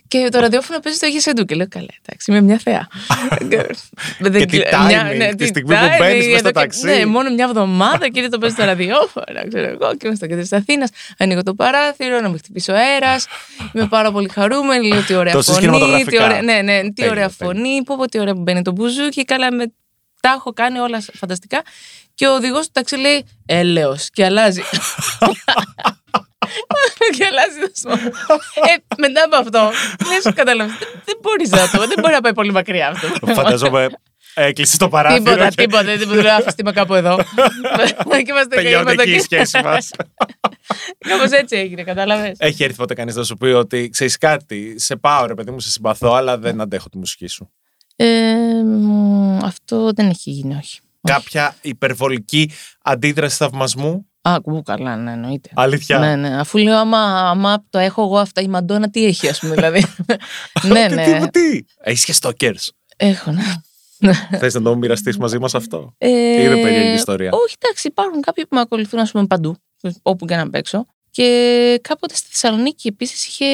Και 0.07 0.27
το 0.31 0.39
ραδιόφωνο 0.39 0.79
παίζει 0.79 0.99
το 0.99 1.07
Yes 1.07 1.29
I 1.35 1.39
Do. 1.41 1.45
Και 1.45 1.55
λέω, 1.55 1.67
καλά, 1.69 1.87
εντάξει, 2.05 2.31
είμαι 2.31 2.41
μια 2.41 2.59
θεά. 2.63 2.87
Δεν- 4.19 4.39
Και 4.39 4.45
τι 4.45 4.59
timing, 4.71 5.27
τη 5.29 5.35
τι 5.35 5.45
στιγμή 5.45 5.75
που 5.75 5.81
timing, 5.81 5.97
μπαίνεις 5.99 6.27
μες 6.27 6.39
στο 6.39 6.47
εδώ 6.47 6.47
και- 6.47 6.51
ταξί. 6.53 6.85
Ναι, 6.85 7.05
μόνο 7.05 7.33
μια 7.33 7.45
εβδομάδα 7.45 8.09
και 8.09 8.27
το 8.29 8.37
παίζει 8.37 8.55
το 8.55 8.63
ραδιόφωνο, 8.65 9.47
ξέρω 9.49 9.67
εγώ. 9.67 9.95
Και 9.95 10.07
είμαι 10.07 10.15
στο 10.15 10.25
κέντρο 10.27 10.41
της 10.41 10.53
Αθήνας. 10.53 10.89
Ανοίγω 11.17 11.43
το 11.43 11.53
παράθυρο, 11.53 12.19
να 12.21 12.29
με 12.29 12.37
χτυπήσει 12.37 12.71
ο 12.71 12.75
αέρας. 12.75 13.25
Είμαι 13.73 13.87
πάρα 13.87 14.11
πολύ 14.11 14.29
χαρούμενη. 14.29 14.87
Λέω 14.87 15.01
τι 15.01 15.13
ωραία 15.15 15.33
Το 15.33 15.41
ζεις 15.41 15.53
φωνή. 15.53 15.65
Τι 15.65 15.71
κινηματογραφικά. 15.71 16.25
ωραία, 16.25 16.41
ναι, 16.41 16.61
ναι, 16.61 16.81
τι 16.81 16.93
Τέλεια, 16.93 17.11
ωραία 17.11 17.29
τέλεια. 17.37 17.53
φωνή. 17.53 17.83
Πω, 17.83 17.95
πω, 17.97 18.05
τι 18.05 18.19
ωραία 18.19 18.33
που 18.33 18.41
μπαίνει 18.41 18.61
το 18.61 18.71
μπουζούκι. 18.71 19.25
Καλά, 19.25 19.53
με 19.53 19.65
τα 20.21 20.29
έχω 20.37 20.53
κάνει 20.53 20.79
όλα 20.79 21.03
φανταστικά. 21.13 21.61
Και 22.15 22.27
ο 22.27 22.33
οδηγός 22.33 22.65
του 22.65 22.71
ταξί 22.71 22.95
λέει 22.97 23.25
έλεος 23.45 24.09
και 24.13 24.25
αλλάζει. 24.25 24.61
ε, 28.69 28.75
μετά 28.97 29.23
από 29.25 29.35
αυτό, 29.35 29.71
λες, 30.09 30.33
κατάλαβες, 30.33 30.75
δεν, 30.79 30.87
δεν 31.05 31.17
μπορείς 31.21 31.49
να 31.49 31.69
το, 31.69 31.77
δεν 31.77 31.97
μπορεί 32.01 32.13
να 32.13 32.21
πάει 32.21 32.33
πολύ 32.33 32.51
μακριά 32.51 32.87
αυτό. 32.87 33.33
Φανταζόμαι. 33.33 33.89
Έκλεισε 34.37 34.77
το 34.77 34.89
παράθυρο. 34.89 35.23
Τίποτα, 35.23 35.49
και 35.49 35.55
τίποτα, 35.55 35.97
δεν 35.97 36.07
μπορεί 36.07 36.21
να 36.21 36.35
αφιστεί 36.35 36.63
κάπου 36.63 36.93
εδώ. 36.93 37.17
και 38.25 38.27
είμαστε 38.27 38.55
Τελειώνει 38.55 38.81
είμαστε 38.81 39.03
εκεί 39.03 39.15
η 39.15 39.19
σχέση 39.19 39.61
μας. 39.63 39.91
Κάπως 41.09 41.31
έτσι 41.31 41.55
έγινε, 41.55 41.83
κατάλαβες. 41.83 42.35
Έχει 42.37 42.63
έρθει 42.63 42.75
ποτέ 42.75 42.93
κανείς 42.93 43.15
να 43.15 43.23
σου 43.23 43.35
πει 43.35 43.45
ότι 43.45 43.89
ξέρεις 43.89 44.17
κάτι, 44.17 44.79
σε 44.79 44.95
πάω 44.95 45.25
ρε 45.25 45.33
παιδί 45.33 45.51
μου, 45.51 45.59
σε 45.59 45.69
συμπαθώ, 45.69 46.13
αλλά 46.13 46.37
δεν 46.37 46.61
αντέχω 46.61 46.89
τη 46.89 46.97
μουσική 46.97 47.27
σου; 47.27 47.51
Ε, 47.95 48.33
μ, 48.63 49.37
αυτό 49.43 49.91
δεν 49.95 50.09
έχει 50.09 50.31
γίνει, 50.31 50.55
όχι. 50.55 50.79
Κάποια 51.01 51.55
υπερβολική 51.61 52.51
αντίδραση 52.81 53.35
θαυμασμού; 53.35 54.09
Α, 54.29 54.37
ου, 54.43 54.61
καλά, 54.61 54.95
ναι, 54.95 55.11
εννοείται. 55.11 55.49
Αλήθεια. 55.53 55.99
Ναι, 55.99 56.15
ναι. 56.15 56.39
Αφού 56.39 56.57
λέω, 56.57 56.77
άμα, 56.77 57.29
άμα 57.29 57.63
το 57.69 57.77
έχω 57.77 58.01
εγώ 58.01 58.17
αυτά, 58.17 58.41
η 58.41 58.47
Μαντόνα 58.47 58.89
τι 58.89 59.05
έχει, 59.05 59.27
ας 59.27 59.39
πούμε, 59.39 59.53
δηλαδή. 59.55 59.85
ναι, 60.71 60.87
Τι, 60.87 60.95
ναι. 60.95 61.19
τι, 61.19 61.29
τι; 61.29 61.65
Έχεις 61.77 62.05
και 62.05 62.13
stalkers. 62.21 62.67
Έχω, 62.97 63.31
ναι. 63.31 64.13
Θες 64.39 64.53
να 64.53 64.61
το 64.61 64.75
μοιραστείς 64.75 65.17
μαζί 65.17 65.39
μας 65.39 65.55
αυτό; 65.55 65.93
Ε, 65.97 66.09
είναι 66.41 66.61
περίεργη 66.61 66.93
ιστορία; 66.93 67.29
Όχι, 67.33 67.55
εντάξει, 67.59 67.87
υπάρχουν 67.87 68.21
κάποιοι 68.21 68.43
που 68.43 68.55
με 68.55 68.61
ακολουθούν, 68.61 68.99
ας 68.99 69.11
πούμε, 69.11 69.25
παντού, 69.25 69.55
όπου 70.01 70.25
και 70.25 70.35
να 70.35 70.49
παίξω. 70.49 70.85
Και 71.11 71.79
κάποτε 71.83 72.15
στη 72.15 72.27
Θεσσαλονίκη 72.31 72.87
επίσης 72.87 73.25
είχε 73.25 73.45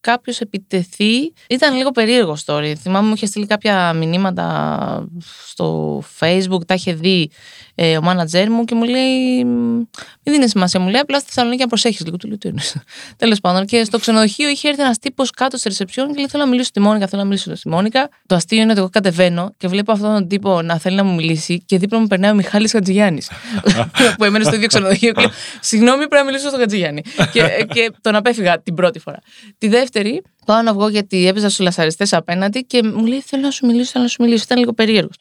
κάποιος 0.00 0.40
επιτεθεί. 0.40 1.32
Ήταν 1.48 1.76
λίγο 1.76 1.90
περίεργο 1.90 2.36
story. 2.46 2.72
Θυμάμαι 2.78 3.08
μου 3.08 3.14
είχε 3.14 3.26
στείλει 3.26 3.46
κάποια 3.46 3.92
μηνύματα 3.92 5.08
στο 5.46 5.98
Facebook, 6.20 6.66
τα 6.66 6.74
είχε 6.74 6.92
δει 6.92 7.30
ε, 7.74 7.96
ο 7.96 8.02
μάνατζέρ 8.02 8.50
μου 8.50 8.64
και 8.64 8.74
μου 8.74 8.84
λέει. 8.84 9.44
Μην 9.44 10.34
δίνει 10.34 10.48
σημασία, 10.48 10.80
μου 10.80 10.88
λέει 10.88 11.00
απλά 11.00 11.18
στη 11.18 11.26
Θεσσαλονίκη 11.26 11.62
να 11.62 11.68
προσέχει 11.68 12.04
λίγο. 12.04 12.16
Του 12.16 12.28
λέω 12.28 12.38
τι 12.38 12.48
είναι. 12.48 12.60
Τέλος 13.16 13.40
πάντων, 13.40 13.66
και 13.66 13.84
στο 13.84 13.98
ξενοδοχείο 13.98 14.48
είχε 14.48 14.68
έρθει 14.68 14.82
ένας 14.82 14.98
τύπος 14.98 15.30
κάτω 15.30 15.56
στη 15.56 15.68
ρεσεψιόν 15.68 16.08
και 16.08 16.14
λέει: 16.16 16.26
Θέλω 16.28 16.42
να 16.42 16.48
μιλήσω 16.48 16.68
στη 16.68 16.80
Μόνικα, 16.80 17.06
θέλω 17.06 17.22
να 17.22 17.28
μιλήσω 17.28 17.54
στη 17.54 17.68
Μόνικα. 17.68 18.08
Το 18.26 18.34
αστείο 18.34 18.60
είναι 18.60 18.70
ότι 18.70 18.80
εγώ 18.80 18.88
κατεβαίνω 18.88 19.54
και 19.56 19.68
βλέπω 19.68 19.92
αυτόν 19.92 20.12
τον 20.12 20.28
τύπο 20.28 20.62
να 20.62 20.78
θέλει 20.78 20.96
να 20.96 21.04
μου 21.04 21.14
μιλήσει 21.14 21.62
και 21.66 21.78
δίπλα 21.78 21.98
μου 21.98 22.06
περνάει 22.06 22.30
ο 22.30 22.34
Μιχάλης 22.34 22.72
Χατζηγιάννης. 22.72 23.30
που 24.18 24.24
έμενε 24.24 24.44
στο 24.44 24.54
ίδιο 24.54 24.66
ξενοδοχείο 24.66 25.12
και 25.12 25.20
λέω: 25.20 25.30
Συγγνώμη, 25.60 25.98
πρέπει 25.98 26.14
να 26.14 26.24
μιλήσω 26.24 26.48
στον 26.48 26.60
Χατζηγιάννη. 26.60 27.02
και, 27.32 27.66
και 27.72 27.90
τον 28.00 28.14
απέφυγα 28.14 28.60
την 28.60 28.74
πρώτη 28.74 28.98
φορά. 28.98 29.18
Τη 29.58 29.68
δεύτερη, 29.68 30.22
πάω 30.44 30.62
να 30.62 30.72
βγω 30.72 30.88
γιατί 30.88 31.26
έπαιζα 31.26 31.48
στους 31.48 31.64
λασαριστές 31.64 32.12
απέναντι 32.12 32.64
και 32.64 32.82
μου 32.82 33.06
λέει: 33.06 33.20
Θέλω 33.20 33.42
να 33.42 33.50
σου 33.50 33.66
μιλήσω, 33.66 33.90
θέλω 33.90 34.04
να 34.04 34.10
σου 34.10 34.22
μιλήσω. 34.22 34.42
Ήταν 34.44 34.58
λίγο 34.58 34.72
περίεργος. 34.72 35.16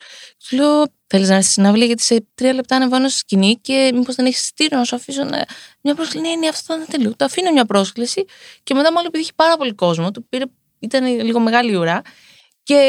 Του 0.50 0.56
λέω: 0.56 0.84
Θέλεις 1.08 1.28
να 1.28 1.36
έρθεις 1.36 1.52
στην 1.52 1.64
συναυλία 1.64 1.86
γιατί 1.86 2.04
σε 2.04 2.26
τρία 2.36 2.54
λεπτά 2.54 2.76
ανεβαίνω 2.76 3.08
στη 3.10 3.18
σκηνή 3.18 3.60
και 3.62 3.92
μήπως 3.94 4.16
δεν 4.16 4.26
έχεις 4.26 4.46
στήριο 4.46 4.78
να 4.78 4.84
σου 4.84 4.96
αφήσω 4.96 5.24
να... 5.24 5.46
μια 5.82 5.96
πρόσκληση. 5.96 6.28
Ναι, 6.28 6.36
ναι, 6.36 6.48
αυτό 6.48 6.74
ήταν 6.74 6.86
τελείω. 6.90 7.14
Το 7.16 7.26
αφήνω 7.26 7.52
μια 7.52 7.66
πρόσκληση 7.66 8.26
και 8.64 8.74
μετά, 8.74 8.92
μάλλον 8.92 9.08
επειδή 9.08 9.24
είχε 9.24 9.32
πάρα 9.36 9.58
πολύ 9.58 9.74
κόσμο, 9.74 10.12
του 10.12 10.26
πήρε, 10.30 10.44
ήταν 10.80 11.06
λίγο 11.06 11.40
μεγάλη 11.40 11.72
η 11.72 11.76
ουρά. 11.76 12.02
Και 12.64 12.80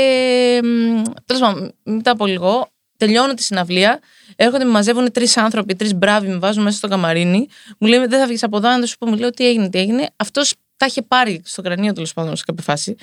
τέλος 1.24 1.42
πάντων, 1.42 1.74
μετά 1.82 2.10
από 2.10 2.26
λίγο, 2.26 2.68
τελειώνω 2.96 3.34
τη 3.34 3.42
συναυλία. 3.42 4.00
Έρχονται, 4.36 4.64
με 4.64 4.70
μαζεύουν 4.70 5.12
τρεις 5.12 5.36
άνθρωποι, 5.36 5.74
τρεις 5.74 5.94
μπράβοι, 5.94 6.28
με 6.28 6.38
βάζουν 6.38 6.62
μέσα 6.62 6.76
στο 6.76 6.88
καμαρίνι. 6.88 7.48
Μου 7.78 7.88
λέει: 7.88 7.98
Δεν 7.98 8.20
θα 8.20 8.26
βγεις 8.26 8.42
από 8.42 8.56
εδώ, 8.56 8.76
να 8.76 8.86
σου 8.86 8.96
πω, 8.98 9.06
μου 9.06 9.16
λέει 9.16 9.30
τι 9.30 9.46
έγινε, 9.46 9.68
τι 9.68 9.78
έγινε. 9.78 10.08
Αυτός 10.16 10.54
τα 10.76 10.86
είχε 10.86 11.02
πάρει 11.02 11.40
στο 11.44 11.62
κρανίο 11.62 11.92
τέλος 11.92 12.12
πάντων 12.12 12.36
σε 12.36 12.42
κάποια 12.46 12.64
φάση 12.64 12.94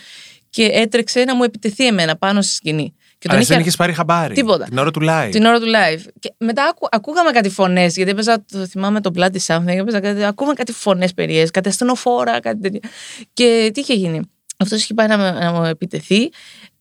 και 0.50 0.64
έτρεξε 0.74 1.24
να 1.24 1.36
μου 1.36 1.44
επιτεθεί 1.44 1.88
εμένα 1.88 2.16
πάνω 2.16 2.42
στη 2.42 2.54
σκηνή. 2.54 2.94
Και 3.18 3.28
Αλλά 3.30 3.40
είχε- 3.40 3.48
δεν 3.54 3.60
είχες 3.60 3.76
πάρει 3.76 3.94
χαμπάρι. 3.94 4.34
Τίποτα. 4.34 4.66
Την 4.66 4.78
ώρα 4.78 4.92
του 4.92 5.00
live. 5.04 5.30
την 5.32 5.46
ώρα 5.46 5.60
του 5.60 5.66
live. 5.66 6.02
Και 6.20 6.34
μετά 6.38 6.64
ακού, 6.64 6.88
ακούγαμε 6.92 7.32
κάτι 7.32 7.50
φωνές, 7.50 7.96
γιατί 7.96 8.12
έπαιζα, 8.12 8.46
το 8.52 8.66
θυμάμαι 8.68 9.02
το 9.02 9.12
Bloody 9.16 9.38
Something, 9.48 9.68
έπαιζα 9.68 10.00
κάτι, 10.00 10.24
ακούγαμε 10.24 10.56
κάτι 10.56 10.72
φωνές 10.72 11.14
περίεργες, 11.14 11.52
κάτι 11.52 11.68
ασθενοφόρα, 11.70 12.40
κάτι 12.40 12.60
τέτοιο. 12.62 12.80
Και 13.34 13.72
τι 13.74 13.80
είχε 13.80 13.94
γίνει. 13.94 14.22
Αυτός 14.58 14.82
είχε 14.84 14.94
πάει 14.94 15.08
να, 15.08 15.18
με- 15.18 15.32
να 15.32 15.52
μου 15.52 15.64
επιτεθεί, 15.64 16.30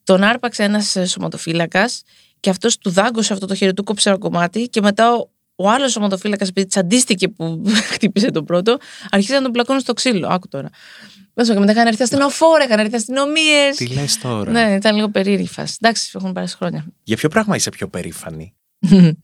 τον 0.04 0.22
άρπαξε 0.22 0.62
ένας 0.62 0.96
σωματοφύλακας 1.06 2.02
και 2.40 2.50
αυτός 2.50 2.78
του 2.78 2.90
δάγκωσε 2.90 3.32
αυτό 3.32 3.46
το 3.46 3.54
χέρι, 3.54 3.74
του 3.74 3.84
κόψε 3.84 4.08
ένα 4.08 4.18
κομμάτι 4.18 4.68
και 4.68 4.80
μετά 4.80 5.28
ο, 5.60 5.64
ο 5.64 5.70
άλλος 5.70 5.92
σωματοφύλακας, 5.92 6.48
επειδή 6.48 6.66
τσαντίστηκε 6.66 7.28
που 7.28 7.62
χτύπησε 7.92 8.30
τον 8.30 8.44
πρώτο, 8.44 8.78
αρχίζει 9.10 9.32
να 9.32 9.42
τον 9.42 9.50
πλακώνει 9.52 9.80
στο 9.80 9.92
ξύλο. 9.92 10.28
Άκου 10.28 10.48
τώρα. 10.48 10.68
Δώσω, 11.34 11.52
και 11.52 11.58
μετά 11.58 11.72
είχαν 11.72 11.86
έρθει 11.86 12.02
ασθενοφόρα, 12.02 12.64
είχαν 12.64 12.78
έρθει 12.78 12.94
αστυνομίες. 12.94 13.76
Τι 13.76 13.86
λες 13.86 14.18
τώρα; 14.18 14.50
Ναι, 14.50 14.74
ήταν 14.74 14.94
λίγο 14.94 15.08
περίεργη 15.10 15.42
η 15.44 15.48
φάση. 15.48 15.76
Εντάξει, 15.80 16.10
έχουν 16.14 16.32
περάσει 16.32 16.56
χρόνια. 16.56 16.84
Για 17.02 17.16
ποιο 17.16 17.28
πράγμα 17.28 17.56
είσαι 17.56 17.70
πιο 17.70 17.88
περήφανη; 17.88 18.54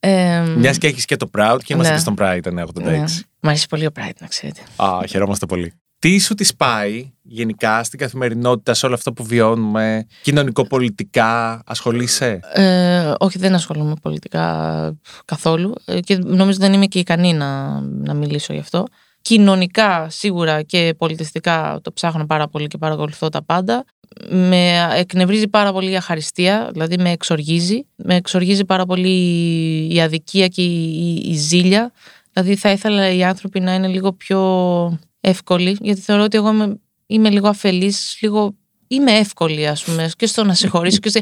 Ε, 0.00 0.40
Μιας 0.40 0.78
και 0.78 0.86
έχεις 0.86 1.04
και 1.04 1.16
το 1.16 1.30
Proud 1.38 1.58
και 1.64 1.72
είμαστε 1.74 1.92
Ναι. 1.92 1.98
και 1.98 2.00
στον 2.02 2.14
Pride 2.18 2.64
986. 2.64 2.82
ναι. 2.82 3.04
Μ' 3.40 3.48
αρέσει 3.48 3.66
πολύ 3.68 3.86
ο 3.86 3.90
Pride, 3.96 4.16
να 4.20 4.26
ξέρετε. 4.26 4.60
Α, 4.76 4.98
χαιρόμαστε 5.08 5.46
πολύ. 5.46 5.72
Τι 5.98 6.18
σου 6.18 6.34
τη 6.34 6.48
πάει 6.56 7.10
γενικά 7.22 7.84
στην 7.84 7.98
καθημερινότητα, 7.98 8.74
σε 8.74 8.86
όλο 8.86 8.94
αυτό 8.94 9.12
που 9.12 9.24
βιώνουμε, 9.24 10.06
κοινωνικοπολιτικά, 10.22 11.62
ασχολείσαι; 11.66 12.40
Ε, 12.52 13.12
όχι, 13.18 13.38
δεν 13.38 13.54
ασχολούμαι 13.54 13.94
πολιτικά 14.02 14.98
καθόλου 15.24 15.74
ε, 15.84 16.00
και 16.00 16.16
νομίζω 16.16 16.58
δεν 16.58 16.72
είμαι 16.72 16.86
και 16.86 16.98
ικανή 16.98 17.32
να, 17.32 17.80
να 17.80 18.14
μιλήσω 18.14 18.52
γι' 18.52 18.58
αυτό. 18.58 18.84
Κοινωνικά, 19.20 20.06
σίγουρα 20.10 20.62
και 20.62 20.94
πολιτιστικά 20.98 21.78
το 21.82 21.92
ψάχνω 21.92 22.26
πάρα 22.26 22.48
πολύ 22.48 22.66
και 22.66 22.78
παρακολουθώ 22.78 23.28
τα 23.28 23.42
πάντα. 23.44 23.84
Με 24.28 24.88
εκνευρίζει 24.94 25.48
πάρα 25.48 25.72
πολύ 25.72 25.90
η 25.90 25.96
αχαριστία, 25.96 26.68
δηλαδή 26.72 26.98
με 26.98 27.10
εξοργίζει. 27.10 27.86
Με 27.96 28.14
εξοργίζει 28.14 28.64
πάρα 28.64 28.86
πολύ 28.86 29.14
η 29.94 30.00
αδικία 30.00 30.48
και 30.48 30.62
η, 30.62 31.22
η, 31.24 31.30
η 31.30 31.34
ζήλια. 31.34 31.92
Δηλαδή 32.32 32.56
θα 32.56 32.70
ήθελα 32.70 33.10
οι 33.10 33.24
άνθρωποι 33.24 33.60
να 33.60 33.74
είναι 33.74 33.86
λίγο 33.86 34.12
πιο 34.12 34.38
εύκολοι, 35.28 35.76
γιατί 35.80 36.00
θεωρώ 36.00 36.22
ότι 36.22 36.36
εγώ 36.36 36.48
είμαι, 36.48 36.80
είμαι 37.06 37.30
λίγο 37.30 37.48
αφελής, 37.48 38.18
λίγο 38.20 38.54
είμαι 38.88 39.12
εύκολη 39.12 39.66
ας 39.66 39.84
πούμε 39.84 40.10
και 40.16 40.26
στο 40.26 40.44
να 40.44 40.54
συγχωρήσω 40.54 40.98
και 40.98 41.08
στο... 41.08 41.20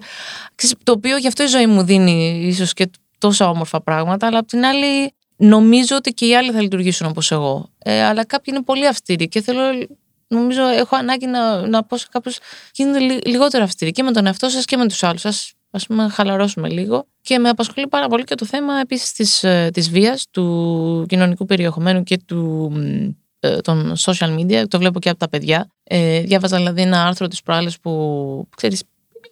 Ξέρεις, 0.55 0.77
το 0.83 0.93
οποίο 0.93 1.17
γι' 1.17 1.27
αυτό 1.27 1.43
η 1.43 1.47
ζωή 1.47 1.67
μου 1.67 1.83
δίνει 1.83 2.45
ίσως 2.47 2.73
και 2.73 2.91
τόσα 3.19 3.49
όμορφα 3.49 3.81
πράγματα 3.83 4.27
αλλά 4.27 4.39
απ' 4.39 4.47
την 4.47 4.65
άλλη 4.65 5.13
νομίζω 5.37 5.97
ότι 5.97 6.13
και 6.13 6.27
οι 6.27 6.37
άλλοι 6.37 6.51
θα 6.51 6.63
λειτουργήσουν 6.63 7.07
όπως 7.07 7.31
εγώ. 7.33 7.71
Ε, 7.79 8.03
αλλά 8.03 8.25
κάποιοι 8.25 8.55
είναι 8.57 8.65
πολύ 8.65 8.87
αυστηροί 8.87 9.29
και 9.29 9.43
θέλω 9.43 9.87
νομίζω 10.29 10.63
έχω 10.63 10.97
ανάγκη 10.97 11.27
να, 11.27 11.67
να 11.67 11.85
πω 11.85 11.97
σε 11.97 12.07
κάποιους 12.11 12.39
γίνονται 12.75 12.99
λι- 12.99 13.27
λιγότερο 13.27 13.65
αυστηροί 13.65 13.91
και 13.91 14.03
με 14.03 14.13
τον 14.13 14.27
εαυτό 14.27 14.49
σας 14.49 14.65
και 14.65 14.77
με 14.77 14.87
τους 14.87 15.03
άλλους. 15.03 15.21
Σας 15.21 15.53
ας 15.71 15.87
πούμε 15.87 16.09
χαλαρώσουμε 16.09 16.69
λίγο. 16.69 17.07
Και 17.21 17.39
με 17.39 17.49
απασχολεί 17.49 17.89
πάρα 17.89 18.07
πολύ 18.07 18.25
και 18.25 18.35
το 18.35 18.47
θέμα 18.47 18.75
επίσης 18.81 19.13
της, 19.13 19.45
ε, 19.45 19.71
της 19.73 19.91
βίας 19.91 20.27
του 20.31 21.05
κοινωνικού 21.09 21.45
περιεχομένου 21.45 22.03
και 22.03 22.19
του 22.27 22.71
μ, 22.75 22.81
ε, 22.81 23.17
των 23.63 23.95
social 23.99 24.39
media, 24.39 24.65
το 24.69 24.79
βλέπω 24.79 24.99
και 24.99 25.09
από 25.09 25.19
τα 25.19 25.29
παιδιά. 25.29 25.71
Ε, 25.85 26.21
διάβαζα 26.21 26.57
δηλαδή 26.57 26.83
ένα 26.83 27.07
άρθρο 27.07 27.29
της 27.29 27.43
προάλλες 27.43 27.81
που, 27.81 28.49
ξέρεις, 28.57 28.83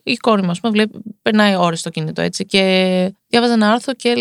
η 0.02 0.16
κόρη 0.16 0.42
μου, 0.42 0.50
ας 0.50 0.60
πούμε, 0.60 0.72
βλέπει, 0.72 0.98
περνάει 1.22 1.56
ώρες 1.56 1.80
στο 1.80 1.90
κινητό, 1.90 2.22
έτσι, 2.22 2.46
και 2.46 2.60
διάβαζα 3.28 3.52
ένα 3.52 3.72
άρθρο 3.72 3.92
και 3.94 4.14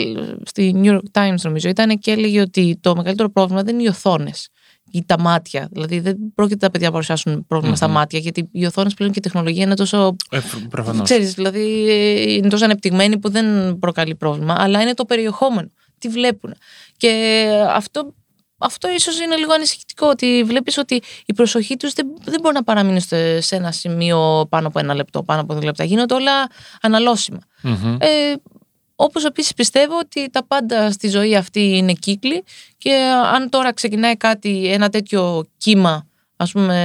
στη 0.45 0.73
New 0.84 0.93
York 0.93 1.21
Times, 1.21 1.41
νομίζω, 1.43 1.69
ήταν 1.69 1.99
και 1.99 2.12
έλεγε 2.12 2.41
ότι 2.41 2.77
το 2.82 2.95
μεγαλύτερο 2.95 3.30
πρόβλημα 3.30 3.63
δεν 3.63 3.73
είναι 3.73 3.84
οι 3.84 3.88
οθόνες 3.88 4.49
ή 4.91 5.04
τα 5.06 5.19
μάτια. 5.19 5.67
Δηλαδή, 5.71 5.99
δεν 5.99 6.17
πρόκειται 6.36 6.58
τα 6.58 6.71
παιδιά 6.71 6.88
να 6.88 6.91
παρουσιάσουν 6.91 7.45
πρόβλημα 7.47 7.75
στα 7.75 7.88
μάτια, 7.88 8.19
γιατί 8.19 8.49
οι 8.51 8.65
οθόνες 8.65 8.93
πλέον 8.93 9.12
και 9.12 9.19
η 9.19 9.21
τεχνολογία 9.21 9.63
είναι 9.63 9.75
τόσο 9.75 10.15
Ε, 10.30 10.39
Προφανώς. 10.69 11.04
Ξέρεις, 11.04 11.34
δηλαδή 11.34 11.89
ε, 11.89 12.34
είναι 12.34 12.47
τόσο 12.47 12.65
ανεπτυγμένη 12.65 13.19
που 13.19 13.30
δεν 13.30 13.77
προκαλεί 13.80 14.15
πρόβλημα, 14.15 14.56
αλλά 14.58 14.82
είναι 14.82 14.93
το 14.93 15.06
περιεχόμενο. 15.06 15.71
Τι 15.97 16.08
βλέπουν. 16.08 16.54
Και 16.97 17.43
αυτό, 17.69 18.13
αυτό 18.62 18.89
ίσως 18.89 19.19
είναι 19.19 19.36
λίγο 19.36 19.54
ανησυχητικό, 19.54 20.08
ότι 20.08 20.43
βλέπεις 20.45 20.78
ότι 20.78 21.02
η 21.26 21.34
προσοχή 21.34 21.76
τους 21.78 21.93
δεν, 21.93 22.08
δεν 22.24 22.39
μπορεί 22.41 22.54
να 22.54 22.63
παραμείνει 22.63 23.00
στο- 23.00 23.41
σε 23.41 23.56
ένα 23.56 23.71
σημείο 23.71 24.45
πάνω 24.50 24.67
από 24.67 24.80
ένα 24.80 24.93
λεπτό, 24.93 25.24
πάνω 25.24 25.41
από 25.41 25.54
δύο 25.54 25.63
λεπτά. 25.63 25.84
Γίνονται 25.84 26.13
όλα 26.13 26.32
αναλώσιμα. 26.82 27.39
Ε, 28.00 28.34
όπως 28.95 29.26
επίσης 29.26 29.54
πιστεύω 29.54 29.97
ότι 29.97 30.30
τα 30.30 30.45
πάντα 30.45 30.91
στη 30.91 31.10
ζωή 31.10 31.36
αυτή 31.36 31.78
είναι 31.78 31.93
κύκλοι 31.93 32.43
και 32.78 32.93
αν 33.34 33.50
τώρα 33.50 33.74
ξεκινάει 33.74 34.15
κάτι, 34.17 34.71
ένα 34.71 34.89
τέτοιο 34.89 35.45
κύμα, 35.58 36.08
ας 36.36 36.52
πούμε, 36.52 36.76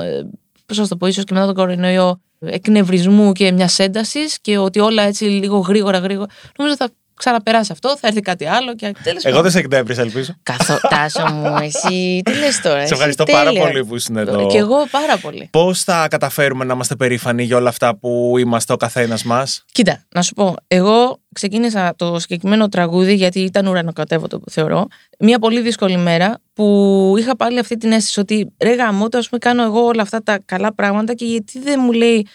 ε, 0.00 0.22
πώς 0.66 0.76
θα 0.76 0.88
το 0.88 0.96
πω, 0.96 1.06
ίσως 1.06 1.24
και 1.24 1.34
μετά 1.34 1.46
τον 1.46 1.54
κορονοϊό, 1.54 2.20
εκνευρισμού 2.46 3.32
και 3.32 3.52
μιας 3.52 3.78
έντασης 3.78 4.40
και 4.40 4.58
ότι 4.58 4.78
όλα 4.80 5.02
έτσι 5.02 5.24
λίγο 5.24 5.58
γρήγορα 5.58 5.98
γρήγορα, 5.98 6.28
νομίζω 6.58 6.76
θα 6.76 6.88
ξαναπεράσει 7.14 7.72
αυτό, 7.72 7.96
θα 7.98 8.06
έρθει 8.06 8.20
κάτι 8.20 8.46
άλλο 8.46 8.74
και 8.74 8.94
τέλος 9.02 9.24
Εγώ 9.24 9.42
δεν 9.42 9.50
σε 9.50 9.58
εκνεύρισα, 9.58 10.00
ελπίζω. 10.00 10.34
Καθό, 10.42 10.78
Τάσο 10.88 11.32
μου, 11.32 11.56
εσύ 11.62 12.20
τι 12.24 12.34
λες 12.38 12.60
τώρα. 12.60 12.76
Σε 12.78 12.82
εσύ, 12.82 12.92
ευχαριστώ 12.92 13.24
πάρα 13.24 13.44
τέλεια. 13.44 13.62
πολύ 13.62 13.84
που 13.84 13.94
ήσουν 13.94 14.16
εδώ. 14.16 14.46
Και 14.46 14.58
εγώ 14.58 14.86
πάρα 14.90 15.18
πολύ. 15.18 15.48
Πώς 15.52 15.82
θα 15.82 16.08
καταφέρουμε 16.08 16.64
να 16.64 16.74
είμαστε 16.74 16.96
περήφανοι 16.96 17.42
για 17.42 17.56
όλα 17.56 17.68
αυτά 17.68 17.96
που 17.96 18.34
είμαστε 18.38 18.72
ο 18.72 18.76
καθένας 18.76 19.22
μας; 19.24 19.64
Κοίτα, 19.72 20.04
να 20.14 20.22
σου 20.22 20.34
πω, 20.34 20.54
εγώ 20.66 21.20
ξεκίνησα 21.32 21.94
το 21.96 22.18
συγκεκριμένο 22.18 22.68
τραγούδι 22.68 23.14
γιατί 23.14 23.40
ήταν 23.40 23.66
ουρανοκατέβατο, 23.66 24.40
θεωρώ. 24.50 24.86
Μια 25.18 25.38
πολύ 25.38 25.60
δύσκολη 25.60 25.96
μέρα 25.96 26.38
που 26.52 27.14
είχα 27.18 27.36
πάλι 27.36 27.58
αυτή 27.58 27.76
την 27.76 27.92
αίσθηση 27.92 28.20
ότι 28.20 28.52
ρε 28.60 28.74
γαμώτο, 28.74 29.18
ας 29.18 29.28
πούμε, 29.28 29.38
κάνω 29.38 29.62
εγώ 29.62 29.84
όλα 29.84 30.02
αυτά 30.02 30.22
τα 30.22 30.38
καλά 30.44 30.74
πράγματα 30.74 31.14
και 31.14 31.24
γιατί 31.24 31.58
δεν 31.58 31.80
μου 31.82 31.92
λέει, 31.92 32.26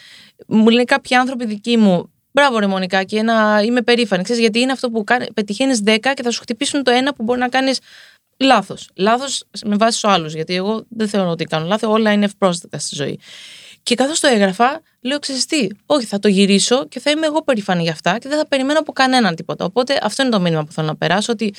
μου 0.48 0.70
λέει 0.70 0.84
κάποιοι 0.84 1.16
άνθρωποι 1.16 1.46
δικοί 1.46 1.78
μου, 1.78 2.12
μπράβο 2.40 2.60
ρε 2.60 2.68
Μονικά 2.68 3.04
και 3.04 3.18
ένα, 3.18 3.62
είμαι 3.64 3.82
περήφανη. 3.82 4.24
Ξέρεις, 4.24 4.42
γιατί 4.42 4.60
είναι 4.60 4.72
αυτό 4.72 4.90
που 4.90 5.04
κάνει, 5.04 5.26
πετυχαίνεις 5.34 5.82
10 5.86 5.98
και 6.14 6.24
θα 6.24 6.32
σου 6.32 6.42
χτυπήσουν 6.42 6.84
το 6.84 6.92
ένα 6.92 7.14
που 7.14 7.24
μπορεί 7.24 7.40
να 7.40 7.50
κάνεις 7.50 7.80
λάθος. 8.38 8.90
Λάθος 8.96 9.44
με 9.66 9.76
βάση 9.76 9.98
στους 9.98 10.10
άλλους, 10.10 10.34
γιατί 10.34 10.56
εγώ 10.56 10.86
δεν 10.90 11.08
θεωρώ 11.08 11.30
ότι 11.30 11.44
κάνω 11.44 11.66
λάθος, 11.66 11.90
όλα 11.94 12.12
είναι 12.12 12.26
ευπρόσδεκτα 12.26 12.80
στη 12.80 12.96
ζωή. 12.96 13.20
Και 13.84 13.96
καθώς 13.96 14.20
το 14.20 14.28
έγραφα, 14.28 14.82
λέω: 15.02 15.20
Ξέρεις 15.20 15.46
τι, 15.46 15.68
όχι, 15.86 16.06
θα 16.06 16.20
το 16.20 16.28
γυρίσω 16.28 16.88
και 16.88 17.00
θα 17.00 17.12
είμαι 17.12 17.26
εγώ 17.26 17.44
περήφανη 17.44 17.82
για 17.82 17.92
αυτά 17.92 18.18
και 18.18 18.30
δεν 18.30 18.38
θα 18.38 18.48
περιμένω 18.48 18.80
από 18.80 18.92
κανέναν 18.92 19.36
τίποτα. 19.36 19.66
Οπότε 19.66 20.00
αυτό 20.04 20.22
είναι 20.24 20.32
το 20.32 20.40
μήνυμα 20.40 20.64
που 20.64 20.72
θέλω 20.72 20.88
να 20.88 20.96
περάσω: 20.96 21.32
Ότι 21.32 21.54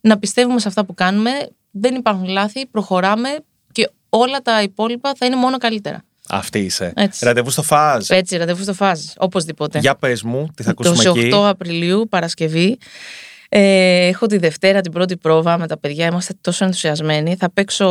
να 0.00 0.18
πιστεύουμε 0.18 0.60
σε 0.60 0.68
αυτά 0.68 0.84
που 0.84 0.94
κάνουμε, 0.94 1.30
δεν 1.70 1.94
υπάρχουν 1.94 2.28
λάθη, 2.28 2.66
προχωράμε 2.66 3.28
και 3.72 3.90
όλα 4.08 4.40
τα 4.42 4.62
υπόλοιπα 4.62 5.12
θα 5.16 5.26
είναι 5.26 5.36
μόνο 5.36 5.58
καλύτερα. 5.58 6.04
Αυτή 6.30 6.58
είσαι. 6.58 6.92
Έτσι. 6.96 7.24
Ραντεβού 7.24 7.50
στο 7.50 7.62
Φάζ. 7.62 8.10
Έτσι, 8.10 8.36
ραντεβού 8.36 8.62
στο 8.62 8.74
φάζ, 8.74 9.00
οπωσδήποτε. 9.16 9.78
Για 9.78 9.94
πες 9.94 10.22
μου, 10.22 10.48
τι 10.56 10.62
θα 10.62 10.74
Το 10.74 10.88
ακούσουμε 10.88 11.20
εκεί. 11.20 11.30
8 11.34 11.48
Απριλίου, 11.48 12.06
Παρασκευή. 12.08 12.78
Ε, 13.52 14.06
έχω 14.06 14.26
τη 14.26 14.38
Δευτέρα 14.38 14.80
την 14.80 14.92
πρώτη 14.92 15.16
πρόβα 15.16 15.58
με 15.58 15.66
τα 15.66 15.78
παιδιά. 15.78 16.06
Είμαστε 16.06 16.34
τόσο 16.40 16.64
ενθουσιασμένοι. 16.64 17.36
Θα 17.36 17.50
παίξω 17.52 17.86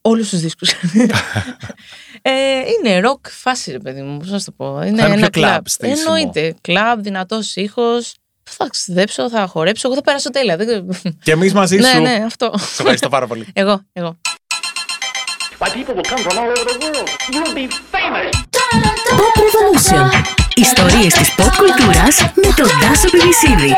όλους 0.00 0.28
τους 0.28 0.40
δίσκους. 0.40 0.70
ε, 2.22 2.30
είναι 2.78 3.00
ροκ 3.00 3.26
φάση, 3.28 3.70
ρε 3.70 3.78
παιδί 3.78 4.02
μου. 4.02 4.16
Πώς 4.16 4.30
να 4.30 4.38
σου 4.38 4.44
το 4.44 4.52
πω. 4.56 4.82
Είναι 4.82 5.00
Θα 5.00 5.06
είναι 5.06 5.16
ένα 5.16 5.30
πιο 5.30 5.42
club 5.42 5.46
κλαμπ. 5.46 5.66
στήσιμο. 5.66 6.14
Εννοείται. 6.16 6.54
Κλαμπ, 6.60 7.00
δυνατός 7.00 7.56
ήχος. 7.56 8.14
Θα 8.50 8.68
ξεδέψω, 8.70 9.30
θα 9.30 9.46
χορέψω. 9.46 9.88
Εγώ 9.88 9.96
θα 9.96 10.02
περάσω 10.02 10.30
τέλεια. 10.30 10.56
Δεν... 10.56 10.88
Και 11.22 11.32
εμείς 11.32 11.52
μαζί 11.52 11.76
ναι, 11.76 11.88
σου. 11.88 12.00
ναι, 12.00 12.22
αυτό. 12.26 12.52
Σε 12.56 12.82
ευχαριστώ 12.82 13.08
πάρα 13.08 13.26
πολύ. 13.26 13.46
εγώ, 13.52 13.80
εγώ. 13.92 14.18
Why 15.59 15.69
people 15.77 15.93
will 15.97 16.09
come 16.13 16.21
from 16.25 16.35
all 16.41 16.49
over 16.55 16.65
the 16.71 16.77
world. 16.83 17.09
You'll 17.33 17.55
be 17.61 17.65
famous. 17.95 18.31
Pop 19.19 19.35
Revolution. 19.45 20.03
Ιστορίες 20.55 21.13
της 21.13 21.35
pop 21.35 21.55
κουλτούρας 21.57 22.17
με 22.35 22.53
τον 22.55 22.67
Τάσο 22.81 23.09
Πιβισίδη. 23.09 23.71